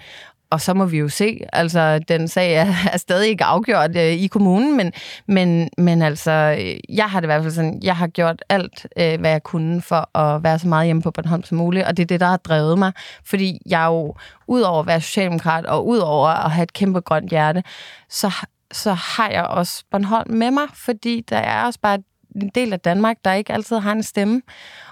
Og 0.54 0.62
så 0.62 0.74
må 0.74 0.86
vi 0.86 0.98
jo 0.98 1.10
se, 1.10 1.40
altså 1.54 2.00
den 2.00 2.28
sag 2.28 2.54
er, 2.54 2.74
er 2.94 2.98
stadig 2.98 3.30
ikke 3.30 3.44
afgjort 3.44 3.96
øh, 3.96 4.04
i 4.04 4.28
kommunen, 4.28 4.78
men, 4.78 4.94
men, 5.28 5.70
men 5.78 6.02
altså, 6.02 6.32
øh, 6.32 6.96
jeg 6.96 7.06
har 7.06 7.20
det 7.20 7.26
i 7.26 7.28
hvert 7.28 7.42
fald 7.42 7.54
sådan, 7.54 7.80
jeg 7.84 7.98
har 7.98 8.08
gjort 8.08 8.44
alt, 8.50 8.88
øh, 8.98 9.20
hvad 9.20 9.32
jeg 9.32 9.44
kunne 9.44 9.82
for 9.82 10.18
at 10.18 10.44
være 10.44 10.60
så 10.60 10.68
meget 10.68 10.86
hjemme 10.86 11.02
på 11.02 11.12
Bornholm 11.12 11.44
som 11.44 11.58
muligt, 11.58 11.86
og 11.86 11.98
det 11.98 12.04
er 12.04 12.08
det, 12.08 12.20
der 12.20 12.26
har 12.26 12.38
drevet 12.38 12.80
mig, 12.80 12.92
fordi 13.26 13.60
jeg 13.66 13.86
jo, 13.86 14.16
udover 14.48 14.80
at 14.80 14.88
være 14.88 15.02
socialdemokrat, 15.02 15.66
og 15.66 15.88
udover 15.88 16.30
at 16.30 16.52
have 16.52 16.64
et 16.64 16.74
kæmpe 16.74 17.02
grønt 17.02 17.30
hjerte, 17.30 17.64
så, 18.10 18.34
så 18.72 18.94
har 18.94 19.30
jeg 19.30 19.44
også 19.44 19.84
Bornholm 19.92 20.32
med 20.32 20.52
mig, 20.52 20.68
fordi 20.74 21.26
der 21.30 21.38
er 21.38 21.66
også 21.66 21.80
bare 21.80 21.98
en 22.36 22.52
del 22.56 22.74
af 22.74 22.80
Danmark, 22.80 23.18
der 23.26 23.34
ikke 23.34 23.54
altid 23.54 23.78
har 23.78 23.92
en 23.92 24.04
stemme. 24.04 24.42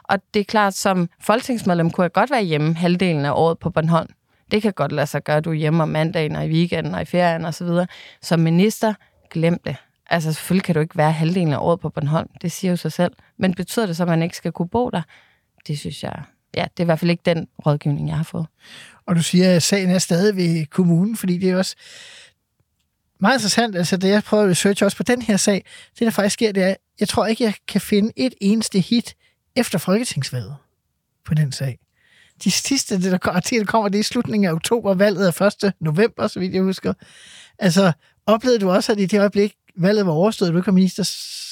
Og 0.03 0.19
det 0.33 0.39
er 0.39 0.43
klart, 0.43 0.73
som 0.73 1.09
folketingsmedlem 1.19 1.91
kunne 1.91 2.03
jeg 2.03 2.11
godt 2.11 2.31
være 2.31 2.43
hjemme 2.43 2.75
halvdelen 2.75 3.25
af 3.25 3.31
året 3.31 3.59
på 3.59 3.69
Bornholm. 3.69 4.09
Det 4.51 4.61
kan 4.61 4.73
godt 4.73 4.91
lade 4.91 5.07
sig 5.07 5.23
gøre, 5.23 5.41
du 5.41 5.49
er 5.49 5.53
hjemme 5.53 5.83
om 5.83 5.89
mandagen 5.89 6.35
og 6.35 6.45
i 6.45 6.49
weekenden 6.49 6.95
og 6.95 7.01
i 7.01 7.05
ferien 7.05 7.45
og 7.45 7.53
så 7.53 7.63
videre. 7.63 7.87
Som 8.21 8.39
minister, 8.39 8.93
glem 9.29 9.61
det. 9.65 9.75
Altså 10.09 10.33
selvfølgelig 10.33 10.63
kan 10.63 10.75
du 10.75 10.81
ikke 10.81 10.97
være 10.97 11.11
halvdelen 11.11 11.53
af 11.53 11.57
året 11.57 11.79
på 11.79 11.89
Bornholm. 11.89 12.29
Det 12.41 12.51
siger 12.51 12.71
jo 12.71 12.77
sig 12.77 12.91
selv. 12.91 13.11
Men 13.37 13.53
betyder 13.53 13.85
det 13.85 13.97
så, 13.97 14.03
at 14.03 14.09
man 14.09 14.23
ikke 14.23 14.37
skal 14.37 14.51
kunne 14.51 14.69
bo 14.69 14.89
der? 14.89 15.01
Det 15.67 15.79
synes 15.79 16.03
jeg, 16.03 16.23
ja, 16.55 16.63
det 16.63 16.79
er 16.79 16.83
i 16.83 16.85
hvert 16.85 16.99
fald 16.99 17.11
ikke 17.11 17.23
den 17.25 17.47
rådgivning, 17.65 18.07
jeg 18.07 18.17
har 18.17 18.23
fået. 18.23 18.47
Og 19.05 19.15
du 19.15 19.23
siger, 19.23 19.55
at 19.55 19.63
sagen 19.63 19.89
er 19.89 19.99
stadig 19.99 20.35
ved 20.35 20.65
kommunen, 20.65 21.17
fordi 21.17 21.37
det 21.37 21.49
er 21.49 21.57
også 21.57 21.75
meget 23.19 23.35
interessant. 23.35 23.75
Altså, 23.75 23.97
det 23.97 24.09
jeg 24.09 24.23
prøver 24.23 24.43
at 24.43 24.49
researche 24.49 24.85
også 24.85 24.97
på 24.97 25.03
den 25.03 25.21
her 25.21 25.37
sag, 25.37 25.65
det 25.99 26.05
der 26.05 26.09
faktisk 26.09 26.33
sker, 26.33 26.51
det 26.51 26.63
er, 26.63 26.75
jeg 26.99 27.07
tror 27.07 27.25
ikke, 27.25 27.43
jeg 27.43 27.53
kan 27.67 27.81
finde 27.81 28.11
et 28.15 28.33
eneste 28.41 28.79
hit 28.79 29.15
efter 29.55 29.79
folketingsvalget 29.79 30.55
på 31.25 31.33
den 31.33 31.51
sag. 31.51 31.79
De 32.43 32.51
sidste, 32.51 32.95
det 32.95 33.11
der 33.11 33.17
kommer, 33.17 33.37
artikler 33.37 33.65
kommer, 33.65 33.89
det 33.89 33.97
er 33.97 33.99
i 33.99 34.03
slutningen 34.03 34.49
af 34.49 34.53
oktober, 34.53 34.93
valget 34.93 35.27
er 35.27 35.65
1. 35.65 35.73
november, 35.79 36.27
så 36.27 36.39
vidt 36.39 36.53
jeg 36.53 36.63
husker. 36.63 36.93
Altså, 37.59 37.91
oplevede 38.25 38.59
du 38.59 38.71
også, 38.71 38.91
at 38.91 38.99
i 38.99 39.05
det 39.05 39.19
øjeblik, 39.19 39.53
valget 39.77 40.05
var 40.05 40.11
overstået, 40.11 40.51
du 40.51 40.57
ikke 40.57 40.67
var 40.67 40.73
minister, 40.73 41.03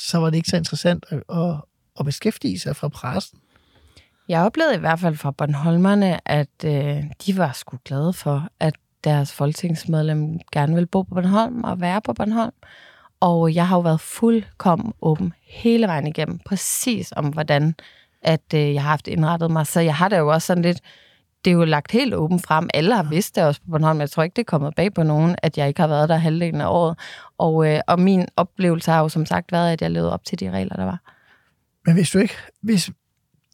så 0.08 0.18
var 0.18 0.30
det 0.30 0.38
ikke 0.38 0.50
så 0.50 0.58
interessant 0.58 1.06
at, 1.10 1.24
at, 1.38 1.56
at 2.00 2.06
beskæftige 2.06 2.60
sig 2.60 2.76
fra 2.76 2.88
pressen? 2.88 3.40
Jeg 4.28 4.42
oplevede 4.42 4.76
i 4.76 4.80
hvert 4.80 5.00
fald 5.00 5.16
fra 5.16 5.32
Bornholmerne, 5.32 6.30
at 6.30 6.66
øh, 6.66 7.04
de 7.26 7.38
var 7.38 7.52
sgu 7.52 7.78
glade 7.86 8.14
for, 8.14 8.48
at 8.60 8.74
deres 9.04 9.34
folketingsmedlem 9.34 10.40
gerne 10.52 10.76
vil 10.76 10.86
bo 10.86 11.02
på 11.02 11.16
Bornholm 11.16 11.64
og 11.64 11.82
være 11.82 12.02
på 12.02 12.14
Bornholm. 12.14 12.54
Og 13.20 13.56
jeg 13.56 13.68
har 13.68 13.76
jo 13.76 13.82
været 13.82 14.02
fuldkommen 14.02 14.94
åben 15.02 15.34
hele 15.44 15.88
vejen 15.88 16.08
igennem, 16.08 16.40
præcis 16.46 17.14
om 17.16 17.26
hvordan 17.26 17.76
at 18.22 18.54
øh, 18.56 18.74
jeg 18.74 18.82
har 18.82 18.90
haft 18.90 19.08
indrettet 19.08 19.52
mig. 19.52 19.68
Så 19.68 19.80
jeg 19.80 19.96
har 19.96 20.10
det 20.10 20.18
jo 20.18 20.28
også 20.28 20.46
sådan 20.46 20.64
lidt, 20.64 20.80
det 21.46 21.52
er 21.52 21.56
jo 21.56 21.64
lagt 21.64 21.92
helt 21.92 22.14
åben 22.14 22.40
frem. 22.40 22.70
Alle 22.74 22.96
har 22.96 23.04
vidst 23.04 23.36
det 23.36 23.44
også 23.44 23.62
på 23.62 23.68
Bornholm. 23.72 24.00
Jeg 24.00 24.10
tror 24.10 24.24
ikke, 24.24 24.36
det 24.36 24.42
er 24.42 24.46
kommet 24.46 24.76
bag 24.76 24.94
på 24.94 25.04
nogen, 25.04 25.36
at 25.44 25.58
jeg 25.58 25.68
ikke 25.68 25.80
har 25.80 25.88
været 25.88 26.10
der 26.10 26.18
halvdelen 26.18 26.62
af 26.62 26.68
året. 26.68 26.98
Og, 27.38 27.68
øh, 27.68 27.80
og 27.88 28.00
min 28.00 28.26
oplevelse 28.36 28.92
har 28.92 29.00
jo 29.00 29.10
som 29.10 29.26
sagt 29.26 29.52
været, 29.52 29.74
at 29.74 29.82
jeg 29.82 29.92
levede 29.92 30.14
op 30.14 30.26
til 30.26 30.40
de 30.40 30.52
regler, 30.52 30.76
der 30.76 30.86
var. 30.86 31.00
Men 31.86 31.96
hvis 31.96 32.10
du 32.10 32.20
ikke, 32.20 32.34
hvis 32.62 32.92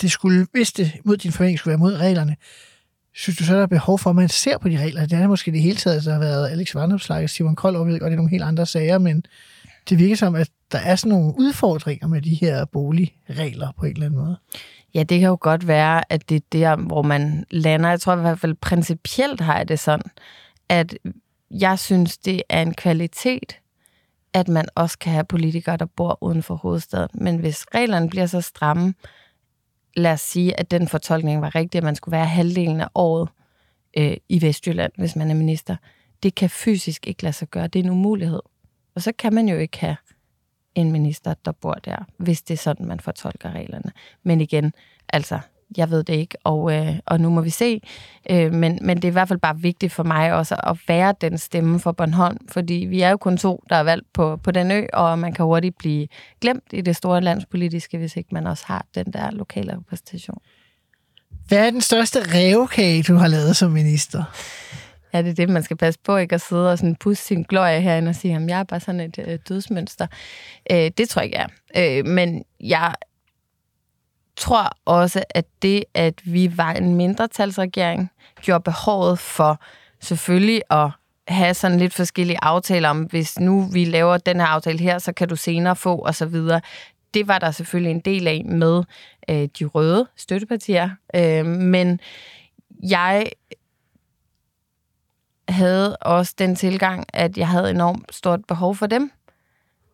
det 0.02 0.12
skulle, 0.12 0.48
hvis 0.52 0.72
det 0.72 0.92
mod 1.06 1.18
din 1.18 1.32
forventning 1.32 1.60
skulle 1.60 1.72
være 1.72 1.80
mod 1.80 1.98
reglerne, 1.98 2.36
synes 3.14 3.38
du 3.38 3.44
så, 3.44 3.56
der 3.56 3.62
er 3.62 3.68
behov 3.68 4.00
for, 4.00 4.10
at 4.10 4.16
man 4.16 4.30
ser 4.30 4.58
på 4.58 4.70
de 4.70 4.78
regler? 4.78 5.06
Det 5.06 5.14
er 5.14 5.28
måske 5.28 5.52
det 5.52 5.62
hele 5.62 5.76
taget, 5.76 6.06
der 6.06 6.12
har 6.12 6.20
været 6.20 6.50
Alex 6.50 6.76
Vandopslag 6.76 7.24
og 7.24 7.30
Simon 7.30 7.56
Kold, 7.56 7.76
og 7.76 7.86
jeg 7.86 7.94
ved 7.94 8.00
godt, 8.00 8.10
det 8.10 8.14
er 8.14 8.18
nogle 8.18 8.32
helt 8.32 8.44
andre 8.44 8.66
sager, 8.66 8.98
men 8.98 9.26
det 9.90 10.00
virker 10.00 10.16
som, 10.16 10.36
at 10.36 10.50
der 10.72 10.78
er 10.78 10.96
sådan 10.96 11.18
nogle 11.18 11.34
udfordringer 11.38 12.08
med 12.08 12.22
de 12.22 12.36
her 12.36 12.66
boligregler 12.66 13.72
på 13.78 13.86
en 13.86 13.92
eller 13.92 14.06
anden 14.06 14.20
måde? 14.20 14.38
Ja, 14.94 15.04
det 15.04 15.20
kan 15.20 15.30
jo 15.30 15.38
godt 15.42 15.68
være, 15.68 16.14
at 16.14 16.30
det 16.30 16.36
er 16.36 16.46
der, 16.52 16.76
hvor 16.76 17.02
man 17.02 17.46
lander. 17.52 17.90
Jeg 17.90 18.02
tror 18.02 18.18
i 18.18 18.22
hvert 18.22 18.40
fald 18.40 18.56
principielt 18.56 19.42
har 19.42 19.58
jeg 19.58 19.68
det 19.68 19.80
sådan, 19.80 20.12
at 20.70 20.98
jeg 21.52 21.80
synes, 21.80 22.18
det 22.18 22.42
er 22.50 22.62
en 22.62 22.74
kvalitet, 22.74 23.60
at 24.34 24.48
man 24.48 24.66
også 24.76 25.00
kan 25.00 25.14
have 25.14 25.26
politikere, 25.26 25.78
der 25.78 25.86
bor 25.86 26.18
uden 26.22 26.44
for 26.44 26.56
hovedstaden. 26.56 27.10
Men 27.14 27.38
hvis 27.38 27.66
reglerne 27.76 28.10
bliver 28.10 28.26
så 28.26 28.42
stramme, 28.42 28.94
lad 29.96 30.12
os 30.12 30.22
sige, 30.22 30.60
at 30.60 30.72
den 30.72 30.88
fortolkning 30.88 31.42
var 31.42 31.56
rigtig, 31.56 31.78
at 31.78 31.84
man 31.84 31.96
skulle 31.96 32.18
være 32.18 32.26
halvdelen 32.26 32.82
af 32.82 32.88
året 32.96 33.30
øh, 33.98 34.18
i 34.30 34.42
Vestjylland, 34.42 34.92
hvis 34.98 35.16
man 35.16 35.32
er 35.32 35.36
minister. 35.36 35.76
Det 36.24 36.36
kan 36.36 36.50
fysisk 36.50 37.08
ikke 37.08 37.24
lade 37.24 37.34
sig 37.34 37.48
gøre. 37.48 37.68
Det 37.68 37.80
er 37.80 37.84
en 37.84 37.90
umulighed. 37.90 38.40
Og 38.96 39.02
så 39.02 39.12
kan 39.20 39.34
man 39.34 39.50
jo 39.50 39.58
ikke 39.58 39.78
have 39.80 39.98
en 40.76 40.92
minister, 40.92 41.34
der 41.46 41.52
bor 41.52 41.74
der, 41.74 42.06
hvis 42.18 42.42
det 42.42 42.54
er 42.54 42.58
sådan, 42.58 42.86
man 42.86 43.00
fortolker 43.00 43.52
reglerne. 43.52 43.92
Men 44.24 44.42
igen, 44.42 44.74
altså, 45.10 45.40
jeg 45.78 45.90
ved 45.90 46.04
det 46.04 46.14
ikke, 46.14 46.38
og, 46.44 46.74
øh, 46.74 46.96
og 47.06 47.20
nu 47.20 47.30
må 47.30 47.42
vi 47.42 47.50
se. 47.50 47.82
Øh, 48.30 48.54
men, 48.54 48.80
men 48.82 48.98
det 48.98 49.06
er 49.06 49.10
i 49.10 49.12
hvert 49.12 49.28
fald 49.28 49.40
bare 49.40 49.60
vigtigt 49.60 49.94
for 49.94 50.04
mig 50.04 50.34
også 50.34 50.56
at 50.64 50.78
være 50.88 51.14
den 51.22 51.38
stemme 51.38 51.80
for 51.80 51.92
Bornholm, 51.92 52.38
fordi 52.50 52.74
vi 52.74 53.02
er 53.02 53.10
jo 53.10 53.18
kun 53.18 53.38
to, 53.38 53.64
der 53.70 53.76
er 53.76 53.84
valgt 53.84 54.14
på, 54.14 54.38
på 54.38 54.52
den 54.52 54.72
ø, 54.72 54.86
og 54.94 55.20
man 55.20 55.34
kan 55.34 55.46
hurtigt 55.46 55.78
blive 55.78 56.08
glemt 56.42 56.64
i 56.74 56.82
det 56.82 56.96
store 56.96 57.22
landspolitiske, 57.22 57.98
hvis 57.98 58.16
ikke 58.16 58.30
man 58.32 58.48
også 58.48 58.64
har 58.68 58.86
den 58.96 59.06
der 59.06 59.32
lokale 59.32 59.78
repræsentation. 59.78 60.38
Hvad 61.48 61.68
er 61.68 61.72
den 61.72 61.82
største 61.82 62.20
revkage, 62.22 63.04
du 63.04 63.16
har 63.16 63.28
lavet 63.28 63.56
som 63.56 63.72
minister? 63.72 64.24
Ja, 65.16 65.22
det 65.22 65.30
er 65.30 65.34
det, 65.34 65.50
man 65.50 65.64
skal 65.64 65.78
passe 65.78 66.00
på, 66.04 66.18
ikke 66.18 66.36
at 66.36 66.42
sidde 66.42 66.72
og 66.72 66.78
sådan 66.78 66.96
pusse 66.96 67.24
sin 67.24 67.44
glorie 67.44 67.82
herinde 67.82 68.10
og 68.10 68.16
sige, 68.16 68.36
at 68.36 68.48
jeg 68.48 68.60
er 68.60 68.64
bare 68.64 68.80
sådan 68.80 69.02
et 69.02 69.20
øh, 69.28 69.40
dødsmønster. 69.50 70.08
Øh, 70.72 70.92
det 70.98 71.10
tror 71.10 71.22
jeg 71.22 71.26
ikke 71.26 71.38
er. 71.38 71.48
Øh, 72.00 72.06
men 72.06 72.44
jeg 72.60 72.94
tror 74.36 74.70
også, 74.86 75.24
at 75.30 75.46
det, 75.62 75.84
at 75.94 76.14
vi 76.24 76.58
var 76.58 76.74
en 76.74 76.96
mindretalsregering, 76.96 78.12
gjorde 78.42 78.64
behovet 78.64 79.20
for 79.20 79.62
selvfølgelig 80.02 80.62
at 80.70 80.90
have 81.28 81.54
sådan 81.54 81.78
lidt 81.78 81.94
forskellige 81.94 82.40
aftaler 82.42 82.90
om, 82.90 83.04
hvis 83.04 83.40
nu 83.40 83.62
vi 83.62 83.86
laver 83.86 84.18
den 84.18 84.40
her 84.40 84.48
aftale 84.48 84.80
her, 84.80 84.98
så 84.98 85.14
kan 85.14 85.28
du 85.28 85.36
senere 85.36 85.76
få, 85.76 85.96
og 85.96 86.16
så 86.16 86.26
videre. 86.26 86.62
Det 87.14 87.28
var 87.28 87.40
der 87.40 87.52
selvfølgelig 87.52 87.92
en 87.92 88.00
del 88.00 88.28
af 88.28 88.46
med 88.46 88.84
øh, 89.30 89.48
de 89.60 89.66
røde 89.66 90.08
støttepartier. 90.16 90.90
Øh, 91.16 91.46
men 91.46 92.00
jeg 92.84 93.26
havde 95.50 95.98
også 95.98 96.34
den 96.38 96.56
tilgang, 96.56 97.06
at 97.14 97.38
jeg 97.38 97.48
havde 97.48 97.70
enormt 97.70 98.16
stort 98.16 98.40
behov 98.48 98.76
for 98.76 98.88
dem, 98.88 99.12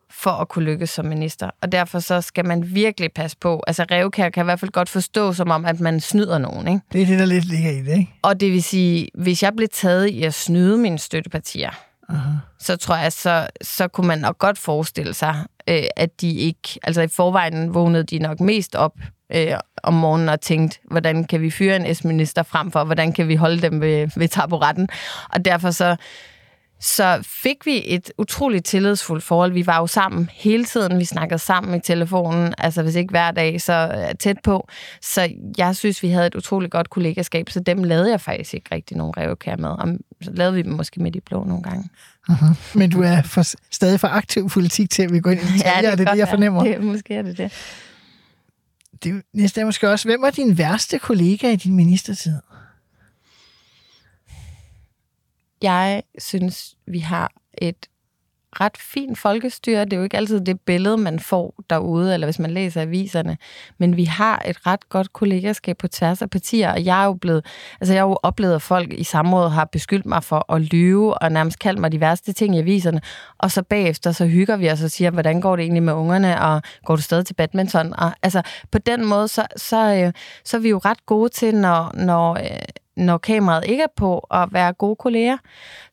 for 0.10 0.32
at 0.32 0.50
kunne 0.50 0.66
lykkes 0.66 0.90
som 0.90 1.06
minister. 1.06 1.50
Og 1.62 1.72
derfor 1.72 2.00
så 2.00 2.22
skal 2.22 2.46
man 2.46 2.76
virkelig 2.76 3.10
passe 3.16 3.38
på. 3.38 3.64
Altså 3.68 3.86
revkær 3.92 4.30
kan 4.30 4.44
i 4.44 4.46
hvert 4.46 4.60
fald 4.60 4.72
godt 4.72 4.90
forstå 4.90 5.34
som 5.34 5.52
om, 5.52 5.66
at 5.66 5.80
man 5.80 6.00
snyder 6.00 6.38
nogen. 6.38 6.68
Ikke? 6.68 6.80
Det 6.94 7.02
er 7.02 7.06
det, 7.06 7.20
der 7.20 7.26
lidt 7.26 7.46
ligger 7.46 7.72
i 7.72 7.82
det, 7.82 7.98
ikke? 7.98 8.14
Og 8.22 8.40
det 8.40 8.52
vil 8.52 8.64
sige, 8.64 9.08
hvis 9.14 9.44
jeg 9.44 9.54
blev 9.58 9.68
taget 9.74 10.08
i 10.08 10.24
at 10.24 10.34
snyde 10.34 10.78
mine 10.78 11.00
støttepartier, 11.00 11.72
uh-huh. 12.10 12.18
så 12.60 12.78
tror 12.78 12.96
jeg, 12.96 13.14
så, 13.14 13.48
så 13.62 13.88
kunne 13.88 14.08
man 14.08 14.20
nok 14.20 14.38
godt 14.38 14.58
forestille 14.58 15.14
sig, 15.14 15.36
øh, 15.68 15.84
at 15.96 16.22
de 16.22 16.34
ikke... 16.34 16.80
Altså 16.84 17.02
i 17.02 17.08
forvejen 17.08 17.74
vågnede 17.74 18.04
de 18.04 18.20
nok 18.20 18.40
mest 18.40 18.76
op 18.76 18.94
øh, 19.36 19.54
om 19.84 19.94
morgenen 19.94 20.30
og 20.30 20.42
tænkte, 20.42 20.80
hvordan 20.84 21.24
kan 21.24 21.42
vi 21.42 21.52
fyre 21.52 21.76
en 21.76 21.96
S-minister 21.96 22.44
frem 22.44 22.72
for, 22.72 22.84
hvordan 22.84 23.14
kan 23.14 23.28
vi 23.28 23.36
holde 23.36 23.62
dem 23.62 23.82
ved, 23.82 24.08
ved 24.16 24.28
taburetten. 24.28 24.90
Og 25.30 25.46
derfor 25.46 25.72
så 25.72 25.96
så 26.82 27.20
fik 27.24 27.66
vi 27.66 27.84
et 27.86 28.12
utroligt 28.18 28.66
tillidsfuldt 28.66 29.24
forhold. 29.24 29.52
Vi 29.52 29.68
var 29.68 29.78
jo 29.78 29.88
sammen 29.88 30.30
hele 30.34 30.66
tiden. 30.66 31.00
Vi 31.00 31.06
snakkede 31.06 31.40
sammen 31.40 31.76
i 31.76 31.80
telefonen, 31.80 32.54
altså 32.58 32.84
hvis 32.84 32.96
ikke 32.96 33.12
hver 33.12 33.32
dag, 33.32 33.62
så 33.62 34.06
tæt 34.20 34.38
på. 34.44 34.68
Så 35.02 35.30
jeg 35.58 35.76
synes, 35.76 36.04
vi 36.04 36.10
havde 36.10 36.28
et 36.28 36.36
utroligt 36.36 36.72
godt 36.72 36.90
kollegaskab, 36.90 37.50
så 37.50 37.60
dem 37.60 37.84
lavede 37.84 38.12
jeg 38.12 38.22
faktisk 38.22 38.54
ikke 38.54 38.76
rigtig 38.76 38.98
nogen 38.98 39.14
revkær 39.18 39.56
med. 39.56 39.70
Og 39.70 39.88
så 40.22 40.32
lavede 40.34 40.56
vi 40.56 40.62
dem 40.62 40.72
måske 40.72 41.02
med 41.02 41.12
de 41.12 41.22
blå 41.22 41.44
nogle 41.44 41.64
gange. 41.64 41.90
Uh-huh. 42.30 42.78
Men 42.78 42.90
du 42.90 43.02
er 43.02 43.22
for, 43.22 43.44
stadig 43.72 44.00
for 44.00 44.08
aktiv 44.08 44.50
politik 44.50 44.90
til, 44.90 45.04
at 45.04 45.14
vi 45.14 45.20
går 45.20 45.32
ind 45.32 45.40
i 45.40 45.44
detaljer, 45.58 45.76
ja, 45.76 45.82
det 45.82 45.92
er 45.92 45.96
det, 45.96 46.08
det, 46.08 46.18
jeg 46.18 46.28
fornemmer. 46.28 46.64
Det, 46.64 46.84
måske 46.84 47.16
er 47.16 47.22
det 47.22 47.38
det. 47.38 47.52
Det 49.04 49.24
næste 49.34 49.62
er 49.62 49.66
måske 49.66 49.90
også, 49.90 50.08
hvem 50.08 50.22
var 50.22 50.30
din 50.30 50.58
værste 50.58 51.00
kollega 51.00 51.52
i 51.52 51.56
din 51.56 51.74
ministertid? 51.76 52.40
Jeg 55.62 56.04
synes, 56.18 56.78
vi 56.86 57.00
har 57.00 57.32
et 57.58 57.90
ret 58.60 58.78
fint 58.78 59.18
folkestyre. 59.18 59.86
Det 59.86 59.94
er 59.94 59.98
jo 59.98 60.04
ikke 60.04 60.18
altid 60.18 60.42
det 60.42 60.60
billede, 60.60 60.98
man 60.98 61.20
får 61.20 61.54
derude, 61.70 62.14
eller 62.14 62.28
hvis 62.28 62.40
man 62.40 62.52
læser 62.52 62.82
aviserne. 62.82 63.38
Men 63.78 63.98
vi 63.98 64.04
har 64.04 64.42
et 64.46 64.68
ret 64.68 64.90
godt 64.90 65.14
kollegaskab 65.14 65.78
på 65.78 65.88
tværs 65.88 66.22
af 66.22 66.30
partier, 66.30 66.72
og 66.72 66.86
jeg 66.86 67.02
er 67.02 67.06
jo 67.06 67.14
blevet, 67.14 67.46
altså 67.82 67.94
jeg 67.94 68.02
har 68.02 68.08
jo 68.08 68.18
oplevet, 68.24 68.56
at 68.56 68.62
folk 68.62 68.94
i 68.94 69.04
samrådet 69.04 69.52
har 69.52 69.66
beskyldt 69.66 70.06
mig 70.06 70.24
for 70.24 70.54
at 70.54 70.62
lyve, 70.62 71.14
og 71.14 71.32
nærmest 71.32 71.60
kaldt 71.60 71.80
mig 71.80 71.92
de 71.92 72.00
værste 72.00 72.34
ting 72.34 72.56
i 72.56 72.60
aviserne. 72.60 73.02
Og 73.38 73.52
så 73.52 73.64
bagefter, 73.64 74.12
så 74.12 74.26
hygger 74.26 74.58
vi 74.58 74.70
os 74.70 74.84
og 74.84 74.92
siger, 74.92 75.12
hvordan 75.12 75.42
går 75.42 75.56
det 75.56 75.64
egentlig 75.64 75.84
med 75.84 75.94
ungerne, 75.94 76.42
og 76.42 76.62
går 76.86 76.96
du 76.96 77.02
stadig 77.02 77.26
til 77.26 77.34
badminton? 77.34 77.94
Og 77.98 78.12
altså, 78.24 78.42
på 78.72 78.78
den 78.78 79.06
måde, 79.06 79.28
så, 79.28 79.46
så, 79.56 79.68
så, 79.68 80.12
så 80.46 80.58
er 80.58 80.62
vi 80.62 80.70
jo 80.70 80.78
ret 80.78 81.06
gode 81.06 81.30
til, 81.30 81.56
når, 81.56 81.92
når 81.94 82.32
øh, 82.34 82.81
når 82.98 83.18
kameraet 83.18 83.66
ikke 83.68 83.84
er 83.84 83.94
på, 83.96 84.20
at 84.20 84.48
være 84.52 84.74
gode 84.74 84.96
kolleger. 84.96 85.38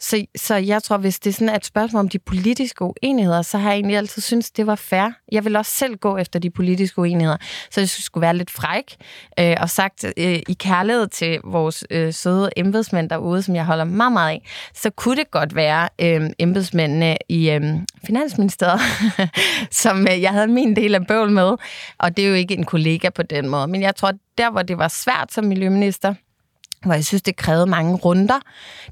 Så, 0.00 0.24
så 0.36 0.54
jeg 0.54 0.82
tror, 0.82 0.96
hvis 0.96 1.18
det 1.18 1.42
er 1.42 1.54
et 1.54 1.64
spørgsmål 1.64 2.00
om 2.00 2.08
de 2.08 2.18
politiske 2.18 2.84
uenigheder, 2.84 3.42
så 3.42 3.58
har 3.58 3.70
jeg 3.70 3.76
egentlig 3.76 3.96
altid 3.96 4.22
syntes, 4.22 4.50
det 4.50 4.66
var 4.66 4.74
fair. 4.74 5.08
Jeg 5.32 5.44
vil 5.44 5.56
også 5.56 5.72
selv 5.72 5.96
gå 5.96 6.16
efter 6.16 6.38
de 6.38 6.50
politiske 6.50 6.98
uenigheder. 6.98 7.36
Så 7.70 7.80
jeg 7.80 7.88
skulle 7.88 8.22
være 8.22 8.36
lidt 8.36 8.50
fræk 8.50 8.96
øh, 9.40 9.56
og 9.60 9.70
sagt 9.70 10.04
øh, 10.04 10.38
i 10.48 10.56
kærlighed 10.58 11.06
til 11.06 11.40
vores 11.44 11.84
øh, 11.90 12.12
søde 12.12 12.50
embedsmænd 12.56 13.10
derude, 13.10 13.42
som 13.42 13.54
jeg 13.54 13.64
holder 13.64 13.84
meget, 13.84 14.12
meget 14.12 14.30
af, 14.30 14.48
så 14.74 14.90
kunne 14.90 15.16
det 15.16 15.30
godt 15.30 15.54
være 15.54 15.88
øh, 15.98 16.30
embedsmændene 16.38 17.16
i 17.28 17.50
øh, 17.50 17.62
Finansministeriet, 18.06 18.80
som 19.82 20.06
øh, 20.10 20.22
jeg 20.22 20.30
havde 20.30 20.48
min 20.48 20.76
del 20.76 20.94
af 20.94 21.06
bøvl 21.06 21.30
med. 21.30 21.56
Og 21.98 22.16
det 22.16 22.24
er 22.24 22.28
jo 22.28 22.34
ikke 22.34 22.54
en 22.54 22.64
kollega 22.64 23.08
på 23.10 23.22
den 23.22 23.48
måde. 23.48 23.66
Men 23.66 23.82
jeg 23.82 23.96
tror, 23.96 24.12
der 24.38 24.50
hvor 24.50 24.62
det 24.62 24.78
var 24.78 24.88
svært 24.88 25.32
som 25.32 25.44
miljøminister, 25.44 26.14
hvor 26.84 26.94
jeg 26.94 27.04
synes, 27.04 27.22
det 27.22 27.36
krævede 27.36 27.66
mange 27.66 27.94
runder, 27.96 28.38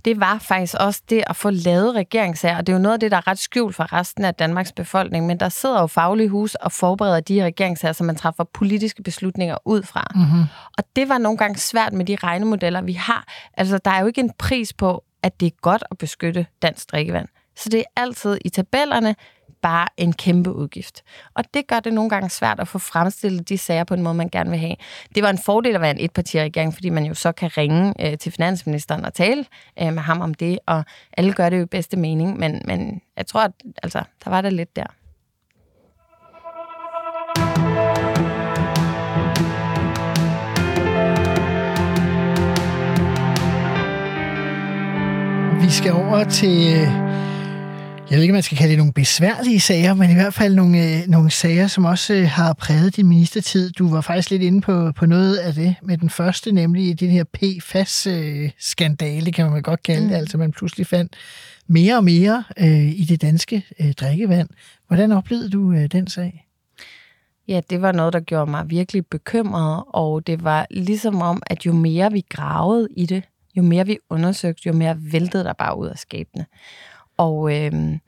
det 0.05 0.20
var 0.20 0.39
faktisk 0.39 0.74
også 0.80 1.03
det 1.11 1.24
at 1.26 1.37
få 1.37 1.51
lavet 1.51 1.95
regeringssager. 1.95 2.57
Og 2.57 2.66
det 2.66 2.72
er 2.72 2.76
jo 2.76 2.82
noget 2.82 2.95
af 2.95 3.01
det, 3.01 3.11
der 3.11 3.16
er 3.16 3.26
ret 3.26 3.39
skjult 3.39 3.74
for 3.74 3.93
resten 3.93 4.24
af 4.24 4.34
Danmarks 4.34 4.72
befolkning. 4.72 5.26
Men 5.26 5.41
der 5.41 5.49
sidder 5.49 5.80
jo 5.80 5.87
faglige 5.87 6.28
hus 6.28 6.55
og 6.55 6.72
forbereder 6.72 7.20
de 7.20 7.45
regeringssager, 7.45 7.93
som 7.93 8.07
man 8.07 8.16
træffer 8.16 8.45
politiske 8.45 9.03
beslutninger 9.03 9.57
ud 9.64 9.82
fra. 9.82 10.07
Mm-hmm. 10.14 10.45
Og 10.78 10.84
det 10.97 11.09
var 11.09 11.18
nogle 11.18 11.39
gange 11.39 11.59
svært 11.59 11.93
med 11.93 12.05
de 12.05 12.16
regnemodeller, 12.16 12.80
vi 12.80 12.93
har. 12.93 13.24
Altså, 13.57 13.78
der 13.78 13.91
er 13.91 14.01
jo 14.01 14.07
ikke 14.07 14.20
en 14.20 14.32
pris 14.39 14.72
på, 14.72 15.05
at 15.22 15.41
det 15.41 15.47
er 15.47 15.61
godt 15.62 15.84
at 15.91 15.99
beskytte 15.99 16.47
dansk 16.62 16.93
drikkevand. 16.93 17.28
Så 17.57 17.68
det 17.68 17.80
er 17.80 18.01
altid 18.03 18.39
i 18.45 18.49
tabellerne, 18.49 19.16
bare 19.66 19.88
en 19.96 20.12
kæmpe 20.12 20.52
udgift. 20.52 21.02
Og 21.34 21.44
det 21.54 21.66
gør 21.66 21.80
det 21.80 21.92
nogle 21.92 22.10
gange 22.10 22.30
svært 22.30 22.60
at 22.60 22.68
få 22.68 22.78
fremstillet 22.78 23.48
de 23.48 23.58
sager 23.58 23.84
på 23.84 23.94
en 23.94 24.02
måde, 24.02 24.14
man 24.14 24.28
gerne 24.28 24.50
vil 24.50 24.58
have. 24.58 24.76
Det 25.14 25.22
var 25.22 25.30
en 25.30 25.38
fordel 25.38 25.74
at 25.74 25.80
være 25.80 25.90
en 25.90 26.00
etpartiregering, 26.00 26.74
fordi 26.74 26.90
man 26.90 27.04
jo 27.04 27.14
så 27.14 27.32
kan 27.32 27.56
ringe 27.56 27.94
øh, 28.00 28.18
til 28.18 28.32
finansministeren 28.32 29.04
og 29.04 29.14
tale 29.14 29.44
øh, 29.82 29.92
med 29.92 30.02
ham 30.02 30.20
om 30.20 30.34
det, 30.34 30.58
og 30.66 30.84
alle 31.16 31.32
gør 31.32 31.50
det 31.50 31.58
jo 31.58 31.62
i 31.62 31.66
bedste 31.66 31.96
mening, 31.96 32.38
men, 32.38 32.62
men 32.64 33.00
jeg 33.16 33.26
tror, 33.26 33.40
at 33.40 33.52
altså, 33.82 34.02
der 34.24 34.30
var 34.30 34.40
det 34.40 34.52
lidt 34.52 34.76
der. 34.76 34.86
Vi 45.60 45.70
skal 45.70 45.92
over 45.92 46.24
til 46.24 47.05
jeg 48.11 48.16
ved 48.16 48.22
ikke, 48.22 48.32
man 48.32 48.42
skal 48.42 48.59
kalde 48.59 48.70
det 48.70 48.78
nogle 48.78 48.92
besværlige 48.92 49.61
sager, 49.61 49.94
men 49.94 50.11
i 50.11 50.14
hvert 50.14 50.34
fald 50.34 50.54
nogle, 50.54 50.78
øh, 50.78 51.09
nogle 51.09 51.30
sager, 51.30 51.66
som 51.66 51.84
også 51.84 52.14
øh, 52.14 52.28
har 52.28 52.52
præget 52.52 52.96
din 52.96 53.07
ministertid. 53.07 53.70
Du 53.70 53.90
var 53.90 54.00
faktisk 54.00 54.30
lidt 54.30 54.42
inde 54.42 54.61
på, 54.61 54.92
på 54.92 55.07
noget 55.07 55.36
af 55.36 55.54
det 55.54 55.74
med 55.82 55.98
den 55.98 56.11
første, 56.11 56.52
nemlig 56.52 57.00
den 57.00 57.11
her 57.11 57.24
PFAS-skandale, 57.24 59.32
kan 59.32 59.50
man 59.50 59.62
godt 59.62 59.82
kalde 59.82 60.02
det. 60.02 60.11
Mm. 60.11 60.16
Altså 60.16 60.38
man 60.38 60.52
pludselig 60.52 60.86
fandt 60.86 61.16
mere 61.66 61.96
og 61.96 62.04
mere 62.04 62.44
øh, 62.59 63.00
i 63.00 63.04
det 63.09 63.22
danske 63.22 63.64
øh, 63.80 63.92
drikkevand. 63.92 64.48
Hvordan 64.86 65.12
oplevede 65.12 65.50
du 65.50 65.72
øh, 65.72 65.86
den 65.86 66.07
sag? 66.07 66.46
Ja, 67.48 67.61
det 67.70 67.82
var 67.82 67.92
noget, 67.92 68.12
der 68.12 68.20
gjorde 68.20 68.50
mig 68.50 68.70
virkelig 68.70 69.07
bekymret, 69.07 69.84
og 69.88 70.26
det 70.26 70.44
var 70.44 70.66
ligesom 70.70 71.22
om, 71.22 71.42
at 71.46 71.66
jo 71.66 71.72
mere 71.72 72.12
vi 72.12 72.24
gravede 72.28 72.88
i 72.96 73.07
det, 73.07 73.22
jo 73.57 73.62
mere 73.62 73.86
vi 73.86 73.98
undersøgte, 74.11 74.62
jo 74.66 74.72
mere 74.72 74.96
væltede 74.98 75.44
der 75.44 75.52
bare 75.52 75.78
ud 75.78 75.86
af 75.86 75.98
skabene. 75.98 76.46
Og, 77.16 77.56
øh, 77.56 77.98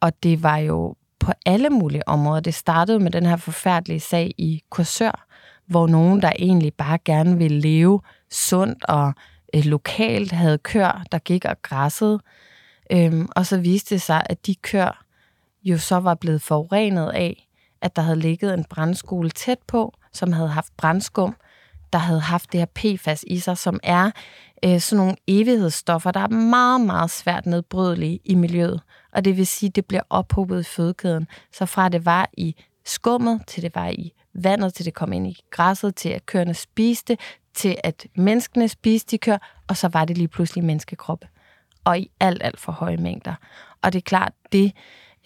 og 0.00 0.22
det 0.22 0.42
var 0.42 0.56
jo 0.56 0.94
på 1.18 1.32
alle 1.46 1.70
mulige 1.70 2.08
områder. 2.08 2.40
Det 2.40 2.54
startede 2.54 2.98
med 2.98 3.10
den 3.10 3.26
her 3.26 3.36
forfærdelige 3.36 4.00
sag 4.00 4.34
i 4.38 4.62
Korsør, 4.70 5.26
hvor 5.66 5.86
nogen, 5.86 6.22
der 6.22 6.32
egentlig 6.38 6.74
bare 6.74 6.98
gerne 7.04 7.38
ville 7.38 7.60
leve 7.60 8.00
sundt 8.30 8.84
og 8.84 9.12
øh, 9.54 9.64
lokalt, 9.64 10.32
havde 10.32 10.58
kør, 10.58 11.04
der 11.12 11.18
gik 11.18 11.44
og 11.44 11.62
græssede. 11.62 12.20
Øhm, 12.92 13.28
og 13.36 13.46
så 13.46 13.58
viste 13.58 13.94
det 13.94 14.02
sig, 14.02 14.22
at 14.30 14.46
de 14.46 14.54
kør 14.54 15.04
jo 15.64 15.78
så 15.78 15.96
var 15.96 16.14
blevet 16.14 16.42
forurenet 16.42 17.10
af, 17.10 17.48
at 17.80 17.96
der 17.96 18.02
havde 18.02 18.18
ligget 18.18 18.54
en 18.54 18.64
brandskole 18.64 19.30
tæt 19.30 19.58
på, 19.66 19.92
som 20.12 20.32
havde 20.32 20.48
haft 20.48 20.76
brandskum, 20.76 21.36
der 21.92 21.98
havde 21.98 22.20
haft 22.20 22.52
det 22.52 22.60
her 22.60 22.96
PFAS 22.96 23.24
i 23.26 23.38
sig, 23.38 23.58
som 23.58 23.80
er 23.82 24.10
øh, 24.64 24.80
sådan 24.80 24.96
nogle 25.04 25.16
evighedsstoffer, 25.26 26.10
der 26.10 26.20
er 26.20 26.28
meget, 26.28 26.80
meget 26.80 27.10
svært 27.10 27.46
nedbrydelige 27.46 28.20
i 28.24 28.34
miljøet. 28.34 28.80
Og 29.12 29.24
det 29.24 29.36
vil 29.36 29.46
sige, 29.46 29.68
at 29.68 29.76
det 29.76 29.86
bliver 29.86 30.02
ophobet 30.10 30.60
i 30.60 30.64
fødekæden. 30.64 31.26
Så 31.52 31.66
fra 31.66 31.88
det 31.88 32.04
var 32.04 32.28
i 32.32 32.56
skummet, 32.84 33.40
til 33.46 33.62
det 33.62 33.74
var 33.74 33.88
i 33.88 34.12
vandet, 34.34 34.74
til 34.74 34.84
det 34.84 34.94
kom 34.94 35.12
ind 35.12 35.26
i 35.26 35.40
græsset, 35.50 35.96
til 35.96 36.08
at 36.08 36.26
køerne 36.26 36.54
spiste, 36.54 37.18
til 37.54 37.76
at 37.84 38.06
menneskene 38.16 38.68
spiste 38.68 39.10
de 39.10 39.18
kør, 39.18 39.62
og 39.68 39.76
så 39.76 39.88
var 39.88 40.04
det 40.04 40.18
lige 40.18 40.28
pludselig 40.28 40.64
menneskekroppe. 40.64 41.28
Og 41.84 41.98
i 41.98 42.10
alt, 42.20 42.42
alt 42.42 42.60
for 42.60 42.72
høje 42.72 42.96
mængder. 42.96 43.34
Og 43.82 43.92
det 43.92 43.98
er 43.98 44.02
klart, 44.02 44.32
det, 44.52 44.72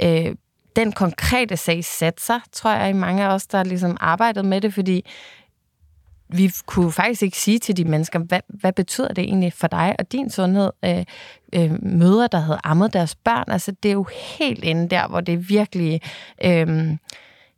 øh, 0.02 0.34
den 0.76 0.92
konkrete 0.92 1.56
sag 1.56 1.84
satte 1.84 2.22
sig, 2.22 2.40
tror 2.52 2.70
jeg, 2.70 2.90
i 2.90 2.92
mange 2.92 3.24
af 3.24 3.34
os, 3.34 3.46
der 3.46 3.64
ligesom 3.64 3.96
arbejdet 4.00 4.44
med 4.44 4.60
det, 4.60 4.74
fordi 4.74 5.04
vi 6.32 6.52
kunne 6.66 6.92
faktisk 6.92 7.22
ikke 7.22 7.38
sige 7.38 7.58
til 7.58 7.76
de 7.76 7.84
mennesker, 7.84 8.18
hvad, 8.18 8.40
hvad 8.48 8.72
betyder 8.72 9.08
det 9.08 9.24
egentlig 9.24 9.52
for 9.52 9.66
dig 9.66 9.94
og 9.98 10.12
din 10.12 10.30
sundhed? 10.30 10.70
Øh, 10.84 11.04
øh, 11.52 11.84
møder, 11.84 12.26
der 12.26 12.38
havde 12.38 12.60
ammet 12.64 12.92
deres 12.92 13.14
børn, 13.14 13.44
altså 13.48 13.72
det 13.82 13.88
er 13.88 13.92
jo 13.92 14.06
helt 14.38 14.64
inde 14.64 14.88
der, 14.88 15.08
hvor 15.08 15.20
det 15.20 15.48
virkelig... 15.48 16.00
Øh, 16.44 16.96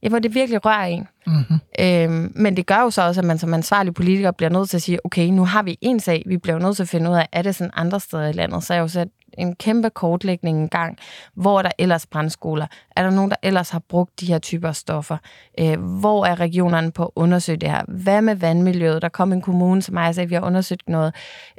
ja, 0.02 0.08
hvor 0.08 0.18
det 0.18 0.34
virkelig 0.34 0.64
rører 0.64 0.84
en. 0.84 1.08
Mm-hmm. 1.26 1.58
Øhm, 1.80 2.32
men 2.34 2.56
det 2.56 2.66
gør 2.66 2.80
jo 2.80 2.90
så 2.90 3.02
også, 3.02 3.20
at 3.20 3.24
man 3.24 3.38
som 3.38 3.54
ansvarlig 3.54 3.94
politiker 3.94 4.30
bliver 4.30 4.50
nødt 4.50 4.70
til 4.70 4.76
at 4.76 4.82
sige, 4.82 5.06
okay, 5.06 5.26
nu 5.26 5.44
har 5.44 5.62
vi 5.62 5.78
en 5.80 6.00
sag, 6.00 6.22
vi 6.26 6.36
bliver 6.36 6.58
nødt 6.58 6.76
til 6.76 6.82
at 6.82 6.88
finde 6.88 7.10
ud 7.10 7.16
af, 7.16 7.28
er 7.32 7.42
det 7.42 7.54
sådan 7.54 7.70
andre 7.74 8.00
steder 8.00 8.28
i 8.28 8.32
landet? 8.32 8.64
Så 8.64 8.72
er 8.72 8.76
jeg 8.76 8.82
jo 8.82 8.88
sat 8.88 9.08
en 9.38 9.56
kæmpe 9.56 9.90
kortlægning 9.90 10.60
en 10.60 10.68
gang, 10.68 10.98
hvor 11.34 11.58
er 11.58 11.62
der 11.62 11.70
ellers 11.78 12.06
brandskoler? 12.06 12.66
Er 12.96 13.02
der 13.02 13.10
nogen, 13.10 13.30
der 13.30 13.36
ellers 13.42 13.70
har 13.70 13.82
brugt 13.88 14.20
de 14.20 14.26
her 14.26 14.38
typer 14.38 14.72
stoffer? 14.72 15.16
Øh, 15.60 15.80
hvor 15.80 16.26
er 16.26 16.40
regionerne 16.40 16.92
på 16.92 17.04
at 17.04 17.10
undersøge 17.16 17.58
det 17.58 17.70
her? 17.70 17.82
Hvad 17.88 18.22
med 18.22 18.34
vandmiljøet? 18.34 19.02
Der 19.02 19.08
kom 19.08 19.32
en 19.32 19.42
kommune 19.42 19.82
som 19.82 19.94
mig 19.94 20.08
og 20.08 20.14
sagde, 20.14 20.24
at 20.24 20.30
vi 20.30 20.34
har 20.34 20.42
undersøgt 20.42 20.88
noget 20.88 21.14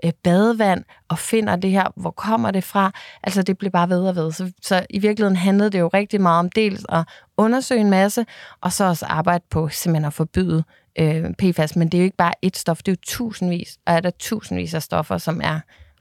øh, 0.06 0.12
badevand 0.24 0.84
og 1.10 1.20
finder 1.20 1.56
det 1.56 1.72
her. 1.72 1.94
Hvor 1.96 2.12
kommer 2.12 2.52
det 2.52 2.64
fra? 2.64 2.92
Altså, 3.24 3.44
det 3.44 3.58
blev 3.58 3.72
bare 3.72 3.90
ved 3.90 4.08
og 4.08 4.16
ved. 4.16 4.32
Så, 4.32 4.52
så 4.62 4.86
i 4.90 5.00
virkeligheden 5.00 5.36
handlede 5.36 5.70
det 5.70 5.80
jo 5.80 5.88
rigtig 5.88 6.22
meget 6.22 6.40
om 6.40 6.50
dels 6.50 6.86
at 6.90 7.04
undersøge 7.38 7.82
en 7.82 7.90
masse, 7.90 8.26
og 8.62 8.72
så 8.72 8.86
også 8.86 9.06
arbejde 9.06 9.44
på 9.50 9.70
simpelthen 9.70 10.06
at 10.06 10.14
forbyde 10.14 10.64
øh, 11.00 11.34
PFAS. 11.40 11.76
Men 11.76 11.88
det 11.88 11.98
er 11.98 12.02
jo 12.02 12.06
ikke 12.06 12.18
bare 12.18 12.34
et 12.42 12.58
stof, 12.58 12.78
det 12.78 12.88
er 12.88 12.92
jo 12.92 13.02
tusindvis, 13.06 13.78
og 13.86 13.94
er 13.94 14.00
der 14.00 14.12
tusindvis 14.20 14.74
af 14.74 14.84
stoffer, 14.84 15.18
som 15.18 15.42
er 15.44 15.60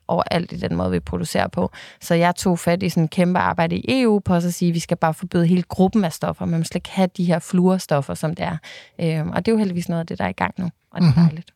overalt 0.08 0.52
i 0.52 0.56
den 0.56 0.76
måde, 0.76 0.90
vi 0.90 1.00
producerer 1.00 1.48
på. 1.48 1.70
Så 2.00 2.14
jeg 2.14 2.36
tog 2.36 2.58
fat 2.58 2.82
i 2.82 2.88
sådan 2.88 3.02
en 3.02 3.08
kæmpe 3.08 3.38
arbejde 3.38 3.76
i 3.76 4.02
EU 4.02 4.18
på 4.18 4.34
at 4.34 4.54
sige, 4.54 4.68
at 4.68 4.74
vi 4.74 4.80
skal 4.80 4.96
bare 4.96 5.14
forbyde 5.14 5.46
hele 5.46 5.62
gruppen 5.62 6.04
af 6.04 6.12
stoffer. 6.12 6.44
Man 6.44 6.64
skal 6.64 6.78
ikke 6.78 6.90
have 6.90 7.08
de 7.16 7.24
her 7.24 7.38
fluorstoffer, 7.38 8.14
som 8.14 8.34
det 8.34 8.44
er. 8.44 8.56
Øhm, 9.00 9.30
og 9.30 9.46
det 9.46 9.52
er 9.52 9.54
jo 9.54 9.58
heldigvis 9.58 9.88
noget 9.88 10.00
af 10.00 10.06
det, 10.06 10.18
der 10.18 10.24
er 10.24 10.28
i 10.28 10.32
gang 10.32 10.54
nu, 10.58 10.64
og 10.64 11.00
det 11.00 11.06
er 11.06 11.10
mm-hmm. 11.10 11.24
dejligt. 11.24 11.52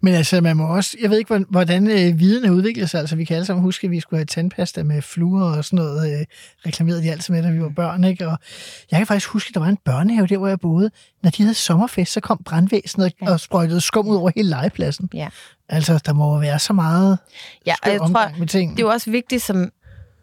Men 0.00 0.14
altså, 0.14 0.40
man 0.40 0.56
må 0.56 0.76
også, 0.76 0.96
jeg 1.00 1.10
ved 1.10 1.18
ikke, 1.18 1.44
hvordan 1.50 1.86
øh, 1.86 2.18
viden 2.18 2.44
er 2.44 2.50
udviklet 2.50 2.90
sig. 2.90 3.00
Altså, 3.00 3.16
vi 3.16 3.24
kan 3.24 3.36
alle 3.36 3.46
sammen 3.46 3.62
huske, 3.62 3.84
at 3.84 3.90
vi 3.90 4.00
skulle 4.00 4.18
have 4.18 4.26
tandpasta 4.26 4.82
med 4.82 5.02
fluer 5.02 5.56
og 5.56 5.64
sådan 5.64 5.76
noget. 5.76 6.20
Øh, 6.20 6.26
reklamerede 6.66 7.02
de 7.02 7.10
altid 7.10 7.34
med, 7.34 7.42
da 7.42 7.50
vi 7.50 7.62
var 7.62 7.72
børn, 7.76 8.04
ikke? 8.04 8.28
Og 8.28 8.38
jeg 8.90 8.98
kan 8.98 9.06
faktisk 9.06 9.28
huske, 9.28 9.48
at 9.48 9.54
der 9.54 9.60
var 9.60 9.68
en 9.68 9.78
børnehave 9.84 10.26
der, 10.26 10.38
hvor 10.38 10.48
jeg 10.48 10.60
boede. 10.60 10.90
Når 11.22 11.30
de 11.30 11.42
havde 11.42 11.54
sommerfest, 11.54 12.12
så 12.12 12.20
kom 12.20 12.40
brandvæsenet 12.44 13.12
ja. 13.22 13.30
og 13.30 13.40
sprøjtede 13.40 13.80
skum 13.80 14.08
ud 14.08 14.16
over 14.16 14.30
hele 14.36 14.48
legepladsen. 14.48 15.08
Ja. 15.14 15.28
Altså, 15.68 16.00
der 16.06 16.12
må 16.12 16.38
være 16.40 16.58
så 16.58 16.72
meget 16.72 17.18
ja, 17.66 17.74
og 17.82 17.90
jeg 17.90 17.98
tror, 17.98 18.38
med 18.38 18.46
ting. 18.46 18.70
Det 18.70 18.82
er 18.82 18.86
jo 18.86 18.92
også 18.92 19.10
vigtigt 19.10 19.42
som 19.42 19.70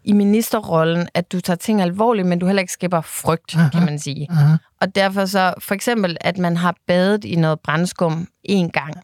i 0.04 0.12
ministerrollen, 0.12 1.08
at 1.14 1.32
du 1.32 1.40
tager 1.40 1.56
ting 1.56 1.82
alvorligt, 1.82 2.28
men 2.28 2.38
du 2.38 2.46
heller 2.46 2.60
ikke 2.60 2.72
skaber 2.72 3.00
frygt, 3.00 3.54
Aha. 3.54 3.68
kan 3.68 3.84
man 3.84 3.98
sige. 3.98 4.26
Aha. 4.30 4.56
Og 4.80 4.94
derfor 4.94 5.24
så, 5.24 5.54
for 5.58 5.74
eksempel, 5.74 6.16
at 6.20 6.38
man 6.38 6.56
har 6.56 6.74
badet 6.86 7.24
i 7.24 7.36
noget 7.36 7.60
brændskum 7.60 8.28
en 8.44 8.70
gang, 8.70 8.94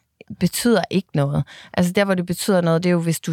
betyder 0.40 0.82
ikke 0.90 1.08
noget. 1.14 1.44
Altså 1.72 1.92
der, 1.92 2.04
hvor 2.04 2.14
det 2.14 2.26
betyder 2.26 2.60
noget, 2.60 2.82
det 2.82 2.88
er 2.88 2.92
jo, 2.92 3.00
hvis 3.00 3.20
du 3.20 3.32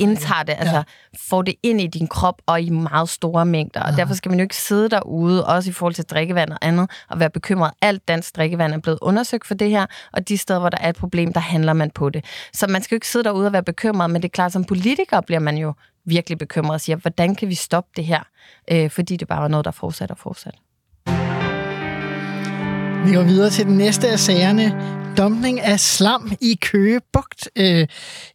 indtager 0.00 0.42
det, 0.42 0.54
altså 0.58 0.76
ja. 0.76 0.82
får 1.28 1.42
det 1.42 1.54
ind 1.62 1.80
i 1.80 1.86
din 1.86 2.06
krop 2.06 2.42
og 2.46 2.60
i 2.60 2.70
meget 2.70 3.08
store 3.08 3.46
mængder. 3.46 3.82
Og 3.82 3.90
ja. 3.90 3.96
derfor 3.96 4.14
skal 4.14 4.30
man 4.30 4.38
jo 4.38 4.42
ikke 4.42 4.56
sidde 4.56 4.90
derude, 4.90 5.46
også 5.46 5.70
i 5.70 5.72
forhold 5.72 5.94
til 5.94 6.04
drikkevand 6.04 6.50
og 6.50 6.58
andet, 6.62 6.90
og 7.08 7.20
være 7.20 7.30
bekymret. 7.30 7.70
Alt 7.82 8.08
dansk 8.08 8.36
drikkevand 8.36 8.74
er 8.74 8.78
blevet 8.78 8.98
undersøgt 9.02 9.46
for 9.46 9.54
det 9.54 9.70
her, 9.70 9.86
og 10.12 10.28
de 10.28 10.38
steder, 10.38 10.60
hvor 10.60 10.68
der 10.68 10.78
er 10.80 10.88
et 10.88 10.96
problem, 10.96 11.32
der 11.32 11.40
handler 11.40 11.72
man 11.72 11.90
på 11.90 12.10
det. 12.10 12.24
Så 12.52 12.66
man 12.66 12.82
skal 12.82 12.94
jo 12.94 12.96
ikke 12.96 13.08
sidde 13.08 13.24
derude 13.24 13.46
og 13.46 13.52
være 13.52 13.62
bekymret, 13.62 14.10
men 14.10 14.22
det 14.22 14.28
er 14.28 14.32
klart, 14.32 14.52
som 14.52 14.64
politiker 14.64 15.20
bliver 15.20 15.40
man 15.40 15.56
jo 15.56 15.74
virkelig 16.04 16.38
bekymret 16.38 16.74
og 16.74 16.80
siger, 16.80 16.96
hvordan 16.96 17.34
kan 17.34 17.48
vi 17.48 17.54
stoppe 17.54 17.90
det 17.96 18.04
her? 18.04 18.22
Øh, 18.70 18.90
fordi 18.90 19.16
det 19.16 19.28
bare 19.28 19.42
var 19.42 19.48
noget, 19.48 19.64
der 19.64 19.70
fortsat 19.70 20.10
og 20.10 20.18
fortsat. 20.18 20.54
Vi 23.06 23.14
går 23.14 23.22
videre 23.22 23.50
til 23.50 23.66
den 23.66 23.76
næste 23.76 24.08
af 24.08 24.18
sagerne. 24.18 25.01
Dumpning 25.16 25.60
af 25.60 25.80
slam 25.80 26.32
i 26.40 26.58
Køge 26.62 27.00
Bugt 27.12 27.48
øh, 27.56 27.86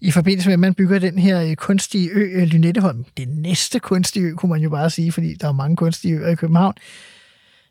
i 0.02 0.12
forbindelse 0.12 0.50
med, 0.50 0.54
at 0.54 0.60
man 0.60 0.74
bygger 0.74 1.00
den 1.00 1.20
her 1.20 1.42
øh, 1.42 1.56
kunstige 1.56 2.10
ø, 2.10 2.42
øh, 2.42 2.44
Lynetteholm. 2.44 3.06
Det 3.18 3.28
næste 3.28 3.80
kunstige 3.80 4.26
ø, 4.26 4.34
kunne 4.34 4.50
man 4.50 4.62
jo 4.62 4.70
bare 4.70 4.90
sige, 4.90 5.12
fordi 5.12 5.34
der 5.34 5.48
er 5.48 5.52
mange 5.52 5.76
kunstige 5.76 6.16
øer 6.16 6.30
i 6.30 6.36
København. 6.36 6.74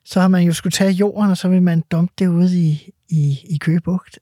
Så 0.04 0.20
har 0.20 0.28
man 0.28 0.42
jo 0.42 0.52
skulle 0.52 0.70
tage 0.70 0.90
jorden, 0.90 1.30
og 1.30 1.36
så 1.36 1.48
vil 1.48 1.62
man 1.62 1.82
dumpe 1.90 2.12
det 2.18 2.26
ude 2.26 2.58
i, 2.58 2.90
i, 3.08 3.38
i 3.50 3.58
Køge 3.58 3.80
Bugt. 3.80 4.18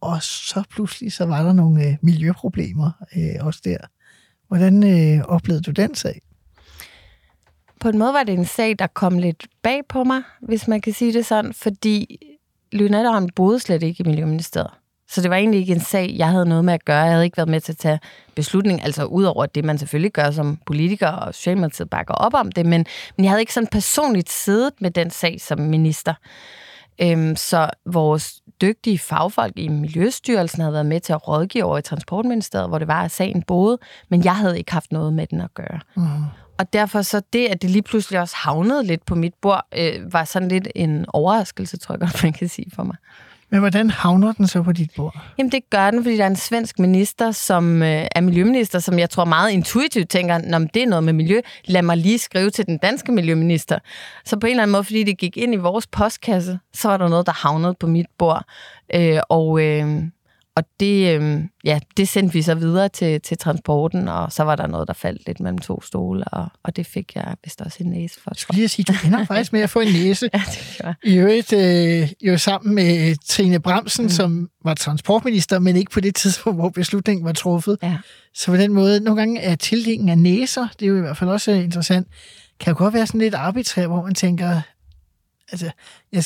Og 0.00 0.22
så 0.22 0.62
pludselig, 0.70 1.12
så 1.12 1.24
var 1.24 1.42
der 1.42 1.52
nogle 1.52 1.86
øh, 1.86 1.96
miljøproblemer 2.02 2.90
øh, 3.16 3.46
også 3.46 3.60
der. 3.64 3.78
Hvordan 4.48 4.82
øh, 4.84 5.24
oplevede 5.24 5.62
du 5.62 5.70
den 5.70 5.94
sag? 5.94 6.20
på 7.84 7.88
en 7.88 7.98
måde 7.98 8.12
var 8.12 8.22
det 8.22 8.34
en 8.34 8.44
sag, 8.44 8.78
der 8.78 8.86
kom 8.86 9.18
lidt 9.18 9.46
bag 9.62 9.80
på 9.88 10.04
mig, 10.04 10.22
hvis 10.42 10.68
man 10.68 10.80
kan 10.80 10.92
sige 10.92 11.12
det 11.12 11.26
sådan, 11.26 11.52
fordi 11.52 12.18
Lynette 12.74 13.32
boede 13.34 13.60
slet 13.60 13.82
ikke 13.82 14.04
i 14.04 14.08
Miljøministeriet. 14.08 14.70
Så 15.08 15.20
det 15.20 15.30
var 15.30 15.36
egentlig 15.36 15.60
ikke 15.60 15.72
en 15.72 15.80
sag, 15.80 16.14
jeg 16.16 16.28
havde 16.28 16.46
noget 16.46 16.64
med 16.64 16.74
at 16.74 16.84
gøre. 16.84 17.02
Jeg 17.02 17.12
havde 17.12 17.24
ikke 17.24 17.36
været 17.36 17.48
med 17.48 17.60
til 17.60 17.72
at 17.72 17.78
tage 17.78 18.00
beslutning, 18.34 18.84
altså 18.84 19.04
udover 19.04 19.46
det, 19.46 19.64
man 19.64 19.78
selvfølgelig 19.78 20.12
gør 20.12 20.30
som 20.30 20.58
politiker, 20.66 21.08
og 21.08 21.34
Socialdemokratiet 21.34 21.90
bakker 21.90 22.14
op 22.14 22.34
om 22.34 22.52
det, 22.52 22.66
men, 22.66 22.86
men 23.16 23.24
jeg 23.24 23.30
havde 23.30 23.42
ikke 23.42 23.54
sådan 23.54 23.66
personligt 23.66 24.30
siddet 24.30 24.72
med 24.80 24.90
den 24.90 25.10
sag 25.10 25.40
som 25.40 25.58
minister. 25.58 26.14
Øhm, 27.02 27.36
så 27.36 27.70
vores 27.86 28.40
dygtige 28.60 28.98
fagfolk 28.98 29.52
i 29.56 29.68
Miljøstyrelsen 29.68 30.60
havde 30.60 30.72
været 30.72 30.86
med 30.86 31.00
til 31.00 31.12
at 31.12 31.28
rådgive 31.28 31.64
over 31.64 31.78
i 31.78 31.82
Transportministeriet, 31.82 32.68
hvor 32.68 32.78
det 32.78 32.88
var, 32.88 33.02
at 33.04 33.10
sagen 33.10 33.42
boede, 33.42 33.78
men 34.08 34.24
jeg 34.24 34.36
havde 34.36 34.58
ikke 34.58 34.72
haft 34.72 34.92
noget 34.92 35.12
med 35.12 35.26
den 35.26 35.40
at 35.40 35.54
gøre. 35.54 35.80
Mm. 35.96 36.02
Og 36.58 36.72
derfor 36.72 37.02
så 37.02 37.22
det, 37.32 37.46
at 37.46 37.62
det 37.62 37.70
lige 37.70 37.82
pludselig 37.82 38.20
også 38.20 38.36
havnede 38.36 38.84
lidt 38.84 39.06
på 39.06 39.14
mit 39.14 39.34
bord, 39.34 39.66
øh, 39.78 40.12
var 40.12 40.24
sådan 40.24 40.48
lidt 40.48 40.68
en 40.74 41.06
overraskelse, 41.08 41.76
tror 41.76 41.92
jeg 41.92 42.00
godt, 42.00 42.22
man 42.22 42.32
kan 42.32 42.48
sige 42.48 42.70
for 42.74 42.82
mig. 42.82 42.96
Men 43.50 43.60
hvordan 43.60 43.90
havner 43.90 44.32
den 44.32 44.46
så 44.46 44.62
på 44.62 44.72
dit 44.72 44.90
bord? 44.96 45.18
Jamen 45.38 45.52
det 45.52 45.70
gør 45.70 45.90
den, 45.90 46.02
fordi 46.02 46.16
der 46.16 46.22
er 46.24 46.28
en 46.28 46.36
svensk 46.36 46.78
minister, 46.78 47.30
som 47.30 47.82
øh, 47.82 48.06
er 48.14 48.20
miljøminister, 48.20 48.78
som 48.78 48.98
jeg 48.98 49.10
tror 49.10 49.24
meget 49.24 49.50
intuitivt 49.50 50.08
tænker, 50.08 50.38
når 50.38 50.58
det 50.58 50.82
er 50.82 50.86
noget 50.86 51.04
med 51.04 51.12
miljø, 51.12 51.40
lad 51.64 51.82
mig 51.82 51.96
lige 51.96 52.18
skrive 52.18 52.50
til 52.50 52.66
den 52.66 52.78
danske 52.78 53.12
miljøminister. 53.12 53.78
Så 54.24 54.38
på 54.38 54.46
en 54.46 54.50
eller 54.50 54.62
anden 54.62 54.72
måde, 54.72 54.84
fordi 54.84 55.04
det 55.04 55.18
gik 55.18 55.36
ind 55.36 55.54
i 55.54 55.56
vores 55.56 55.86
postkasse, 55.86 56.58
så 56.72 56.88
var 56.88 56.96
der 56.96 57.08
noget, 57.08 57.26
der 57.26 57.32
havnede 57.32 57.74
på 57.80 57.86
mit 57.86 58.06
bord. 58.18 58.44
Øh, 58.94 59.20
og, 59.28 59.62
øh, 59.62 60.02
og 60.56 60.64
det, 60.80 61.20
øh, 61.20 61.40
ja, 61.64 61.78
det 61.96 62.08
sendte 62.08 62.32
vi 62.32 62.42
så 62.42 62.54
videre 62.54 62.88
til, 62.88 63.20
til 63.20 63.38
transporten, 63.38 64.08
og 64.08 64.32
så 64.32 64.42
var 64.42 64.56
der 64.56 64.66
noget, 64.66 64.88
der 64.88 64.94
faldt 64.94 65.26
lidt 65.26 65.40
mellem 65.40 65.58
to 65.58 65.80
stole, 65.82 66.24
og, 66.24 66.46
og 66.62 66.76
det 66.76 66.86
fik 66.86 67.14
jeg 67.14 67.36
vist 67.44 67.60
også 67.60 67.78
en 67.80 67.90
næse 67.90 68.20
for. 68.20 68.30
Jeg 68.30 68.36
skulle 68.36 68.56
lige 68.56 68.68
sige, 68.68 68.84
du 68.84 69.06
ender 69.06 69.24
faktisk 69.34 69.52
med 69.52 69.60
at 69.60 69.70
få 69.70 69.80
en 69.80 69.92
næse. 69.92 70.30
ja, 70.34 70.42
det 70.46 70.80
gør. 70.82 70.92
I 71.04 71.16
øvrigt 71.16 71.52
øh, 71.52 72.12
jo 72.22 72.38
sammen 72.38 72.74
med 72.74 73.16
Trine 73.28 73.60
Bremsen, 73.60 74.04
mm. 74.04 74.10
som 74.10 74.48
var 74.64 74.74
transportminister, 74.74 75.58
men 75.58 75.76
ikke 75.76 75.90
på 75.90 76.00
det 76.00 76.14
tidspunkt, 76.14 76.58
hvor 76.58 76.68
beslutningen 76.68 77.24
var 77.24 77.32
truffet. 77.32 77.78
Ja. 77.82 77.96
Så 78.34 78.46
på 78.46 78.56
den 78.56 78.72
måde, 78.72 79.00
nogle 79.00 79.20
gange 79.20 79.40
er 79.40 79.54
tildelingen 79.54 80.08
af 80.08 80.18
næser, 80.18 80.68
det 80.80 80.86
er 80.86 80.90
jo 80.90 80.96
i 80.96 81.00
hvert 81.00 81.16
fald 81.16 81.30
også 81.30 81.50
interessant, 81.50 82.08
kan 82.60 82.72
jo 82.72 82.78
godt 82.78 82.94
være 82.94 83.06
sådan 83.06 83.20
lidt 83.20 83.34
arbitrær, 83.34 83.86
hvor 83.86 84.02
man 84.02 84.14
tænker, 84.14 84.60
altså, 85.52 85.70
jeg 86.12 86.24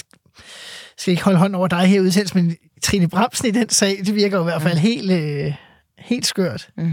skal 0.98 1.10
ikke 1.10 1.24
holde 1.24 1.38
hånd 1.38 1.54
over 1.54 1.68
dig 1.68 1.86
her 1.86 2.00
udsendelse, 2.00 2.34
men 2.34 2.56
Trine 2.82 3.08
Bremsen 3.08 3.48
i 3.48 3.50
den 3.50 3.68
sag, 3.68 3.98
det 4.06 4.14
virker 4.14 4.36
jo 4.36 4.42
i 4.42 4.44
hvert 4.44 4.62
fald 4.62 4.74
mm. 4.74 4.80
helt, 4.80 5.10
øh, 5.10 5.54
helt 5.98 6.26
skørt. 6.26 6.68
Mm. 6.76 6.92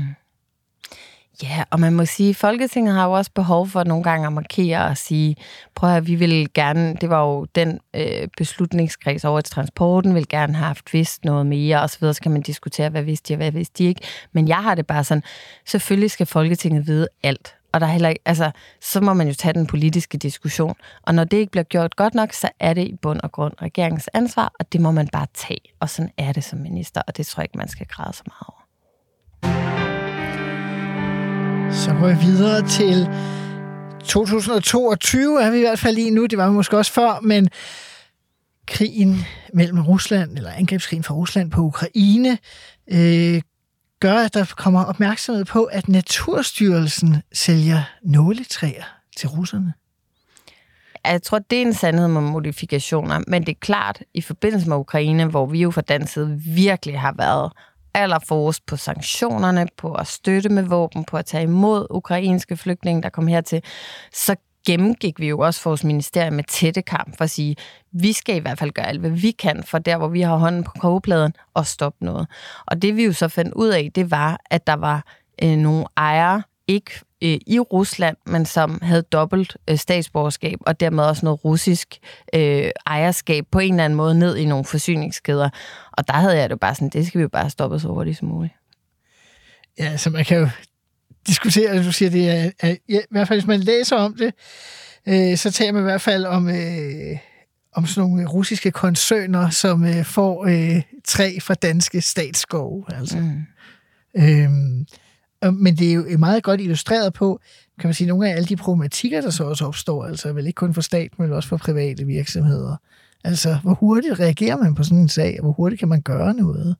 Ja, 1.44 1.64
og 1.70 1.80
man 1.80 1.94
må 1.94 2.06
sige, 2.06 2.30
at 2.30 2.36
Folketinget 2.36 2.94
har 2.94 3.06
jo 3.06 3.12
også 3.12 3.32
behov 3.36 3.68
for 3.68 3.84
nogle 3.84 4.04
gange 4.04 4.28
at 4.28 4.34
markere 4.34 4.86
og 4.86 4.98
sige, 4.98 5.36
prøv 5.76 5.90
at 5.90 6.08
vi 6.08 6.16
vil 6.16 6.54
gerne, 6.54 6.96
det 7.02 7.10
var 7.10 7.22
jo 7.22 7.46
den 7.46 7.80
øh, 7.96 8.28
beslutningskreds 8.38 9.26
over 9.26 9.42
til 9.42 9.54
transporten, 9.54 10.16
vil 10.16 10.28
gerne 10.28 10.56
have 10.56 10.68
haft 10.68 10.94
vidst 10.94 11.26
noget 11.26 11.46
mere, 11.46 11.82
og 11.82 11.90
så 11.90 11.98
videre, 12.00 12.14
så 12.14 12.22
kan 12.22 12.32
man 12.32 12.42
diskutere, 12.42 12.90
hvad 12.90 13.04
vidste 13.04 13.30
de 13.30 13.34
og 13.34 13.38
hvad 13.38 13.52
vidste 13.52 13.84
de 13.84 13.88
ikke. 13.88 14.02
Men 14.32 14.48
jeg 14.48 14.64
har 14.64 14.76
det 14.76 14.88
bare 14.88 15.04
sådan, 15.04 15.24
selvfølgelig 15.66 16.12
skal 16.12 16.26
Folketinget 16.26 16.88
vide 16.88 17.08
alt 17.24 17.55
og 17.76 17.82
der 17.82 17.88
er 17.88 17.92
heller 17.92 18.10
ikke, 18.10 18.22
altså, 18.26 18.52
så 18.82 19.02
må 19.02 19.14
man 19.14 19.28
jo 19.28 19.34
tage 19.34 19.54
den 19.54 19.68
politiske 19.68 20.18
diskussion. 20.18 20.76
Og 21.02 21.16
når 21.16 21.24
det 21.24 21.38
ikke 21.38 21.52
bliver 21.52 21.64
gjort 21.64 21.96
godt 21.96 22.16
nok, 22.16 22.34
så 22.34 22.50
er 22.60 22.74
det 22.74 22.88
i 22.88 22.96
bund 23.02 23.20
og 23.24 23.32
grund 23.32 23.54
regeringens 23.62 24.10
ansvar, 24.14 24.54
og 24.60 24.74
det 24.74 24.82
må 24.82 24.92
man 24.92 25.08
bare 25.08 25.28
tage. 25.34 25.62
Og 25.80 25.90
sådan 25.90 26.12
er 26.18 26.32
det 26.32 26.44
som 26.44 26.60
minister, 26.60 27.02
og 27.08 27.18
det 27.18 27.28
tror 27.28 27.42
jeg 27.42 27.46
ikke, 27.46 27.58
man 27.58 27.68
skal 27.68 27.88
græde 27.88 28.14
så 28.14 28.24
meget 28.28 28.44
over. 28.48 28.62
Så 31.74 31.94
går 31.94 32.08
vi 32.08 32.26
videre 32.26 32.68
til 32.68 33.10
2022 34.04 35.42
er 35.42 35.52
vi 35.52 35.58
i 35.58 35.62
hvert 35.62 35.80
fald 35.80 35.96
lige 35.96 36.12
nu, 36.12 36.26
det 36.26 36.38
var 36.38 36.48
vi 36.48 36.54
måske 36.54 36.78
også 36.78 36.92
før, 36.92 37.20
men 37.22 37.50
krigen 38.68 39.26
mellem 39.54 39.82
Rusland, 39.82 40.38
eller 40.38 40.52
angrebskrigen 40.52 41.04
fra 41.04 41.14
Rusland 41.14 41.52
på 41.52 41.62
Ukraine, 41.62 42.38
øh, 42.92 43.42
gør, 44.06 44.18
at 44.18 44.34
der 44.34 44.46
kommer 44.58 44.84
opmærksomhed 44.84 45.46
på, 45.46 45.64
at 45.64 45.88
Naturstyrelsen 45.88 47.22
sælger 47.34 47.84
nåletræer 48.04 48.84
til 49.18 49.30
russerne. 49.30 49.74
Jeg 51.06 51.24
tror, 51.24 51.40
det 51.40 51.58
er 51.58 51.62
en 51.62 51.74
sandhed 51.74 52.08
med 52.08 52.22
modifikationer, 52.22 53.20
men 53.28 53.46
det 53.46 53.52
er 53.52 53.60
klart, 53.60 54.02
i 54.14 54.22
forbindelse 54.22 54.70
med 54.70 54.78
Ukraine, 54.78 55.26
hvor 55.26 55.46
vi 55.46 55.62
jo 55.62 55.72
fra 55.72 55.82
dansk 55.82 56.14
side 56.14 56.40
virkelig 56.46 57.00
har 57.00 57.14
været 57.18 57.52
allerforrest 57.94 58.66
på 58.66 58.76
sanktionerne, 58.76 59.68
på 59.78 59.94
at 59.94 60.08
støtte 60.08 60.50
med 60.50 60.64
våben, 60.64 61.04
på 61.04 61.18
at 61.18 61.26
tage 61.26 61.44
imod 61.44 61.88
ukrainske 61.90 62.58
flygtninge, 62.58 63.02
der 63.02 63.10
kom 63.10 63.28
hertil, 63.28 63.62
så 64.14 64.36
gennemgik 64.66 65.20
vi 65.20 65.28
jo 65.28 65.40
også 65.40 65.62
vores 65.64 65.84
ministerie 65.84 66.32
med 66.32 66.44
tætte 66.44 66.82
kamp 66.82 67.18
for 67.18 67.24
at 67.24 67.30
sige, 67.30 67.56
vi 67.92 68.14
skal 68.14 68.36
i 68.36 68.40
hvert 68.40 68.60
fald 68.60 68.72
gøre 68.72 68.88
alt, 68.88 69.00
hvad 69.00 69.10
vi 69.10 69.32
kan, 69.32 69.64
for 69.64 69.78
der, 69.78 69.98
hvor 69.98 70.08
vi 70.08 70.22
har 70.22 70.36
hånden 70.36 70.64
på 70.64 70.72
kogepladen, 70.80 71.34
og 71.54 71.66
stoppe 71.66 72.06
noget. 72.06 72.28
Og 72.66 72.82
det 72.82 72.96
vi 72.96 73.06
jo 73.06 73.14
så 73.14 73.28
fandt 73.28 73.54
ud 73.54 73.70
af, 73.70 73.92
det 73.96 74.12
var, 74.12 74.40
at 74.50 74.68
der 74.68 74.74
var 74.74 75.06
øh, 75.44 75.58
nogle 75.58 75.86
ejere, 75.98 76.44
ikke 76.68 76.92
øh, 77.24 77.38
i 77.48 77.60
Rusland, 77.60 78.18
men 78.26 78.46
som 78.46 78.80
havde 78.82 79.02
dobbelt 79.02 79.58
øh, 79.70 79.78
statsborgerskab, 79.78 80.60
og 80.62 80.80
dermed 80.80 81.04
også 81.04 81.26
noget 81.26 81.46
russisk 81.46 81.98
øh, 82.36 82.70
ejerskab 82.86 83.46
på 83.52 83.60
en 83.60 83.74
eller 83.74 83.86
anden 83.86 83.98
måde 83.98 84.20
ned 84.20 84.36
i 84.36 84.46
nogle 84.46 84.66
forsyningskæder. 84.66 85.50
Og 85.92 86.08
der 86.08 86.14
havde 86.14 86.38
jeg 86.38 86.50
det 86.50 86.60
bare 86.60 86.76
sådan, 86.76 86.90
det 86.90 87.08
skal 87.08 87.20
vi 87.20 87.22
jo 87.22 87.30
bare 87.30 87.50
stoppe 87.50 87.80
så 87.80 87.88
hurtigt 87.88 88.18
som 88.18 88.28
muligt. 88.28 88.54
Ja, 89.80 89.98
så 89.98 90.10
man 90.10 90.26
kan 90.26 90.38
jo 90.38 90.50
diskutere, 91.28 91.84
du 91.84 91.92
siger, 91.92 92.10
det 92.10 92.30
er, 92.30 92.52
er 92.60 92.76
ja, 92.90 93.00
i 93.00 93.12
hvert 93.12 93.28
fald 93.28 93.40
hvis 93.40 93.48
man 93.48 93.60
læser 93.60 93.96
om 93.96 94.16
det, 94.16 94.34
øh, 95.08 95.38
så 95.38 95.52
taler 95.52 95.72
man 95.72 95.82
i 95.82 95.84
hvert 95.84 96.02
fald 96.02 96.26
om, 96.26 96.50
øh, 96.50 97.18
om 97.74 97.86
sådan 97.86 98.10
nogle 98.10 98.26
russiske 98.26 98.72
koncerner, 98.72 99.50
som 99.50 99.86
øh, 99.86 100.06
får 100.06 100.46
øh, 100.46 100.82
træ 101.06 101.38
fra 101.42 101.54
danske 101.54 102.02
statsskove. 102.02 102.86
Altså. 102.88 103.18
Mm. 103.18 103.46
Øhm, 104.18 104.86
men 105.54 105.76
det 105.76 105.90
er 105.90 105.94
jo 105.94 106.18
meget 106.18 106.44
godt 106.44 106.62
illustreret 106.62 107.14
på, 107.14 107.40
kan 107.80 107.88
man 107.88 107.94
sige, 107.94 108.08
nogle 108.08 108.30
af 108.30 108.36
alle 108.36 108.46
de 108.46 108.56
problematikker, 108.56 109.22
der 109.22 109.30
så 109.30 109.44
også 109.44 109.66
opstår, 109.66 110.06
altså 110.06 110.34
vel 110.34 110.48
ikke 110.48 110.58
kun 110.58 110.74
for 110.74 110.82
stat, 110.82 111.20
men 111.20 111.32
også 111.32 111.50
for 111.50 111.58
private 111.58 112.06
virksomheder. 112.06 112.76
Altså, 113.24 113.58
hvor 113.64 113.74
hurtigt 113.74 114.20
reagerer 114.20 114.58
man 114.58 114.76
på 114.76 114.84
sådan 114.84 114.98
en 114.98 115.10
sag, 115.10 115.36
og 115.40 115.44
hvor 115.44 115.52
hurtigt 115.52 115.80
kan 115.80 115.88
man 115.88 116.02
gøre 116.02 116.34
noget? 116.34 116.76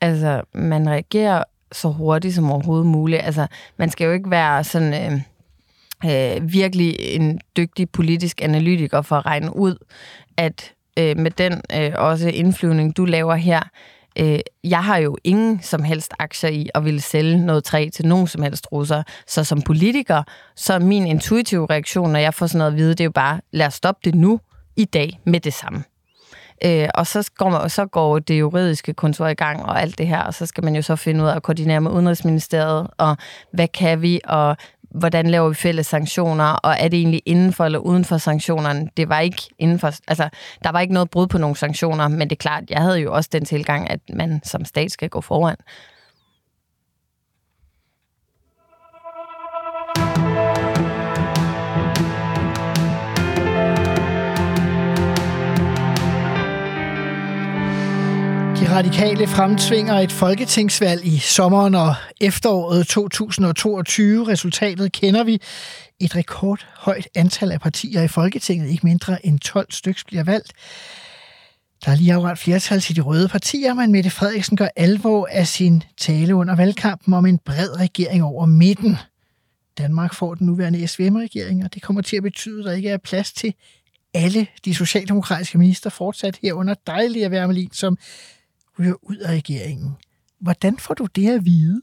Altså, 0.00 0.42
man 0.54 0.88
reagerer 0.88 1.44
så 1.76 1.88
hurtigt 1.88 2.34
som 2.34 2.50
overhovedet 2.50 2.86
muligt. 2.86 3.22
Altså, 3.22 3.46
man 3.76 3.90
skal 3.90 4.04
jo 4.04 4.12
ikke 4.12 4.30
være 4.30 4.64
sådan... 4.64 5.12
Øh 5.12 5.20
øh, 6.04 6.52
virkelig 6.52 6.96
en 7.00 7.40
dygtig 7.56 7.90
politisk 7.90 8.42
analytiker 8.42 9.02
for 9.02 9.16
at 9.16 9.26
regne 9.26 9.56
ud, 9.56 9.76
at 10.36 10.72
øh, 10.98 11.18
med 11.18 11.30
den 11.30 11.60
øh, 11.74 11.92
også 11.94 12.28
indflyvning, 12.28 12.96
du 12.96 13.04
laver 13.04 13.34
her, 13.34 13.60
øh, 14.18 14.38
jeg 14.64 14.84
har 14.84 14.96
jo 14.96 15.16
ingen 15.24 15.62
som 15.62 15.82
helst 15.82 16.12
aktier 16.18 16.50
i 16.50 16.68
at 16.74 16.84
ville 16.84 17.00
sælge 17.00 17.46
noget 17.46 17.64
træ 17.64 17.88
til 17.92 18.06
nogen 18.06 18.26
som 18.26 18.42
helst 18.42 18.66
russer. 18.72 19.02
Så 19.26 19.44
som 19.44 19.62
politiker, 19.62 20.22
så 20.56 20.72
er 20.72 20.78
min 20.78 21.06
intuitive 21.06 21.66
reaktion, 21.70 22.12
når 22.12 22.18
jeg 22.18 22.34
får 22.34 22.46
sådan 22.46 22.58
noget 22.58 22.72
at 22.72 22.76
vide, 22.76 22.90
det 22.90 23.00
er 23.00 23.04
jo 23.04 23.10
bare, 23.10 23.40
lad 23.52 23.66
os 23.66 23.74
stoppe 23.74 24.00
det 24.04 24.14
nu, 24.14 24.40
i 24.76 24.84
dag, 24.84 25.20
med 25.24 25.40
det 25.40 25.52
samme. 25.52 25.84
Øh, 26.64 26.88
og 26.94 27.06
så 27.06 27.30
går, 27.36 27.50
man, 27.50 27.70
så 27.70 27.86
går 27.86 28.18
det 28.18 28.40
juridiske 28.40 28.94
kontor 28.94 29.26
i 29.26 29.34
gang 29.34 29.62
og 29.62 29.80
alt 29.80 29.98
det 29.98 30.06
her, 30.06 30.22
og 30.22 30.34
så 30.34 30.46
skal 30.46 30.64
man 30.64 30.76
jo 30.76 30.82
så 30.82 30.96
finde 30.96 31.24
ud 31.24 31.28
af 31.28 31.36
at 31.36 31.42
koordinere 31.42 31.80
med 31.80 31.90
Udenrigsministeriet, 31.90 32.86
og 32.98 33.16
hvad 33.52 33.68
kan 33.68 34.02
vi, 34.02 34.20
og 34.24 34.56
hvordan 34.90 35.26
laver 35.26 35.48
vi 35.48 35.54
fælles 35.54 35.86
sanktioner, 35.86 36.44
og 36.44 36.76
er 36.78 36.88
det 36.88 36.98
egentlig 36.98 37.22
inden 37.26 37.52
for 37.52 37.64
eller 37.64 37.78
uden 37.78 38.04
for 38.04 38.18
sanktionerne? 38.18 38.88
Det 38.96 39.08
var 39.08 39.20
ikke 39.20 39.42
inden 39.58 39.78
for, 39.78 39.90
altså, 40.08 40.28
der 40.64 40.70
var 40.70 40.80
ikke 40.80 40.94
noget 40.94 41.10
brud 41.10 41.26
på 41.26 41.38
nogle 41.38 41.56
sanktioner, 41.56 42.08
men 42.08 42.20
det 42.20 42.32
er 42.32 42.40
klart, 42.40 42.64
jeg 42.70 42.80
havde 42.80 42.98
jo 42.98 43.14
også 43.14 43.30
den 43.32 43.44
tilgang, 43.44 43.90
at 43.90 44.00
man 44.12 44.40
som 44.44 44.64
stat 44.64 44.90
skal 44.92 45.08
gå 45.08 45.20
foran. 45.20 45.56
Radikale 58.64 59.26
fremtvinger 59.26 59.94
et 59.94 60.12
folketingsvalg 60.12 61.06
i 61.06 61.18
sommeren 61.18 61.74
og 61.74 61.94
efteråret 62.20 62.86
2022. 62.86 64.28
Resultatet 64.28 64.92
kender 64.92 65.24
vi. 65.24 65.40
Et 66.00 66.16
rekordhøjt 66.16 67.08
antal 67.14 67.52
af 67.52 67.60
partier 67.60 68.02
i 68.02 68.08
Folketinget, 68.08 68.70
ikke 68.70 68.86
mindre 68.86 69.26
end 69.26 69.38
12 69.38 69.72
stykker 69.72 70.02
bliver 70.06 70.24
valgt. 70.24 70.52
Der 71.84 71.90
er 71.92 71.96
lige 71.96 72.14
afret 72.14 72.38
flertal 72.38 72.80
til 72.80 72.96
de 72.96 73.00
røde 73.00 73.28
partier, 73.28 73.74
men 73.74 73.92
Mette 73.92 74.10
Frederiksen 74.10 74.56
gør 74.56 74.68
alvor 74.76 75.28
af 75.30 75.46
sin 75.46 75.82
tale 75.98 76.34
under 76.34 76.56
valgkampen 76.56 77.14
om 77.14 77.26
en 77.26 77.38
bred 77.38 77.80
regering 77.80 78.24
over 78.24 78.46
midten. 78.46 78.96
Danmark 79.78 80.14
får 80.14 80.34
den 80.34 80.46
nuværende 80.46 80.86
SVM-regering, 80.88 81.64
og 81.64 81.74
det 81.74 81.82
kommer 81.82 82.02
til 82.02 82.16
at 82.16 82.22
betyde, 82.22 82.58
at 82.60 82.64
der 82.64 82.72
ikke 82.72 82.90
er 82.90 82.98
plads 82.98 83.32
til 83.32 83.54
alle 84.14 84.46
de 84.64 84.74
socialdemokratiske 84.74 85.58
minister 85.58 85.90
fortsat 85.90 86.38
herunder 86.42 86.74
dejlige 86.86 87.24
at 87.24 87.30
være 87.30 87.68
som 87.72 87.98
ryger 88.78 88.94
ud 89.02 89.16
af 89.16 89.30
regeringen. 89.30 89.96
Hvordan 90.38 90.76
får 90.78 90.94
du 90.94 91.06
det 91.06 91.30
at 91.30 91.44
vide? 91.44 91.82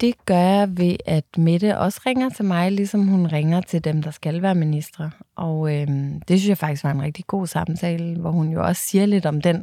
Det 0.00 0.14
gør 0.26 0.40
jeg 0.40 0.78
ved, 0.78 0.96
at 1.06 1.24
Mette 1.38 1.78
også 1.78 2.00
ringer 2.06 2.28
til 2.28 2.44
mig, 2.44 2.72
ligesom 2.72 3.06
hun 3.06 3.26
ringer 3.26 3.60
til 3.60 3.84
dem, 3.84 4.02
der 4.02 4.10
skal 4.10 4.42
være 4.42 4.54
ministre. 4.54 5.10
Og 5.36 5.74
øh, 5.74 5.86
det 6.28 6.40
synes 6.40 6.48
jeg 6.48 6.58
faktisk 6.58 6.84
var 6.84 6.90
en 6.90 7.02
rigtig 7.02 7.26
god 7.26 7.46
samtale, 7.46 8.18
hvor 8.18 8.30
hun 8.30 8.48
jo 8.48 8.64
også 8.64 8.82
siger 8.82 9.06
lidt 9.06 9.26
om 9.26 9.40
den 9.40 9.56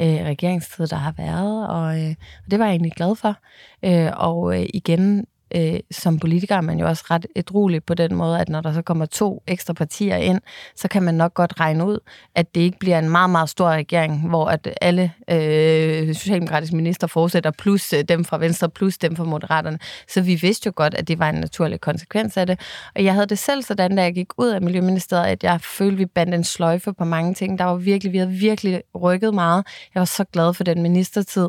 øh, 0.00 0.06
regeringstid, 0.06 0.86
der 0.86 0.96
har 0.96 1.14
været. 1.16 1.68
Og, 1.68 2.00
øh, 2.00 2.14
og 2.44 2.50
det 2.50 2.58
var 2.58 2.64
jeg 2.64 2.72
egentlig 2.72 2.92
glad 2.92 3.16
for. 3.16 3.36
Øh, 3.82 4.10
og 4.16 4.60
øh, 4.60 4.66
igen, 4.74 5.26
øh, 5.54 5.80
som 5.90 6.18
politiker 6.18 6.56
er 6.56 6.60
man 6.60 6.78
jo 6.78 6.86
også 6.86 7.04
ret 7.10 7.26
edruelig 7.36 7.84
på 7.84 7.94
den 7.94 8.14
måde, 8.14 8.40
at 8.40 8.48
når 8.48 8.60
der 8.60 8.72
så 8.72 8.82
kommer 8.82 9.06
to 9.06 9.42
ekstra 9.46 9.72
partier 9.72 10.16
ind, 10.16 10.40
så 10.76 10.88
kan 10.88 11.02
man 11.02 11.14
nok 11.14 11.34
godt 11.34 11.60
regne 11.60 11.86
ud, 11.86 11.98
at 12.34 12.54
det 12.54 12.60
ikke 12.60 12.78
bliver 12.78 12.98
en 12.98 13.10
meget, 13.10 13.30
meget 13.30 13.48
stor 13.48 13.68
regering, 13.68 14.28
hvor 14.28 14.46
at 14.46 14.68
alle 14.80 15.12
øh, 15.30 16.14
socialdemokratiske 16.14 16.76
minister 16.76 17.06
fortsætter, 17.06 17.50
plus 17.50 17.92
øh, 17.92 18.04
dem 18.04 18.24
fra 18.24 18.38
Venstre, 18.38 18.68
plus 18.68 18.98
dem 18.98 19.16
fra 19.16 19.24
Moderaterne. 19.24 19.78
Så 20.08 20.20
vi 20.20 20.34
vidste 20.34 20.66
jo 20.66 20.72
godt, 20.76 20.94
at 20.94 21.08
det 21.08 21.18
var 21.18 21.28
en 21.28 21.34
naturlig 21.34 21.80
konsekvens 21.80 22.36
af 22.36 22.46
det. 22.46 22.60
Og 22.94 23.04
jeg 23.04 23.14
havde 23.14 23.26
det 23.26 23.38
selv 23.38 23.62
sådan, 23.62 23.96
da 23.96 24.02
jeg 24.02 24.14
gik 24.14 24.38
ud 24.38 24.48
af 24.48 24.62
Miljøministeriet, 24.62 25.26
at 25.26 25.44
jeg 25.44 25.60
følte, 25.60 25.92
at 25.92 25.98
vi 25.98 26.06
bandt 26.06 26.34
en 26.34 26.44
sløjfe 26.44 26.92
på 26.92 27.04
mange 27.04 27.34
ting. 27.34 27.58
Der 27.58 27.64
var 27.64 27.74
virkelig, 27.74 28.12
vi 28.12 28.18
havde 28.18 28.30
virkelig 28.30 28.82
rykket 28.94 29.34
meget. 29.34 29.66
Jeg 29.94 30.00
var 30.00 30.04
så 30.04 30.24
glad 30.24 30.54
for 30.54 30.64
den 30.64 30.82
ministertid. 30.82 31.48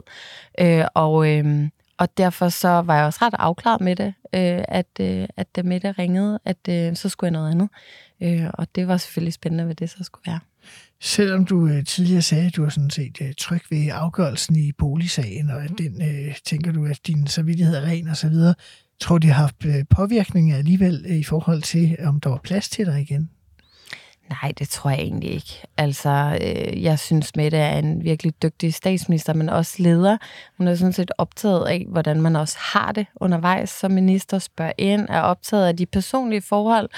Øh, 0.60 0.86
og 0.96 1.30
øh, 1.30 1.70
og 1.98 2.18
derfor 2.18 2.50
så 2.50 2.68
var 2.68 2.96
jeg 2.96 3.06
også 3.06 3.20
ret 3.22 3.34
afklaret 3.40 3.82
med 3.82 3.96
det, 3.96 4.14
øh, 4.34 4.64
at, 4.68 5.00
øh, 5.00 5.28
at 5.38 5.56
da 5.56 5.64
Mette 5.64 5.92
ringede, 5.92 6.40
at 6.46 6.68
øh, 6.70 6.96
så 6.96 7.10
skulle 7.10 7.28
jeg 7.28 7.32
noget 7.32 7.52
andet. 7.52 7.70
Øh, 8.22 8.50
og 8.54 8.68
det 8.76 8.88
var 8.88 8.98
selvfølgelig 8.98 9.34
spændende, 9.34 9.64
hvad 9.64 9.76
det 9.76 9.90
så 9.90 10.04
skulle 10.04 10.24
være. 10.32 10.40
Selvom 11.02 11.46
du 11.46 11.68
øh, 11.68 11.86
tidligere 11.86 12.22
sagde, 12.22 12.46
at 12.46 12.56
du 12.56 12.64
var 12.64 12.70
sådan 12.70 12.90
set 12.90 13.18
øh, 13.22 13.34
tryg 13.38 13.62
ved 13.70 13.90
afgørelsen 13.92 14.56
i 14.56 14.72
boligsagen, 14.72 15.50
og 15.50 15.64
at 15.64 15.72
den, 15.78 16.02
øh, 16.02 16.36
tænker 16.46 16.72
du, 16.72 16.86
at 16.86 17.00
din 17.08 17.28
samvittighed 17.28 17.76
er 17.76 17.82
ren 17.82 18.08
og 18.08 18.18
så 18.18 18.30
videre, 18.30 18.56
tror 19.00 19.18
du, 19.18 19.28
det 19.28 19.34
har 19.34 19.42
haft 19.42 19.66
øh, 19.66 19.86
påvirkning 19.90 20.54
alligevel 20.54 21.06
øh, 21.10 21.16
i 21.16 21.24
forhold 21.24 21.62
til, 21.62 21.98
om 22.04 22.20
der 22.20 22.30
var 22.30 22.40
plads 22.44 22.70
til 22.70 22.86
dig 22.86 23.02
igen? 23.02 23.30
Nej, 24.30 24.54
det 24.60 24.70
tror 24.70 24.90
jeg 24.90 25.00
egentlig 25.00 25.32
ikke. 25.34 25.64
Altså, 25.78 26.38
øh, 26.42 26.84
jeg 26.84 27.00
synes, 27.00 27.36
Mette 27.36 27.58
er 27.58 27.78
en 27.78 28.04
virkelig 28.04 28.34
dygtig 28.44 28.74
statsminister, 28.74 29.34
men 29.34 29.50
også 29.50 29.76
leder. 29.78 30.18
Hun 30.58 30.68
er 30.68 30.76
sådan 30.76 30.94
set 30.94 31.12
optaget 31.18 31.68
af, 31.68 31.86
hvordan 31.90 32.22
man 32.22 32.36
også 32.36 32.58
har 32.60 32.92
det 32.92 33.06
undervejs 33.16 33.70
som 33.70 33.92
minister, 33.92 34.40
spørger 34.40 34.72
ind, 34.78 35.10
er 35.10 35.22
optaget 35.22 35.68
af 35.68 35.78
de 35.78 35.86
personlige 35.86 36.42
forhold. 36.42 36.90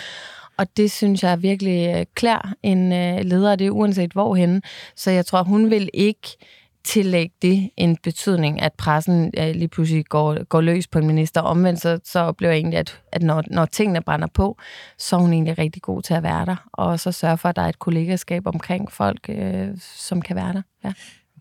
Og 0.57 0.77
det 0.77 0.91
synes 0.91 1.23
jeg 1.23 1.41
virkelig 1.41 1.95
øh, 1.95 2.05
klær 2.15 2.53
en 2.63 2.93
øh, 2.93 3.19
leder, 3.25 3.55
det 3.55 3.67
er 3.67 3.71
uanset 3.71 4.11
hvorhen. 4.11 4.63
Så 4.95 5.11
jeg 5.11 5.25
tror, 5.25 5.43
hun 5.43 5.69
vil 5.69 5.89
ikke 5.93 6.37
tillægge 6.85 7.35
det 7.41 7.69
en 7.77 7.97
betydning, 8.03 8.61
at 8.61 8.73
pressen 8.73 9.31
øh, 9.37 9.55
lige 9.55 9.67
pludselig 9.67 10.05
går, 10.05 10.43
går 10.43 10.61
løs 10.61 10.87
på 10.87 10.99
en 10.99 11.07
minister. 11.07 11.41
Omvendt 11.41 11.81
så, 11.81 11.99
så 12.03 12.19
oplever 12.19 12.53
jeg 12.53 12.59
egentlig, 12.59 12.79
at, 12.79 13.01
at 13.11 13.21
når, 13.21 13.43
når 13.51 13.65
tingene 13.65 14.01
brænder 14.01 14.27
på, 14.33 14.57
så 14.97 15.15
er 15.15 15.19
hun 15.19 15.33
egentlig 15.33 15.57
rigtig 15.57 15.81
god 15.81 16.01
til 16.01 16.13
at 16.13 16.23
være 16.23 16.45
der, 16.45 16.69
og 16.73 16.99
så 16.99 17.11
sørge 17.11 17.37
for, 17.37 17.49
at 17.49 17.55
der 17.55 17.61
er 17.61 17.69
et 17.69 17.79
kollegaskab 17.79 18.47
omkring 18.47 18.91
folk, 18.91 19.29
øh, 19.29 19.67
som 19.95 20.21
kan 20.21 20.35
være 20.35 20.53
der. 20.53 20.61
Ja. 20.83 20.93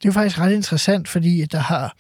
Det 0.03 0.09
er 0.09 0.13
faktisk 0.13 0.41
ret 0.41 0.53
interessant, 0.53 1.09
fordi 1.09 1.45
der 1.45 1.59
har 1.59 1.97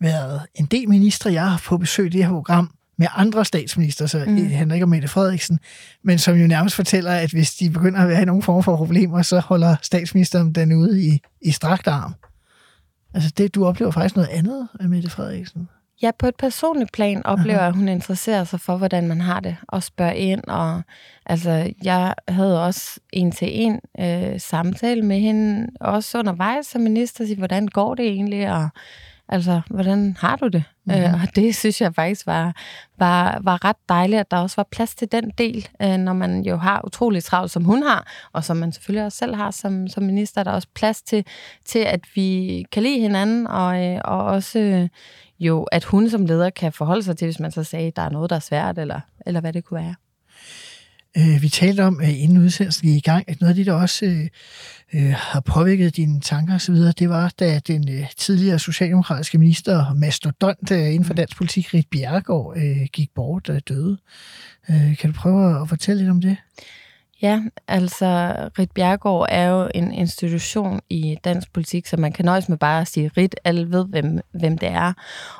været 0.00 0.40
en 0.54 0.66
del 0.66 0.88
ministre, 0.88 1.32
jeg 1.32 1.50
har 1.50 1.62
på 1.64 1.76
besøg 1.76 2.06
i 2.06 2.08
det 2.08 2.24
her 2.24 2.32
program, 2.32 2.70
med 2.98 3.06
andre 3.16 3.44
statsminister, 3.44 4.06
så 4.06 4.24
mm. 4.26 4.46
handler 4.46 4.74
ikke 4.74 4.84
om 4.84 4.88
Mette 4.88 5.08
Frederiksen, 5.08 5.58
men 6.04 6.18
som 6.18 6.36
jo 6.36 6.46
nærmest 6.46 6.76
fortæller, 6.76 7.12
at 7.12 7.30
hvis 7.30 7.54
de 7.54 7.70
begynder 7.70 8.00
at 8.00 8.08
være 8.08 8.22
i 8.22 8.24
nogen 8.24 8.42
form 8.42 8.62
for 8.62 8.76
problemer, 8.76 9.22
så 9.22 9.40
holder 9.40 9.76
statsministeren 9.82 10.52
den 10.52 10.72
ude 10.72 11.02
i, 11.02 11.20
i 11.40 11.50
strakt 11.50 11.86
arm. 11.86 12.14
Altså, 13.14 13.32
det, 13.36 13.54
du 13.54 13.66
oplever 13.66 13.90
faktisk 13.90 14.16
noget 14.16 14.28
andet, 14.28 14.68
Mette 14.80 15.10
Frederiksen. 15.10 15.68
Ja, 16.02 16.10
på 16.18 16.26
et 16.26 16.36
personligt 16.36 16.92
plan 16.92 17.26
oplever 17.26 17.58
jeg, 17.58 17.68
at 17.68 17.76
hun 17.76 17.88
interesserer 17.88 18.44
sig 18.44 18.60
for, 18.60 18.76
hvordan 18.76 19.08
man 19.08 19.20
har 19.20 19.40
det, 19.40 19.56
og 19.68 19.82
spørger 19.82 20.12
ind. 20.12 20.44
Og, 20.48 20.82
altså, 21.26 21.72
jeg 21.82 22.14
havde 22.28 22.64
også 22.64 23.00
en 23.12 23.32
til 23.32 23.48
en 23.50 23.80
øh, 24.00 24.40
samtale 24.40 25.02
med 25.02 25.20
hende, 25.20 25.68
også 25.80 26.18
undervejs 26.18 26.66
som 26.66 26.80
minister, 26.80 27.26
sige, 27.26 27.36
hvordan 27.36 27.68
går 27.68 27.94
det 27.94 28.06
egentlig, 28.06 28.52
og 28.52 28.68
altså, 29.32 29.60
hvordan 29.70 30.16
har 30.20 30.36
du 30.36 30.48
det? 30.48 30.64
Mm-hmm. 30.84 31.02
Øh, 31.02 31.12
og 31.12 31.36
det 31.36 31.56
synes 31.56 31.80
jeg 31.80 31.94
faktisk 31.94 32.26
var, 32.26 32.56
var, 32.98 33.40
var 33.42 33.64
ret 33.64 33.76
dejligt, 33.88 34.20
at 34.20 34.30
der 34.30 34.36
også 34.36 34.56
var 34.56 34.66
plads 34.70 34.94
til 34.94 35.12
den 35.12 35.32
del, 35.38 35.68
øh, 35.82 35.96
når 35.96 36.12
man 36.12 36.42
jo 36.42 36.56
har 36.56 36.80
utroligt 36.86 37.24
travlt, 37.24 37.50
som 37.50 37.64
hun 37.64 37.82
har, 37.82 38.06
og 38.32 38.44
som 38.44 38.56
man 38.56 38.72
selvfølgelig 38.72 39.04
også 39.04 39.18
selv 39.18 39.34
har 39.34 39.50
som, 39.50 39.88
som 39.88 40.02
minister. 40.02 40.42
Der 40.42 40.50
er 40.50 40.54
også 40.54 40.68
plads 40.74 41.02
til, 41.02 41.24
til, 41.64 41.78
at 41.78 42.00
vi 42.14 42.64
kan 42.72 42.82
lide 42.82 43.00
hinanden, 43.00 43.46
og, 43.46 43.84
øh, 43.84 44.00
og 44.04 44.24
også 44.24 44.58
øh, 44.58 44.88
jo, 45.38 45.62
at 45.62 45.84
hun 45.84 46.10
som 46.10 46.26
leder 46.26 46.50
kan 46.50 46.72
forholde 46.72 47.02
sig 47.02 47.16
til, 47.16 47.26
hvis 47.26 47.40
man 47.40 47.52
så 47.52 47.64
sagde, 47.64 47.86
at 47.86 47.96
der 47.96 48.02
er 48.02 48.10
noget, 48.10 48.30
der 48.30 48.36
er 48.36 48.40
svært, 48.40 48.78
eller, 48.78 49.00
eller 49.26 49.40
hvad 49.40 49.52
det 49.52 49.64
kunne 49.64 49.80
være. 49.80 49.94
Øh, 51.18 51.42
vi 51.42 51.48
talte 51.48 51.84
om, 51.84 52.00
øh, 52.00 52.22
inden 52.22 52.38
udsendelsen 52.38 52.88
gik 52.88 52.96
i 52.96 53.10
gang, 53.10 53.24
at 53.28 53.40
noget 53.40 53.50
af 53.50 53.56
det, 53.56 53.66
der 53.66 53.72
også 53.72 54.06
øh, 54.06 54.28
øh, 54.94 55.14
har 55.16 55.40
påvirket 55.40 55.96
dine 55.96 56.20
tanker 56.20 56.54
osv., 56.54 56.74
det 56.74 57.08
var, 57.08 57.32
da 57.40 57.58
den 57.58 57.88
øh, 57.88 58.06
tidligere 58.16 58.58
socialdemokratiske 58.58 59.38
minister, 59.38 59.94
mastodont 59.94 60.70
øh, 60.70 60.78
inden 60.78 61.04
for 61.04 61.14
dansk 61.14 61.36
politik, 61.36 61.74
Rit 61.74 61.88
Bjerregaard, 61.90 62.54
øh, 62.56 62.86
gik 62.92 63.10
bort 63.14 63.48
og 63.48 63.68
døde. 63.68 63.98
Øh, 64.70 64.96
kan 64.96 65.12
du 65.12 65.18
prøve 65.18 65.62
at 65.62 65.68
fortælle 65.68 66.02
lidt 66.02 66.10
om 66.10 66.20
det? 66.20 66.36
Ja, 67.22 67.40
altså 67.68 68.34
Rit 68.58 68.70
Bjergård 68.70 69.26
er 69.30 69.48
jo 69.48 69.68
en 69.74 69.92
institution 69.92 70.80
i 70.90 71.16
dansk 71.24 71.52
politik, 71.52 71.86
så 71.86 71.96
man 71.96 72.12
kan 72.12 72.24
nøjes 72.24 72.48
med 72.48 72.58
bare 72.58 72.80
at 72.80 72.88
sige 72.88 73.10
Rit. 73.16 73.34
Alle 73.44 73.70
ved, 73.70 73.86
hvem, 73.86 74.20
hvem 74.32 74.58
det 74.58 74.68
er. 74.68 74.92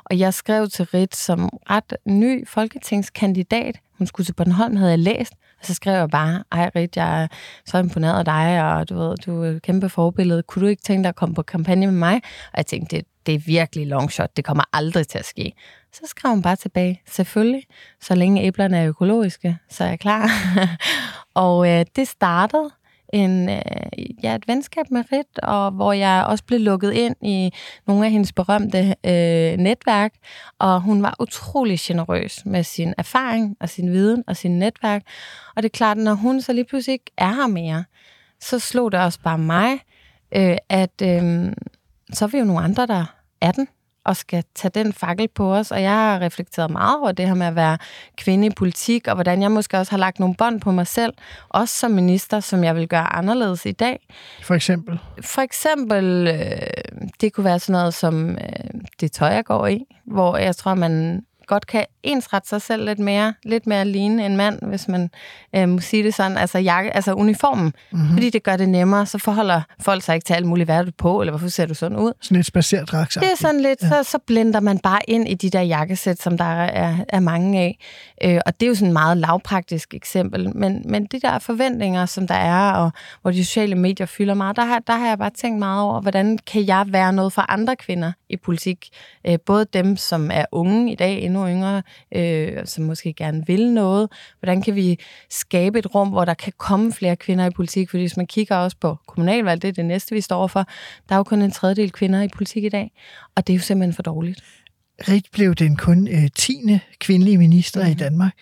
Og 0.04 0.18
jeg 0.18 0.34
skrev 0.34 0.68
til 0.68 0.84
Rit 0.84 1.16
som 1.16 1.48
ret 1.70 1.96
ny 2.06 2.48
folketingskandidat. 2.48 3.78
Hun 3.98 4.06
skulle 4.06 4.24
til 4.24 4.32
Bornholm, 4.32 4.76
havde 4.76 4.90
jeg 4.90 4.98
læst. 4.98 5.32
Og 5.62 5.66
så 5.66 5.74
skrev 5.74 5.94
jeg 5.94 6.10
bare, 6.10 6.44
ej 6.52 6.70
Rit, 6.76 6.96
jeg 6.96 7.22
er 7.22 7.26
så 7.66 7.78
imponeret 7.78 8.18
af 8.18 8.24
dig, 8.24 8.64
og 8.64 8.88
du 8.88 8.94
ved, 8.98 9.16
du 9.16 9.42
er 9.42 9.48
et 9.48 9.62
kæmpe 9.62 9.88
forbillede. 9.88 10.42
Kunne 10.42 10.62
du 10.62 10.66
ikke 10.66 10.82
tænke 10.82 11.02
dig 11.02 11.08
at 11.08 11.16
komme 11.16 11.34
på 11.34 11.42
kampagne 11.42 11.86
med 11.86 11.94
mig? 11.94 12.14
Og 12.52 12.56
jeg 12.56 12.66
tænkte, 12.66 12.96
det, 12.96 13.06
det 13.26 13.34
er 13.34 13.38
virkelig 13.38 13.86
long 13.86 14.12
shot. 14.12 14.36
Det 14.36 14.44
kommer 14.44 14.64
aldrig 14.72 15.08
til 15.08 15.18
at 15.18 15.24
ske. 15.24 15.52
Så 15.92 16.00
skrev 16.04 16.30
hun 16.30 16.42
bare 16.42 16.56
tilbage, 16.56 17.00
selvfølgelig, 17.08 17.62
så 18.00 18.14
længe 18.14 18.42
æblerne 18.42 18.78
er 18.78 18.88
økologiske, 18.88 19.58
så 19.70 19.84
er 19.84 19.88
jeg 19.88 20.00
klar. 20.00 20.30
og 21.34 21.68
øh, 21.68 21.84
det 21.96 22.08
startede 22.08 22.70
en, 23.12 23.48
øh, 23.48 23.60
ja, 24.22 24.34
et 24.34 24.48
venskab 24.48 24.90
med 24.90 25.04
Rit, 25.12 25.38
og 25.38 25.70
hvor 25.70 25.92
jeg 25.92 26.24
også 26.28 26.44
blev 26.44 26.60
lukket 26.60 26.92
ind 26.92 27.16
i 27.22 27.52
nogle 27.86 28.04
af 28.04 28.10
hendes 28.10 28.32
berømte 28.32 28.94
øh, 29.06 29.56
netværk, 29.56 30.14
og 30.58 30.80
hun 30.80 31.02
var 31.02 31.14
utrolig 31.20 31.78
generøs 31.80 32.46
med 32.46 32.64
sin 32.64 32.94
erfaring 32.98 33.56
og 33.60 33.68
sin 33.68 33.92
viden 33.92 34.24
og 34.26 34.36
sin 34.36 34.58
netværk. 34.58 35.02
Og 35.56 35.62
det 35.62 35.68
er 35.68 35.76
klart, 35.76 35.96
når 35.96 36.14
hun 36.14 36.40
så 36.40 36.52
lige 36.52 36.64
pludselig 36.64 36.92
ikke 36.92 37.12
er 37.16 37.34
her 37.34 37.46
mere, 37.46 37.84
så 38.40 38.58
slog 38.58 38.92
det 38.92 39.00
også 39.00 39.20
bare 39.20 39.38
mig, 39.38 39.72
øh, 40.36 40.56
at 40.68 41.02
øh, 41.02 41.52
så 42.12 42.24
er 42.24 42.28
vi 42.28 42.38
jo 42.38 42.44
nogle 42.44 42.62
andre, 42.62 42.86
der 42.86 43.04
er 43.40 43.52
den 43.52 43.68
og 44.05 44.16
skal 44.16 44.44
tage 44.55 44.70
den 44.74 44.92
fakkel 44.92 45.28
på 45.28 45.55
os. 45.55 45.70
Og 45.70 45.82
jeg 45.82 45.90
har 45.90 46.20
reflekteret 46.20 46.70
meget 46.70 46.98
over 46.98 47.12
det 47.12 47.26
her 47.26 47.34
med 47.34 47.46
at 47.46 47.55
være 47.55 47.78
kvinde 48.16 48.46
i 48.46 48.50
politik, 48.50 49.09
og 49.09 49.14
hvordan 49.14 49.42
jeg 49.42 49.50
måske 49.50 49.78
også 49.78 49.92
har 49.92 49.98
lagt 49.98 50.20
nogle 50.20 50.34
bånd 50.34 50.61
på 50.61 50.70
mig 50.70 50.86
selv, 50.86 51.12
også 51.48 51.78
som 51.78 51.90
minister, 51.90 52.40
som 52.40 52.64
jeg 52.64 52.76
vil 52.76 52.88
gøre 52.88 53.12
anderledes 53.12 53.66
i 53.66 53.72
dag. 53.72 54.09
For 54.42 54.55
eksempel? 54.55 54.98
For 55.22 55.42
eksempel, 55.42 56.28
øh, 56.28 57.03
det 57.20 57.32
kunne 57.32 57.44
være 57.44 57.59
sådan 57.59 57.72
noget 57.72 57.94
som 57.94 58.30
øh, 58.30 58.80
det 59.00 59.12
tøj, 59.12 59.28
jeg 59.28 59.44
går 59.44 59.66
i, 59.66 59.84
hvor 60.05 60.36
jeg 60.36 60.57
tror, 60.57 60.74
man 60.74 61.24
godt 61.46 61.66
kan 61.66 61.84
ensrette 62.03 62.48
sig 62.48 62.62
selv 62.62 62.84
lidt 62.84 62.98
mere, 62.98 63.34
lidt 63.42 63.66
mere 63.66 63.84
ligne 63.84 64.26
en 64.26 64.36
mand, 64.36 64.59
hvis 64.62 64.88
man 64.88 65.11
øh, 65.57 65.68
må 65.68 65.80
sige 65.80 66.03
det 66.03 66.14
sådan, 66.14 66.36
altså, 66.36 66.59
jakke, 66.59 66.96
altså 66.96 67.12
uniformen, 67.14 67.72
mm-hmm. 67.92 68.12
fordi 68.12 68.30
det 68.30 68.42
gør 68.42 68.57
det 68.57 68.68
nemmere, 68.68 69.07
så 69.07 69.18
forholder 69.18 69.62
folk 69.80 70.03
sig 70.03 70.14
ikke 70.14 70.24
til 70.24 70.34
alt 70.34 70.46
muligt, 70.46 70.66
hvad 70.66 70.76
er 70.76 70.82
du 70.82 70.90
på, 70.98 71.20
eller 71.20 71.32
hvorfor 71.32 71.48
ser 71.48 71.66
du 71.66 71.74
sådan 71.74 71.98
ud? 71.98 72.12
Sådan 72.20 72.36
lidt 72.36 72.46
spaceret 72.46 72.88
Det 73.22 73.32
er 73.32 73.36
sådan 73.36 73.61
lidt, 73.61 73.82
ja. 73.82 73.88
så, 73.88 74.11
så 74.11 74.18
blender 74.26 74.61
man 74.61 74.78
bare 74.78 75.00
ind 75.09 75.28
i 75.28 75.34
de 75.34 75.50
der 75.50 75.61
jakkesæt, 75.61 76.22
som 76.22 76.38
der 76.38 76.44
er, 76.44 76.96
er 77.09 77.20
mange 77.20 77.61
af, 77.61 77.78
øh, 78.24 78.40
og 78.46 78.61
det 78.61 78.66
er 78.66 78.68
jo 78.68 78.74
sådan 78.74 78.88
et 78.88 78.92
meget 78.92 79.16
lavpraktisk 79.16 79.94
eksempel, 79.94 80.57
men, 80.57 80.82
men 80.84 81.07
de 81.07 81.20
der 81.20 81.38
forventninger, 81.38 82.07
som 82.07 82.26
der 82.26 82.34
er, 82.34 82.72
og 82.72 82.90
hvor 83.22 83.30
de 83.30 83.44
sociale 83.44 83.74
medier 83.74 84.07
fylder 84.07 84.34
meget, 84.34 84.57
der 84.57 84.64
har, 84.64 84.78
der 84.78 84.96
har 84.96 85.09
jeg 85.09 85.18
bare 85.18 85.30
tænkt 85.30 85.59
meget 85.59 85.82
over, 85.82 86.00
hvordan 86.00 86.38
kan 86.46 86.66
jeg 86.66 86.84
være 86.88 87.12
noget 87.12 87.32
for 87.32 87.44
andre 87.48 87.76
kvinder 87.76 88.12
i 88.28 88.36
politik, 88.36 88.88
øh, 89.26 89.38
både 89.46 89.66
dem, 89.72 89.96
som 89.96 90.30
er 90.30 90.44
unge 90.53 90.92
i 90.92 90.94
dag, 90.94 91.22
endnu 91.22 91.48
yngre, 91.48 91.82
øh, 92.14 92.66
som 92.66 92.84
måske 92.84 93.12
gerne 93.12 93.47
vil 93.47 93.72
noget. 93.72 94.09
Hvordan 94.40 94.62
kan 94.62 94.74
vi 94.74 94.99
skabe 95.30 95.78
et 95.78 95.95
rum, 95.95 96.09
hvor 96.09 96.24
der 96.24 96.34
kan 96.34 96.53
komme 96.57 96.93
flere 96.93 97.16
kvinder 97.16 97.47
i 97.47 97.51
politik? 97.51 97.90
Fordi 97.90 98.03
hvis 98.03 98.16
man 98.16 98.26
kigger 98.26 98.57
også 98.57 98.76
på 98.80 98.97
kommunalvalg, 99.07 99.62
det 99.62 99.68
er 99.68 99.72
det 99.72 99.84
næste, 99.84 100.14
vi 100.14 100.20
står 100.20 100.47
for, 100.47 100.66
der 101.09 101.14
er 101.14 101.16
jo 101.16 101.22
kun 101.22 101.43
en 101.43 101.51
tredjedel 101.51 101.93
kvinder 101.93 102.22
i 102.22 102.28
politik 102.28 102.64
i 102.64 102.68
dag, 102.68 102.93
og 103.36 103.47
det 103.47 103.53
er 103.53 103.57
jo 103.57 103.62
simpelthen 103.62 103.95
for 103.95 104.03
dårligt. 104.03 104.45
Rit 105.09 105.26
blev 105.32 105.55
den 105.55 105.76
kun 105.76 106.09
øh, 106.09 106.28
10. 106.36 106.78
kvindelige 106.99 107.38
minister 107.38 107.80
mm. 107.80 107.86
i 107.86 107.90
mhm. 107.90 107.99
Danmark. 107.99 108.32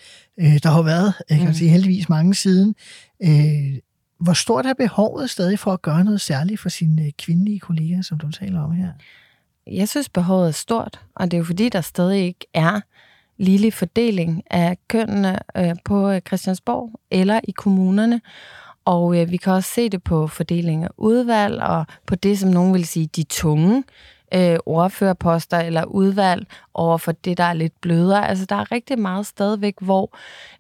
Øh, 0.41 0.59
der 0.63 0.71
har 0.71 0.83
været, 0.83 1.15
jeg 1.31 1.39
kan 1.39 1.47
mm. 1.47 1.55
sige, 1.55 1.71
heldigvis 1.71 2.09
mange 2.09 2.35
siden. 2.35 2.75
Øh, 3.23 3.79
hvor 4.21 4.33
stort 4.33 4.67
er 4.67 4.75
behovet 4.75 5.31
stadig 5.31 5.59
for 5.59 5.73
at 5.73 5.83
gøre 5.83 6.05
noget 6.05 6.21
særligt 6.21 6.61
for 6.61 6.69
sine 6.69 7.05
øh, 7.05 7.13
kvindelige 7.19 7.61
kolleger, 7.61 8.03
som 8.03 8.19
du 8.19 8.31
taler 8.31 8.61
om 8.61 8.73
her? 8.73 8.93
Jeg 9.67 9.89
synes, 9.89 10.09
behovet 10.09 10.49
er 10.49 10.53
stort, 10.53 11.01
og 11.17 11.31
det 11.31 11.35
er 11.35 11.39
jo 11.39 11.45
fordi, 11.45 11.69
der 11.69 11.81
stadig 11.81 12.25
ikke 12.25 12.47
er 12.55 12.81
ligelig 13.41 13.73
fordeling 13.73 14.43
af 14.51 14.77
kønnene 14.89 15.39
øh, 15.57 15.75
på 15.85 16.11
øh, 16.11 16.21
Christiansborg 16.21 16.91
eller 17.11 17.41
i 17.45 17.51
kommunerne. 17.51 18.21
Og 18.85 19.21
øh, 19.21 19.31
vi 19.31 19.37
kan 19.37 19.53
også 19.53 19.71
se 19.71 19.89
det 19.89 20.03
på 20.03 20.27
fordeling 20.27 20.85
af 20.85 20.89
udvalg 20.97 21.63
og 21.63 21.85
på 22.07 22.15
det, 22.15 22.39
som 22.39 22.51
nogen 22.51 22.75
vil 22.75 22.87
sige, 22.87 23.07
de 23.07 23.23
tunge 23.23 23.85
øh, 24.35 24.59
ordførerposter 24.67 25.59
eller 25.59 25.85
udvalg 25.85 26.47
over 26.75 26.99
for 26.99 27.13
det, 27.13 27.39
der 27.39 27.45
er 27.45 27.53
lidt 27.53 27.81
blødere. 27.81 28.29
Altså, 28.29 28.47
der 28.47 28.57
er 28.57 28.73
rigtig 28.73 28.99
meget 28.99 29.27
stadigvæk, 29.27 29.75
hvor 29.81 30.17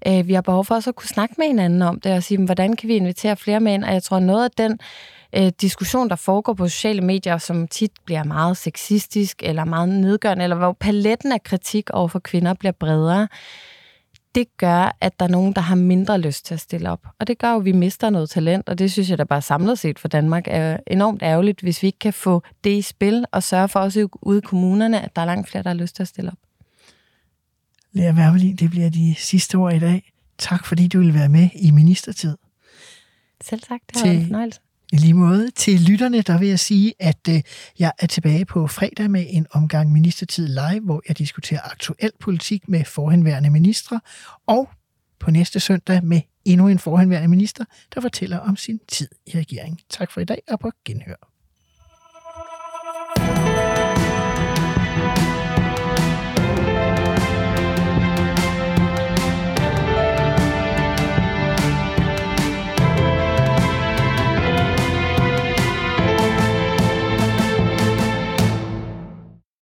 øh, 0.06 0.28
vi 0.28 0.32
har 0.32 0.40
behov 0.40 0.64
for 0.64 0.74
også 0.74 0.90
at 0.90 0.96
kunne 0.96 1.08
snakke 1.08 1.34
med 1.38 1.46
hinanden 1.46 1.82
om 1.82 2.00
det 2.00 2.12
og 2.12 2.22
sige, 2.22 2.44
hvordan 2.44 2.76
kan 2.76 2.88
vi 2.88 2.96
invitere 2.96 3.36
flere 3.36 3.60
med 3.60 3.74
ind? 3.74 3.84
Og 3.84 3.92
jeg 3.92 4.02
tror, 4.02 4.18
noget 4.18 4.44
af 4.44 4.50
den 4.50 4.78
øh, 5.36 5.52
diskussion, 5.60 6.08
der 6.08 6.16
foregår 6.16 6.54
på 6.54 6.68
sociale 6.68 7.00
medier, 7.00 7.38
som 7.38 7.68
tit 7.68 7.92
bliver 8.04 8.24
meget 8.24 8.56
sexistisk 8.56 9.42
eller 9.42 9.64
meget 9.64 9.88
nedgørende, 9.88 10.42
eller 10.44 10.56
hvor 10.56 10.72
paletten 10.72 11.32
af 11.32 11.42
kritik 11.42 11.90
over 11.90 12.08
for 12.08 12.18
kvinder 12.18 12.54
bliver 12.54 12.72
bredere, 12.72 13.28
det 14.34 14.56
gør, 14.56 14.96
at 15.00 15.20
der 15.20 15.26
er 15.26 15.30
nogen, 15.30 15.52
der 15.52 15.60
har 15.60 15.74
mindre 15.74 16.20
lyst 16.20 16.46
til 16.46 16.54
at 16.54 16.60
stille 16.60 16.90
op. 16.90 17.06
Og 17.18 17.26
det 17.26 17.38
gør 17.38 17.52
jo, 17.52 17.58
at 17.58 17.64
vi 17.64 17.72
mister 17.72 18.10
noget 18.10 18.30
talent, 18.30 18.68
og 18.68 18.78
det 18.78 18.92
synes 18.92 19.10
jeg 19.10 19.18
da 19.18 19.24
bare 19.24 19.42
samlet 19.42 19.78
set 19.78 19.98
for 19.98 20.08
Danmark 20.08 20.44
er 20.46 20.76
enormt 20.86 21.22
ærgerligt, 21.22 21.60
hvis 21.60 21.82
vi 21.82 21.86
ikke 21.86 21.98
kan 21.98 22.12
få 22.12 22.42
det 22.64 22.70
i 22.70 22.82
spil 22.82 23.24
og 23.32 23.42
sørge 23.42 23.68
for 23.68 23.80
også 23.80 24.08
ude 24.22 24.38
i 24.38 24.40
kommunerne, 24.40 25.00
at 25.00 25.16
der 25.16 25.22
er 25.22 25.26
langt 25.26 25.48
flere, 25.48 25.62
der 25.62 25.70
har 25.70 25.74
lyst 25.74 25.96
til 25.96 26.02
at 26.02 26.08
stille 26.08 26.30
op. 26.30 26.38
Lea 27.92 28.12
Wermelin, 28.12 28.56
det 28.56 28.70
bliver 28.70 28.90
de 28.90 29.14
sidste 29.18 29.54
ord 29.54 29.74
i 29.74 29.78
dag. 29.78 30.12
Tak 30.38 30.66
fordi 30.66 30.88
du 30.88 30.98
vil 30.98 31.14
være 31.14 31.28
med 31.28 31.48
i 31.54 31.70
ministertid. 31.70 32.36
Selv 33.44 33.60
tak, 33.60 33.80
det 33.88 33.96
har 33.96 34.06
været 34.06 34.20
en 34.20 34.26
fornøjelse. 34.26 34.60
I 34.92 34.96
lige 34.96 35.14
måde 35.14 35.50
til 35.50 35.80
lytterne, 35.80 36.22
der 36.22 36.38
vil 36.38 36.48
jeg 36.48 36.58
sige, 36.58 36.94
at 36.98 37.28
øh, 37.28 37.42
jeg 37.78 37.92
er 37.98 38.06
tilbage 38.06 38.44
på 38.44 38.66
fredag 38.66 39.10
med 39.10 39.26
en 39.28 39.46
omgang 39.50 39.92
Ministertid 39.92 40.48
Live, 40.48 40.80
hvor 40.80 41.02
jeg 41.08 41.18
diskuterer 41.18 41.60
aktuel 41.70 42.12
politik 42.20 42.68
med 42.68 42.84
forhenværende 42.84 43.50
ministre, 43.50 44.00
og 44.46 44.68
på 45.20 45.30
næste 45.30 45.60
søndag 45.60 46.04
med 46.04 46.20
endnu 46.44 46.68
en 46.68 46.78
forhenværende 46.78 47.28
minister, 47.28 47.64
der 47.94 48.00
fortæller 48.00 48.38
om 48.38 48.56
sin 48.56 48.80
tid 48.88 49.08
i 49.26 49.38
regeringen. 49.38 49.78
Tak 49.90 50.10
for 50.10 50.20
i 50.20 50.24
dag, 50.24 50.42
og 50.48 50.60
på 50.60 50.70
genhør. 50.84 51.29